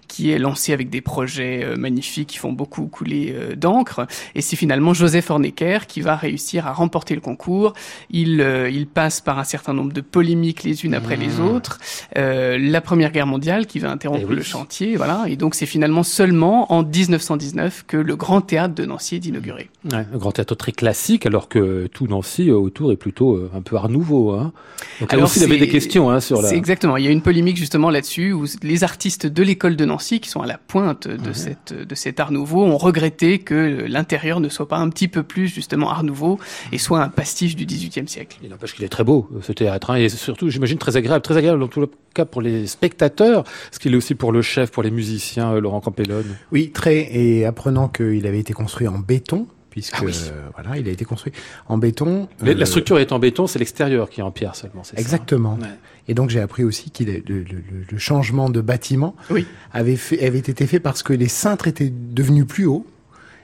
qui 0.08 0.32
est 0.32 0.40
lancé 0.40 0.74
avec 0.74 0.90
des 0.90 1.02
projets 1.02 1.76
magnifiques 1.78 2.30
qui 2.30 2.38
font 2.38 2.54
beaucoup 2.54 2.88
couler 2.88 3.36
d'encre. 3.56 4.08
Et 4.36 4.42
c'est 4.42 4.56
finalement 4.56 4.94
Joseph 4.94 5.30
Hornecker 5.30 5.86
qui 5.88 6.01
va 6.02 6.16
réussir 6.16 6.68
à 6.68 6.74
remporter 6.74 7.16
le 7.16 7.22
concours. 7.22 7.74
Il, 8.10 8.42
euh, 8.42 8.70
il 8.70 8.88
passe 8.88 9.22
par 9.22 9.40
un 9.40 9.44
certain 9.44 9.74
nombre 9.74 9.94
de 9.94 10.02
polémiques 10.02 10.64
les 10.64 10.86
unes 10.86 10.94
après 10.94 11.16
les 11.16 11.40
autres. 11.40 11.80
Euh, 12.18 12.58
la 12.60 12.82
Première 12.82 13.12
Guerre 13.12 13.28
mondiale 13.28 13.66
qui 13.66 13.80
va 13.80 13.92
interrompre 13.92 14.22
Eh 14.24 14.30
oui. 14.30 14.36
le 14.36 14.44
chantier, 14.44 14.96
voilà. 14.96 15.26
Et 15.28 15.36
donc 15.36 15.56
c'est 15.56 15.66
finalement 15.66 16.04
seulement 16.04 16.72
en 16.72 16.84
1919 16.84 17.86
que 17.88 17.98
le 17.98 18.16
Grand 18.16 18.42
Théâtre 18.42 18.76
de 18.76 18.86
Nancy 18.86 19.16
est 19.16 19.26
inauguré. 19.26 19.70
Ouais, 19.92 20.06
un 20.14 20.18
grand 20.18 20.32
théâtre 20.32 20.56
très 20.56 20.72
classique, 20.72 21.26
alors 21.26 21.48
que 21.48 21.88
tout 21.88 22.08
Nancy 22.08 22.50
euh, 22.50 22.56
autour 22.56 22.92
est 22.92 22.98
plutôt 22.98 23.50
un 23.56 23.62
peu 23.62 23.76
art 23.76 23.90
nouveau. 23.90 24.32
Hein. 24.32 24.52
Donc 25.00 25.12
là 25.12 25.18
Alors, 25.18 25.30
aussi, 25.30 25.40
il 25.40 25.44
y 25.44 25.46
avait 25.46 25.58
des 25.58 25.68
questions 25.68 26.10
hein, 26.10 26.20
sur 26.20 26.42
la... 26.42 26.50
C'est 26.50 26.58
exactement. 26.58 26.98
Il 26.98 27.06
y 27.06 27.08
a 27.08 27.12
une 27.12 27.22
polémique 27.22 27.58
justement 27.58 27.90
là-dessus 27.90 28.34
où 28.34 28.46
les 28.64 28.84
artistes 28.84 29.28
de 29.28 29.44
l'école 29.44 29.76
de 29.76 29.86
Nancy, 29.86 30.20
qui 30.20 30.30
sont 30.30 30.42
à 30.42 30.48
la 30.48 30.58
pointe 30.58 31.08
de 31.08 31.34
cette 31.34 31.74
de 31.74 31.96
cet 31.96 32.20
art 32.20 32.32
nouveau, 32.32 32.64
ont 32.64 32.78
regretté 32.78 33.40
que 33.40 33.86
l'intérieur 33.88 34.40
ne 34.40 34.50
soit 34.50 34.68
pas 34.68 34.78
un 34.78 34.90
petit 34.90 35.08
peu 35.08 35.24
plus 35.24 35.48
justement 35.48 35.91
art 35.92 36.04
nouveau 36.04 36.40
et 36.72 36.78
soit 36.78 37.02
un 37.04 37.10
pastiche 37.10 37.56
du 37.56 37.66
XVIIIe 37.66 38.08
siècle. 38.08 38.38
Il 38.44 38.50
n'empêche 38.50 38.74
qu'il 38.74 38.84
est 38.86 38.90
très 38.90 39.04
beau, 39.04 39.30
euh, 39.36 39.40
ce 39.42 39.52
théâtre, 39.52 39.92
hein, 39.92 39.96
et 39.96 40.10
surtout, 40.10 40.50
j'imagine, 40.50 40.78
très 40.78 40.98
agréable, 40.98 41.22
très 41.22 41.38
agréable 41.38 41.60
dans 41.60 41.68
tout 41.68 41.82
le 41.82 41.90
cas 42.14 42.26
pour 42.26 42.42
les 42.42 42.68
spectateurs, 42.68 43.44
ce 43.72 43.80
qu'il 43.80 43.94
est 43.94 43.98
aussi 43.98 44.16
pour 44.16 44.32
le 44.32 44.42
chef, 44.42 44.72
pour 44.72 44.84
les 44.84 44.92
musiciens, 44.92 45.54
euh, 45.54 45.62
Laurent 45.62 45.82
Campellone. 45.82 46.36
Oui, 46.52 46.72
très. 46.72 47.16
Et 47.16 47.46
apprenant 47.46 47.88
qu'il 47.88 48.26
avait 48.28 48.40
été 48.40 48.54
construit 48.54 48.88
en 48.88 49.00
béton, 49.00 49.48
puisque 49.70 49.96
Ah 49.98 50.04
oui. 50.04 50.14
euh, 50.32 50.42
voilà, 50.56 50.78
il 50.78 50.88
a 50.88 50.92
été 50.92 51.06
construit 51.06 51.34
en 51.68 51.78
béton. 51.78 52.28
Mais 52.42 52.52
euh, 52.52 52.54
La 52.56 52.66
structure 52.66 53.00
est 53.00 53.12
en 53.12 53.20
béton, 53.20 53.48
c'est 53.48 53.60
l'extérieur 53.60 54.10
qui 54.10 54.20
est 54.20 54.24
en 54.24 54.32
pierre 54.32 54.56
seulement, 54.56 54.84
c'est 54.84 54.96
ça 54.96 55.02
Exactement. 55.02 55.58
Ouais. 55.62 55.68
Et 56.08 56.14
donc 56.14 56.30
j'ai 56.30 56.42
appris 56.42 56.64
aussi 56.66 56.90
qu'il 56.90 57.08
est- 57.10 57.26
le, 57.30 57.40
le- 57.40 57.44
le- 57.44 57.86
le 57.90 57.98
changement 57.98 58.50
de 58.50 58.60
bâtiment 58.60 59.16
Oui. 59.30 59.46
avait, 59.72 59.96
fait, 59.96 60.26
avait 60.26 60.40
été 60.40 60.66
fait 60.68 60.80
parce 60.82 61.04
que 61.04 61.14
les 61.14 61.28
cintres 61.30 61.68
étaient 61.68 61.92
devenus 61.94 62.46
plus 62.48 62.66
hauts 62.66 62.86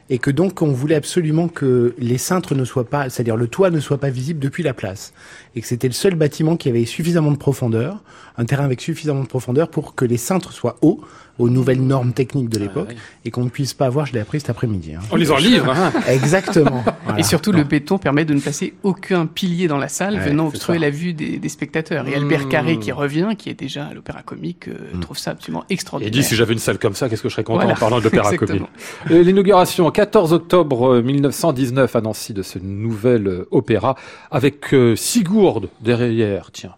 et 0.10 0.20
que 0.20 0.32
donc 0.32 0.62
on 0.62 0.72
voulait 0.72 0.95
absolument 0.95 1.47
que 1.47 1.93
les 1.97 2.18
cintres 2.18 2.55
ne 2.55 2.66
soient 2.66 2.89
pas, 2.89 3.10
c'est-à-dire 3.10 3.36
le 3.36 3.47
toit 3.47 3.70
ne 3.70 3.80
soit 3.80 3.97
pas 3.97 4.10
visible 4.10 4.39
depuis 4.39 4.64
la 4.64 4.74
place, 4.74 5.14
et 5.55 5.62
que 5.62 5.68
c'était 5.68 5.88
le 5.88 5.93
seul 5.93 6.16
bâtiment 6.16 6.55
qui 6.55 6.70
avait 6.70 6.86
suffisamment 6.86 7.32
de 7.32 7.38
profondeur, 7.38 8.03
un 8.38 8.45
terrain 8.45 8.66
avec 8.66 8.82
suffisamment 8.82 9.24
de 9.24 9.28
profondeur 9.28 9.70
pour 9.70 9.95
que 9.95 10.05
les 10.05 10.18
cintres 10.18 10.53
soient 10.53 10.78
hauts, 10.82 11.01
aux 11.40 11.50
nouvelles 11.50 11.82
normes 11.82 12.14
techniques 12.14 12.50
de 12.50 12.58
l'époque 12.60 12.88
Ah 12.90 12.94
oui. 12.94 13.00
et 13.26 13.32
qu'on 13.32 13.44
ne 13.44 13.50
puisse 13.50 13.74
pas 13.74 13.86
avoir. 13.86 14.06
Je 14.06 14.14
l'ai 14.14 14.20
appris 14.20 14.40
cet 14.40 14.50
après-midi. 14.50 14.94
hein. 14.96 15.00
En 15.12 15.16
lisant 15.16 15.36
le 15.38 15.44
livre, 15.44 15.70
hein. 15.70 15.92
Exactement. 16.08 16.84
Voilà. 17.06 17.20
Et 17.20 17.24
surtout, 17.24 17.52
le 17.52 17.64
béton 17.64 17.98
permet 17.98 18.26
de 18.26 18.34
ne 18.34 18.40
placer 18.40 18.74
aucun 18.84 19.26
pilier 19.26 19.68
dans 19.68 19.78
la 19.78 19.88
salle 19.88 20.16
Ouais, 20.16 20.30
venant 20.30 20.48
obstruer 20.48 20.78
ça. 20.78 20.82
la 20.82 20.90
vue 20.90 21.14
des, 21.14 21.38
des 21.38 21.50
spectateurs. 21.50 22.08
Et 22.08 22.16
Albert 22.16 22.46
Mmh. 22.46 22.50
Carré, 22.50 22.80
qui 22.80 22.92
revient, 22.92 23.30
qui 23.38 23.50
est 23.50 23.60
déjà 23.60 23.86
à 23.88 23.94
l'Opéra 23.94 24.22
Comique, 24.24 24.68
euh, 24.68 24.74
Mmh. 24.94 25.00
trouve 25.02 25.18
ça 25.18 25.32
absolument 25.32 25.64
Et 25.70 25.74
extraordinaire. 25.74 26.12
dit, 26.12 26.24
si 26.24 26.36
j'avais 26.36 26.54
une 26.54 26.60
salle 26.60 26.78
comme 26.80 26.94
ça, 26.96 27.10
qu'est-ce 27.10 27.22
que 27.22 27.30
je 27.30 27.34
serais 27.34 27.44
content 27.44 27.60
Voilà. 27.60 27.74
en 27.74 27.78
parlant 27.78 28.00
de 28.00 28.04
l'Opéra. 28.04 28.36
Comique. 28.38 28.64
Euh, 29.12 29.22
L'inauguration, 29.24 29.90
14 29.92 30.34
octobre 30.34 30.96
euh, 30.96 31.02
1919 31.02 31.96
à 31.96 32.02
Nancy 32.02 32.34
de 32.34 32.42
ce 32.42 32.58
nouvel 32.60 33.28
euh, 33.28 33.48
opéra 33.52 33.96
avec 34.32 34.74
euh, 34.74 34.96
Sigourde 34.96 35.70
derrière, 35.82 36.52
tiens. 36.52 36.74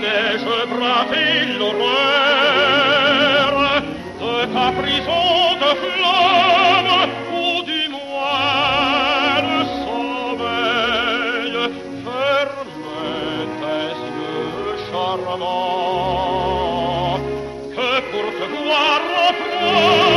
N'ai-je 0.00 0.56
bravé 0.72 1.28
l'horreur 1.58 3.52
de 4.20 4.34
ta 4.54 4.68
prison 4.80 5.26
de 5.62 5.70
flamme 5.82 6.94
ou 7.34 7.46
du 7.70 7.82
moins 7.90 9.36
le 9.50 9.60
sommeil 9.84 11.54
ferme 12.04 12.74
tes 13.60 13.92
yeux 14.16 14.76
charmants. 14.90 16.00
Que 17.76 17.90
pour 18.10 18.26
te 18.38 18.46
voir 18.56 19.00
enfin 19.28 20.09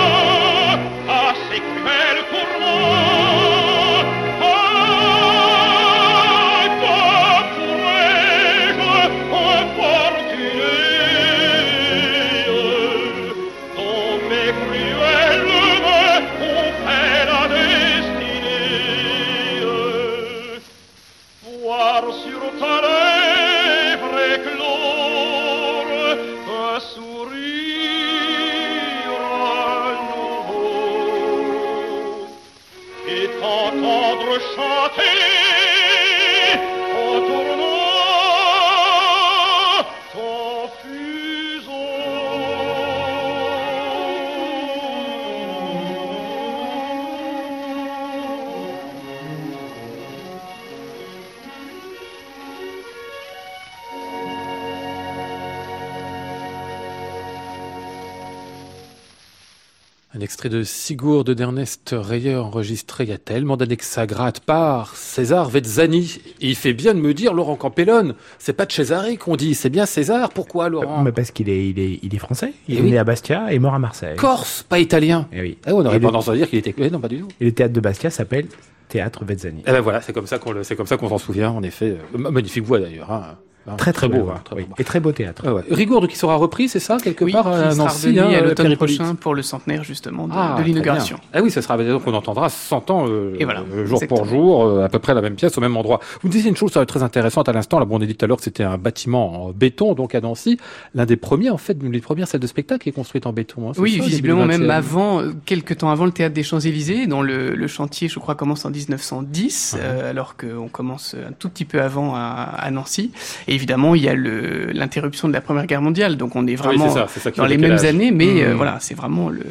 extrait 60.45 60.57
de 60.59 60.63
Sigurd 60.63 61.29
d'Ernest 61.29 61.95
Reyer 61.97 62.35
enregistré 62.35 63.05
il 63.05 63.09
y 63.09 63.13
a 63.13 63.17
tellement 63.17 63.55
d'années 63.57 63.77
que 63.77 63.85
ça 63.85 64.05
gratte 64.05 64.41
par 64.41 64.95
César 64.95 65.49
Vezzani. 65.49 66.19
Et 66.41 66.49
il 66.49 66.55
fait 66.55 66.73
bien 66.73 66.93
de 66.93 66.99
me 66.99 67.13
dire, 67.13 67.33
Laurent 67.33 67.55
Campellone, 67.55 68.15
c'est 68.39 68.53
pas 68.53 68.65
de 68.65 68.71
Césaré 68.71 69.15
qu'on 69.17 69.35
dit, 69.35 69.55
c'est 69.55 69.69
bien 69.69 69.85
César. 69.85 70.29
Pourquoi, 70.31 70.67
Laurent? 70.69 71.01
Mais 71.03 71.11
parce 71.11 71.31
qu'il 71.31 71.49
est, 71.49 71.69
il 71.69 71.79
est, 71.79 71.99
il 72.03 72.13
est 72.13 72.17
français. 72.17 72.53
Il 72.67 72.75
Eh 72.75 72.79
est 72.79 72.81
oui. 72.81 72.91
né 72.91 72.97
à 72.97 73.03
Bastia 73.03 73.53
et 73.53 73.59
mort 73.59 73.73
à 73.73 73.79
Marseille. 73.79 74.15
Corse, 74.17 74.63
pas 74.67 74.79
italien. 74.79 75.27
Eh 75.31 75.41
oui. 75.41 75.57
Eh, 75.67 75.71
on 75.71 75.85
aurait 75.85 75.95
Et 75.95 75.99
le- 75.99 76.05
tendance 76.07 76.27
à 76.29 76.35
dire 76.35 76.49
qu'il 76.49 76.59
était... 76.59 76.73
Non, 76.89 76.99
pas 76.99 77.07
du 77.07 77.19
tout. 77.19 77.27
Et 77.39 77.45
le 77.45 77.51
théâtre 77.53 77.73
de 77.73 77.79
Bastia 77.79 78.09
s'appelle 78.09 78.47
Théâtre 78.89 79.23
Vezzani. 79.25 79.63
Eh 79.65 79.71
ben 79.71 79.79
voilà, 79.81 80.01
c'est 80.01 80.13
comme 80.13 80.27
ça 80.27 80.39
qu'on 80.39 80.51
le- 80.51 80.63
ça 80.63 80.75
qu'on 80.75 80.85
s'en 81.09 81.17
souvient, 81.17 81.51
en 81.51 81.63
effet. 81.63 81.95
Euh, 82.15 82.17
magnifique 82.17 82.63
voix 82.65 82.79
d'ailleurs. 82.79 83.11
Hein. 83.11 83.37
Hein, 83.65 83.75
Très 83.77 83.93
très, 83.93 84.09
beau, 84.09 84.27
hein, 84.29 84.33
hein, 84.37 84.41
très 84.43 84.55
oui. 84.57 84.63
beau. 84.65 84.75
Et 84.77 84.83
très 84.83 84.99
beau 84.99 85.13
théâtre. 85.13 85.43
Ah 85.47 85.53
ouais. 85.53 85.61
Rigourde 85.71 86.07
qui 86.07 86.17
sera 86.17 86.35
repris, 86.35 86.67
c'est 86.67 86.79
ça, 86.81 86.97
quelque 87.01 87.23
Oui, 87.23 87.31
part 87.31 87.47
à 87.47 87.69
qui 87.69 87.75
sera 87.75 87.85
Nancy, 87.85 88.19
hein, 88.19 88.27
à 88.27 88.33
euh, 88.33 88.41
l'automne 88.49 88.75
prochain 88.75 89.15
pour 89.15 89.33
le 89.33 89.41
centenaire 89.41 89.85
justement 89.85 90.27
de, 90.27 90.33
Ah, 90.35 90.55
de 90.59 90.63
l'inauguration. 90.63 91.17
Ah 91.33 91.41
oui, 91.41 91.49
ça 91.49 91.61
sera 91.61 91.77
donc 91.77 92.01
on 92.05 92.13
entendra 92.13 92.49
100 92.49 92.91
ans 92.91 93.05
euh, 93.07 93.35
Et 93.39 93.45
voilà, 93.45 93.61
euh, 93.73 93.85
jour 93.85 94.01
pour 94.07 94.25
jour, 94.25 94.65
euh, 94.65 94.83
à 94.83 94.89
peu 94.89 94.99
près 94.99 95.13
la 95.13 95.21
même 95.21 95.35
pièce 95.35 95.57
au 95.57 95.61
même 95.61 95.77
endroit. 95.77 96.01
Vous 96.21 96.27
me 96.27 96.33
disiez 96.33 96.49
une 96.49 96.57
chose 96.57 96.71
ça 96.73 96.79
va 96.79 96.83
être 96.83 96.89
très 96.89 97.03
intéressante 97.03 97.47
à 97.47 97.53
l'instant. 97.53 97.79
Là, 97.79 97.85
bon, 97.85 97.97
on 97.99 98.01
a 98.01 98.05
dit 98.05 98.15
tout 98.15 98.25
à 98.25 98.27
l'heure 98.27 98.37
que 98.37 98.43
c'était 98.43 98.63
un 98.63 98.77
bâtiment 98.77 99.45
en 99.45 99.51
béton, 99.51 99.93
donc 99.93 100.13
à 100.13 100.19
Nancy, 100.19 100.57
l'un 100.93 101.05
des 101.05 101.15
premiers 101.15 101.49
en 101.49 101.57
fait, 101.57 101.77
l'une 101.81 101.91
des 101.93 102.01
premières 102.01 102.27
salles 102.27 102.41
de 102.41 102.47
spectacle 102.47 102.81
qui 102.83 102.89
est 102.89 102.93
construite 102.93 103.25
en 103.27 103.31
béton. 103.31 103.69
hein, 103.69 103.73
Oui, 103.77 103.97
ça, 103.99 104.03
visiblement 104.03 104.45
même 104.45 104.63
20e. 104.65 104.69
avant, 104.71 105.21
quelques 105.45 105.77
temps 105.77 105.89
avant 105.89 106.03
le 106.05 106.11
théâtre 106.11 106.33
des 106.35 106.43
Champs-Élysées, 106.43 107.07
dont 107.07 107.21
le, 107.21 107.55
le 107.55 107.67
chantier, 107.67 108.09
je 108.09 108.19
crois, 108.19 108.35
commence 108.35 108.65
en 108.65 108.71
1910, 108.71 109.77
euh, 109.79 110.09
alors 110.09 110.35
qu'on 110.35 110.67
commence 110.67 111.15
un 111.15 111.31
tout 111.31 111.47
petit 111.49 111.65
peu 111.65 111.81
avant 111.81 112.13
à, 112.15 112.19
à 112.57 112.69
Nancy. 112.71 113.11
Et 113.47 113.52
évidemment, 113.53 113.95
il 113.95 114.03
y 114.03 114.09
a 114.09 114.15
l'interruption 114.15 115.27
de 115.27 115.33
la 115.33 115.41
Première 115.41 115.65
Guerre 115.65 115.81
mondiale, 115.81 116.17
donc 116.17 116.35
on 116.35 116.45
est 116.47 116.55
Ah 116.59 116.67
oui, 116.69 116.77
vraiment 116.77 116.93
ça, 116.93 117.07
ça 117.07 117.31
dans 117.31 117.45
les 117.45 117.57
le 117.57 117.67
mêmes 117.67 117.85
années, 117.85 118.11
mais 118.11 118.43
euh, 118.43 118.53
Mmh. 118.53 118.57
voilà, 118.57 118.77
c'est 118.79 118.93
vraiment 118.95 119.29
le 119.29 119.43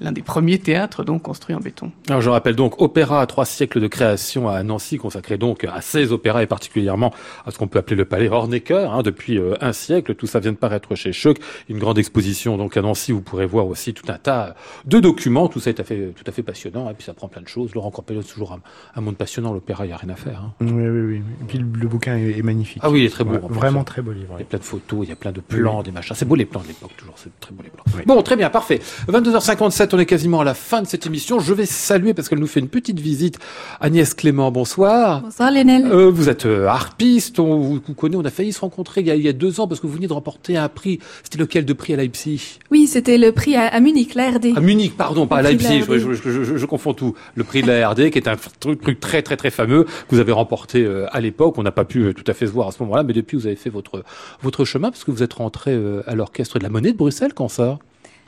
l'un 0.00 0.12
des 0.12 0.22
premiers 0.22 0.58
théâtres 0.58 1.04
donc 1.04 1.22
construits 1.22 1.54
en 1.54 1.60
béton. 1.60 1.90
Alors, 2.08 2.20
je 2.20 2.30
rappelle 2.30 2.56
donc 2.56 2.80
opéra 2.80 3.20
à 3.20 3.26
trois 3.26 3.44
siècles 3.44 3.80
de 3.80 3.86
création 3.86 4.48
à 4.48 4.62
Nancy, 4.62 4.96
consacré 4.98 5.38
donc 5.38 5.64
à 5.64 5.80
16 5.80 6.12
opéras 6.12 6.42
et 6.42 6.46
particulièrement 6.46 7.12
à 7.46 7.50
ce 7.50 7.58
qu'on 7.58 7.66
peut 7.68 7.78
appeler 7.78 7.96
le 7.96 8.04
palais 8.04 8.28
Hornecker, 8.28 8.92
hein, 8.92 9.02
depuis 9.02 9.38
euh, 9.38 9.54
un 9.60 9.72
siècle. 9.72 10.14
Tout 10.14 10.26
ça 10.26 10.40
vient 10.40 10.52
de 10.52 10.56
paraître 10.56 10.94
chez 10.94 11.12
Choc. 11.12 11.38
Une 11.68 11.78
grande 11.78 11.98
exposition 11.98 12.56
donc 12.56 12.76
à 12.76 12.82
Nancy. 12.82 13.12
Vous 13.12 13.20
pourrez 13.20 13.46
voir 13.46 13.66
aussi 13.66 13.94
tout 13.94 14.10
un 14.10 14.18
tas 14.18 14.54
de 14.84 15.00
documents. 15.00 15.48
Tout 15.48 15.60
ça 15.60 15.70
est 15.70 15.74
tout 15.74 15.82
à 15.82 15.84
fait, 15.84 16.12
tout 16.16 16.24
à 16.26 16.32
fait 16.32 16.42
passionnant. 16.42 16.90
Et 16.90 16.94
puis 16.94 17.04
ça 17.04 17.14
prend 17.14 17.28
plein 17.28 17.42
de 17.42 17.48
choses. 17.48 17.74
Laurent 17.74 17.90
Campello, 17.90 18.22
c'est 18.22 18.32
toujours 18.32 18.52
un, 18.52 18.60
un 18.96 19.00
monde 19.00 19.16
passionnant. 19.16 19.52
L'opéra, 19.52 19.84
il 19.84 19.88
n'y 19.88 19.94
a 19.94 19.96
rien 19.96 20.10
à 20.10 20.16
faire. 20.16 20.40
hein. 20.44 20.52
Oui, 20.60 20.72
oui, 20.72 21.00
oui. 21.00 21.22
Et 21.42 21.44
puis 21.46 21.58
le, 21.58 21.66
le 21.78 21.88
bouquin 21.88 22.16
est, 22.16 22.38
est 22.38 22.42
magnifique. 22.42 22.82
Ah 22.84 22.90
oui, 22.90 23.00
il 23.00 23.04
est 23.06 23.10
très 23.10 23.24
beau. 23.24 23.34
Ouais, 23.34 23.40
vraiment 23.48 23.84
très 23.84 24.02
beau 24.02 24.12
livre. 24.12 24.34
Il 24.38 24.40
y 24.40 24.42
a 24.42 24.46
plein 24.46 24.58
de 24.58 24.64
photos, 24.64 25.00
il 25.04 25.08
y 25.08 25.12
a 25.12 25.16
plein 25.16 25.32
de 25.32 25.40
plans, 25.40 25.82
des 25.82 25.90
machins. 25.92 26.14
C'est 26.16 26.24
beau 26.26 26.34
les 26.34 26.44
plans 26.46 26.60
de 26.62 26.68
l'époque, 26.68 26.92
toujours. 26.96 27.14
C'est 27.16 27.38
très 27.40 27.52
beau 27.52 27.62
les 27.62 27.70
plans. 27.70 27.84
Oui. 27.96 28.02
Bon, 28.06 28.20
très 28.22 28.36
bien, 28.36 28.50
parfait. 28.50 28.80
22h57. 29.08 29.83
17, 29.84 29.94
on 29.94 29.98
est 29.98 30.06
quasiment 30.06 30.40
à 30.40 30.44
la 30.44 30.54
fin 30.54 30.80
de 30.80 30.86
cette 30.86 31.04
émission. 31.04 31.40
Je 31.40 31.52
vais 31.52 31.66
saluer, 31.66 32.14
parce 32.14 32.28
qu'elle 32.30 32.38
nous 32.38 32.46
fait 32.46 32.60
une 32.60 32.68
petite 32.68 33.00
visite, 33.00 33.38
Agnès 33.80 34.14
Clément, 34.14 34.50
bonsoir. 34.50 35.20
Bonsoir 35.20 35.50
Lionel. 35.50 35.84
Euh, 35.92 36.08
vous 36.10 36.30
êtes 36.30 36.46
euh, 36.46 36.66
harpiste, 36.66 37.38
on 37.38 37.58
vous, 37.60 37.80
vous 37.86 37.94
connaît, 37.94 38.16
on 38.16 38.24
a 38.24 38.30
failli 38.30 38.52
se 38.54 38.60
rencontrer 38.60 39.02
il 39.02 39.08
y 39.08 39.10
a, 39.10 39.14
il 39.14 39.22
y 39.22 39.28
a 39.28 39.34
deux 39.34 39.60
ans 39.60 39.68
parce 39.68 39.80
que 39.80 39.86
vous 39.86 39.92
veniez 39.92 40.06
de 40.06 40.12
remporter 40.14 40.56
un 40.56 40.70
prix. 40.70 41.00
C'était 41.22 41.36
lequel 41.38 41.66
de 41.66 41.72
prix 41.74 41.92
à 41.92 41.96
Leipzig? 41.96 42.60
Oui, 42.70 42.86
c'était 42.86 43.18
le 43.18 43.32
prix 43.32 43.56
à, 43.56 43.66
à 43.66 43.78
Munich, 43.80 44.14
l'ARD. 44.14 44.46
À 44.56 44.60
Munich, 44.60 44.96
pardon, 44.96 45.26
pas 45.26 45.36
à 45.38 45.42
Leipzig, 45.42 45.82
je, 45.86 45.92
RD. 45.92 45.98
je- 45.98 46.14
je- 46.30 46.44
je- 46.44 46.56
je 46.56 46.66
confonds 46.66 46.94
tout. 46.94 47.14
Le 47.34 47.44
prix 47.44 47.60
de 47.60 47.66
la 47.66 47.90
RD, 47.90 48.10
qui 48.10 48.18
est 48.18 48.28
un 48.28 48.36
truc, 48.60 48.80
truc 48.80 49.00
très 49.00 49.20
très 49.20 49.36
très 49.36 49.50
fameux 49.50 49.84
que 49.84 49.90
vous 50.14 50.18
avez 50.20 50.32
remporté 50.32 50.82
euh, 50.82 51.06
à 51.12 51.20
l'époque. 51.20 51.58
On 51.58 51.62
n'a 51.62 51.72
pas 51.72 51.84
pu 51.84 52.14
tout 52.14 52.24
à 52.30 52.32
fait 52.32 52.46
se 52.46 52.52
voir 52.52 52.68
à 52.68 52.72
ce 52.72 52.82
moment-là, 52.84 53.02
mais 53.02 53.12
depuis 53.12 53.36
vous 53.36 53.46
avez 53.46 53.56
fait 53.56 53.70
votre 53.70 54.02
votre 54.42 54.64
chemin 54.64 54.90
parce 54.90 55.04
que 55.04 55.10
vous 55.10 55.22
êtes 55.22 55.34
rentré 55.34 55.78
à 56.06 56.14
l'orchestre 56.14 56.58
de 56.58 56.62
la 56.64 56.70
Monnaie 56.70 56.92
de 56.92 56.96
Bruxelles 56.96 57.34
quand 57.34 57.48
ça? 57.48 57.78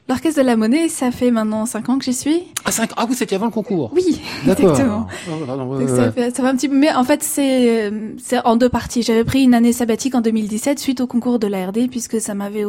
L'Orchestre 0.09 0.41
de 0.41 0.47
la 0.47 0.55
Monnaie, 0.57 0.89
ça 0.89 1.11
fait 1.11 1.33
maintenant 1.33 1.67
cinq 1.67 1.89
ans 1.89 1.99
que 1.99 2.05
j'y 2.05 2.15
suis. 2.15 2.45
Ah, 2.65 2.71
cinq... 2.71 2.91
ah 2.97 3.07
oui, 3.09 3.17
c'était 3.17 3.35
avant 3.35 3.47
le 3.47 3.51
concours. 3.51 3.91
Oui, 3.93 4.21
D'accord. 4.47 4.71
exactement. 4.71 5.07
Oh, 5.29 5.75
ouais, 5.75 5.89
ça, 5.89 6.13
fait, 6.13 6.31
ça 6.31 6.43
fait 6.45 6.49
un 6.49 6.55
petit 6.55 6.69
peu, 6.69 6.77
mais 6.77 6.93
en 6.95 7.03
fait 7.03 7.25
c'est 7.25 7.91
euh, 7.91 8.13
en 8.45 8.55
deux 8.55 8.69
parties. 8.69 9.03
J'avais 9.03 9.25
pris 9.25 9.43
une 9.43 9.53
année 9.55 9.73
sabbatique 9.73 10.15
en 10.15 10.21
2017 10.21 10.79
suite 10.79 11.01
au 11.01 11.09
concours 11.09 11.41
de 11.41 11.49
l'ARD 11.49 11.89
puisque 11.91 12.21
ça 12.21 12.35
m'avait 12.35 12.65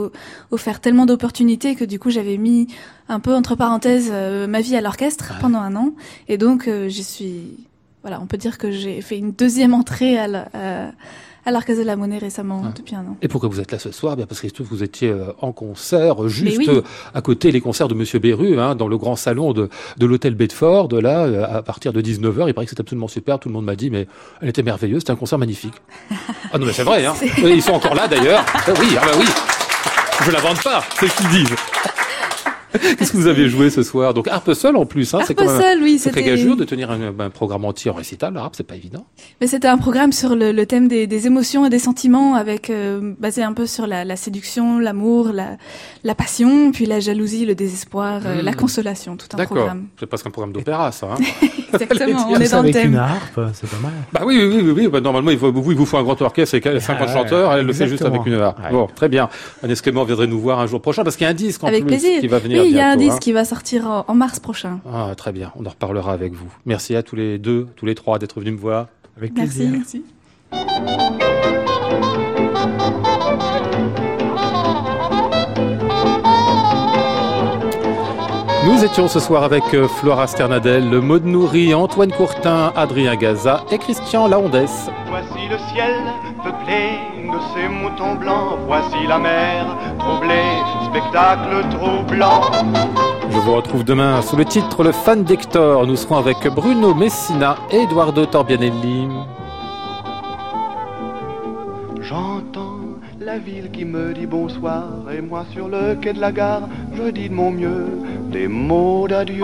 offert 0.50 0.80
tellement 0.80 1.06
d'opportunités 1.06 1.76
que 1.76 1.86
du 1.86 2.00
coup 2.00 2.10
j'avais 2.10 2.38
mis 2.38 2.68
un 3.08 3.20
peu 3.20 3.36
entre 3.36 3.56
parenthèses 3.56 4.10
euh, 4.12 4.48
ma 4.48 4.62
vie 4.62 4.76
à 4.76 4.82
l'orchestre 4.82 5.32
Ouais. 5.34 5.42
pendant 5.42 5.60
un 5.60 5.76
an 5.76 5.92
et 6.28 6.38
donc 6.40 6.68
euh, 6.68 6.90
j'y 6.90 7.04
suis 7.04 7.68
voilà 8.02 8.20
on 8.22 8.26
peut 8.26 8.38
dire 8.38 8.58
que 8.58 8.72
j'ai 8.72 9.02
fait 9.02 9.18
une 9.18 9.32
deuxième 9.32 9.74
entrée 9.74 10.18
à 10.18 10.28
la- 10.28 10.48
à, 10.54 10.92
à 11.48 11.52
l'Orchestre 11.52 11.82
de 11.82 11.88
la 11.88 11.96
Monnaie 11.96 12.18
récemment 12.18 12.62
Ouais. 12.62 12.68
depuis 12.76 12.94
un 12.94 13.00
an. 13.00 13.16
Et 13.22 13.30
pourquoi 13.30 13.48
vous 13.48 13.62
êtes 13.62 13.72
là 13.72 13.80
ce 13.80 13.92
soir? 13.92 14.18
Bien 14.18 14.26
parce 14.26 14.42
que 14.42 14.64
vous 14.64 14.84
étiez 14.84 15.10
euh, 15.10 15.28
en 15.42 15.54
concert, 15.54 16.22
euh, 16.22 16.28
juste 16.28 16.58
oui. 16.58 16.66
euh, 16.68 16.82
à 17.14 17.22
côté 17.22 17.52
les 17.52 17.62
concerts 17.62 17.88
de 17.88 17.94
Monsieur 17.94 18.20
Beru, 18.20 18.60
hein, 18.60 18.76
dans 18.76 18.90
le 18.90 18.98
grand 18.98 19.16
salon 19.16 19.54
de, 19.54 19.70
de 19.98 20.06
l'hôtel 20.06 20.36
Bedford. 20.36 20.90
Là, 21.02 21.48
à 21.56 21.62
partir 21.62 21.94
de 21.94 22.02
19h, 22.02 22.50
il 22.50 22.54
paraît 22.54 22.66
que 22.66 22.72
c'est 22.72 22.82
absolument 22.82 23.08
super. 23.08 23.40
Tout 23.40 23.48
le 23.48 23.54
monde 23.54 23.64
m'a 23.66 23.78
dit, 23.78 23.90
mais 23.90 24.08
elle 24.42 24.50
était 24.50 24.62
merveilleuse. 24.62 25.00
C'était 25.00 25.12
un 25.12 25.16
concert 25.16 25.40
magnifique. 25.40 25.74
Ah 26.54 26.58
non, 26.58 26.66
mais 26.66 26.72
c'est 26.74 26.84
vrai. 26.84 27.06
Hein. 27.06 27.14
Ils 27.44 27.62
sont 27.62 27.74
encore 27.74 27.94
là 27.96 28.08
d'ailleurs. 28.08 28.44
Ah 28.54 28.72
oui, 28.80 28.96
ah 28.98 29.06
bah 29.06 29.12
oui. 29.20 29.26
Je 30.26 30.32
l'invente 30.32 30.64
pas. 30.64 30.82
C'est 31.00 31.08
ce 31.10 31.18
qu'ils 31.18 31.30
disent. 31.30 31.56
Qu'est-ce 32.74 33.12
que 33.14 33.18
vous 33.18 33.28
avez 33.28 33.48
joué 33.50 33.70
ce 33.70 33.82
soir? 33.84 34.14
Donc 34.14 34.28
harpe 34.28 34.54
seul 34.54 34.76
en 34.76 34.86
plus. 34.86 35.14
Hein, 35.14 35.20
c'est 35.26 35.34
quand 35.36 35.46
même 35.46 35.62
seule, 35.62 35.82
oui, 35.82 36.00
c'était 36.00 36.24
gageure 36.24 36.56
de 36.56 36.64
tenir 36.64 36.92
un, 36.92 37.18
un 37.20 37.30
programme 37.30 37.66
entier 37.66 37.90
en 37.92 37.94
récital. 37.94 38.34
La 38.34 38.42
harpe, 38.42 38.56
c'est 38.56 38.64
pas 38.68 38.76
évident. 38.76 39.06
Mais 39.42 39.48
c'était 39.48 39.68
un 39.68 39.78
programme 39.78 40.12
sur 40.12 40.36
le, 40.36 40.52
le 40.52 40.66
thème 40.66 40.88
des, 40.88 41.08
des 41.08 41.28
émotions 41.28 41.66
et 41.66 41.70
des 41.70 41.80
sentiments, 41.80 42.36
avec 42.36 42.70
euh, 42.70 43.14
basé 43.20 43.44
un 43.44 43.54
peu 43.54 43.66
sur 43.66 43.88
la, 43.88 44.04
la 44.06 44.16
séduction, 44.16 44.80
l'amour, 44.80 45.30
la, 45.34 45.58
la 46.04 46.16
passion, 46.16 46.72
puis 46.72 46.86
la 46.86 47.00
jalousie, 47.00 47.46
le 47.46 47.56
désespoir, 47.56 48.22
euh, 48.26 48.42
la 48.42 48.54
consolation, 48.54 49.16
tout 49.18 49.28
un 49.34 49.38
D'accord. 49.38 49.58
programme. 49.58 49.88
C'est 50.00 50.06
presque 50.06 50.28
un 50.28 50.32
programme 50.32 50.54
d'opéra, 50.54 50.92
ça. 50.92 51.08
Hein 51.14 51.24
Exactement, 51.74 52.28
on 52.30 52.40
est 52.40 52.52
dans 52.52 52.58
le 52.58 52.70
avec 52.70 52.74
thème. 52.74 52.92
une 52.92 52.98
harpe, 52.98 53.40
c'est 53.54 53.70
pas 53.70 53.78
mal. 53.82 53.92
Bah 54.14 54.22
oui, 54.26 54.38
oui, 54.42 54.62
oui, 54.64 54.72
oui. 54.76 54.88
Bah, 54.88 55.02
normalement, 55.02 55.32
il 55.32 55.38
faut, 55.38 55.52
vous, 55.52 55.72
il 55.72 55.78
vous 55.78 55.86
faut 55.86 55.98
un 55.98 56.04
grand 56.04 56.20
orchestre 56.22 56.56
et 56.56 56.62
50 56.80 56.84
Ah 56.88 57.02
ouais, 57.06 57.14
chanteurs. 57.14 57.54
Elle 57.54 57.66
le 57.66 57.74
fait 57.74 57.88
juste 57.88 58.04
avec 58.06 58.26
une 58.26 58.36
harpe. 58.36 58.60
Ouais. 58.64 58.72
Bon, 58.72 58.88
très 58.94 59.10
bien. 59.10 59.30
Agnès 59.64 59.82
Clément 59.82 60.04
viendrait 60.04 60.28
nous 60.28 60.40
voir 60.40 60.60
un 60.60 60.68
jour 60.68 60.82
prochain 60.82 61.04
parce 61.04 61.16
qu'il 61.16 61.26
y 61.26 61.28
a 61.28 61.32
un 61.32 61.36
disque 61.36 61.64
en 61.64 61.68
Avec 61.68 61.82
plus 61.82 61.88
plaisir. 61.98 62.20
qui 62.22 62.28
va 62.28 62.40
venir 62.40 62.62
Oui, 62.64 62.70
il 62.70 62.76
y 62.76 62.80
a 62.80 62.90
un 62.90 62.96
disque 62.96 63.20
qui 63.20 63.32
va 63.34 63.46
sortir 63.46 63.88
en, 63.88 64.06
en 64.08 64.16
mars 64.16 64.40
prochain. 64.40 64.80
hein. 64.86 65.08
Ah, 65.12 65.16
très 65.16 65.32
bien. 65.32 65.52
On 65.56 65.66
en 65.66 65.70
reparlera 65.70 66.14
avec 66.14 66.34
vous. 66.34 66.52
Merci 66.66 66.96
à 66.96 67.04
tous 67.04 67.16
les 67.16 67.38
deux, 67.38 67.68
tous 67.76 67.86
les 67.86 67.96
trois 67.96 68.20
d'être 68.20 68.40
venus 68.40 68.54
me 68.54 68.60
voir. 68.60 68.88
Avec 69.18 69.34
Merci. 69.36 69.68
plaisir. 69.68 70.02
Nous 78.68 78.84
étions 78.84 79.08
ce 79.08 79.22
soir 79.22 79.44
avec 79.44 79.64
euh, 79.74 79.88
Flora 79.88 80.28
Sternadel, 80.28 80.90
le 80.90 81.00
Maud 81.00 81.24
Nourri, 81.24 81.74
Antoine 81.74 82.12
Courtin, 82.12 82.74
Adrien 82.76 83.16
Gaza 83.16 83.64
et 83.72 83.78
Christian 83.78 84.28
Laondès. 84.28 84.90
Voici 85.08 85.48
le 85.50 85.58
ciel 85.74 85.96
peuplé 86.44 87.00
de 87.32 87.38
ces 87.54 87.70
moutons 87.70 88.16
blancs. 88.16 88.60
Voici 88.68 89.08
la 89.08 89.20
mer 89.20 89.66
troublée, 90.00 90.60
spectacle 90.84 91.66
troublant. 91.70 92.42
Je 93.30 93.38
vous 93.38 93.56
retrouve 93.56 93.86
demain 93.86 94.22
sous 94.22 94.36
le 94.36 94.44
titre 94.44 94.84
Le 94.84 94.92
fan 94.92 95.24
d'Hector. 95.24 95.88
Nous 95.88 95.96
serons 95.96 96.18
avec 96.18 96.46
Bruno 96.54 96.94
Messina 96.94 97.56
et 97.72 97.84
Eduardo 97.84 98.26
Torbianelli. 98.26 99.08
La 103.28 103.38
ville 103.40 103.70
qui 103.72 103.84
me 103.84 104.14
dit 104.14 104.26
bonsoir. 104.26 105.12
Et 105.12 105.20
moi 105.20 105.46
sur 105.52 105.68
le 105.68 105.96
quai 105.96 106.14
de 106.14 106.22
la 106.22 106.32
gare, 106.32 106.70
je 106.96 107.10
dis 107.10 107.28
de 107.28 107.34
mon 107.34 107.52
mieux 107.52 107.86
des 108.32 108.48
mots 108.48 109.06
d'adieu. 109.06 109.44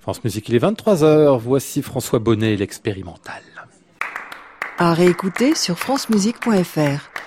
France 0.00 0.22
Musique, 0.22 0.46
il 0.50 0.54
est 0.54 0.62
23h. 0.62 1.38
Voici 1.38 1.80
François 1.80 2.18
Bonnet, 2.18 2.56
l'expérimental. 2.56 3.42
À 4.76 4.92
réécouter 4.92 5.54
sur 5.54 5.78
francemusique.fr. 5.78 7.25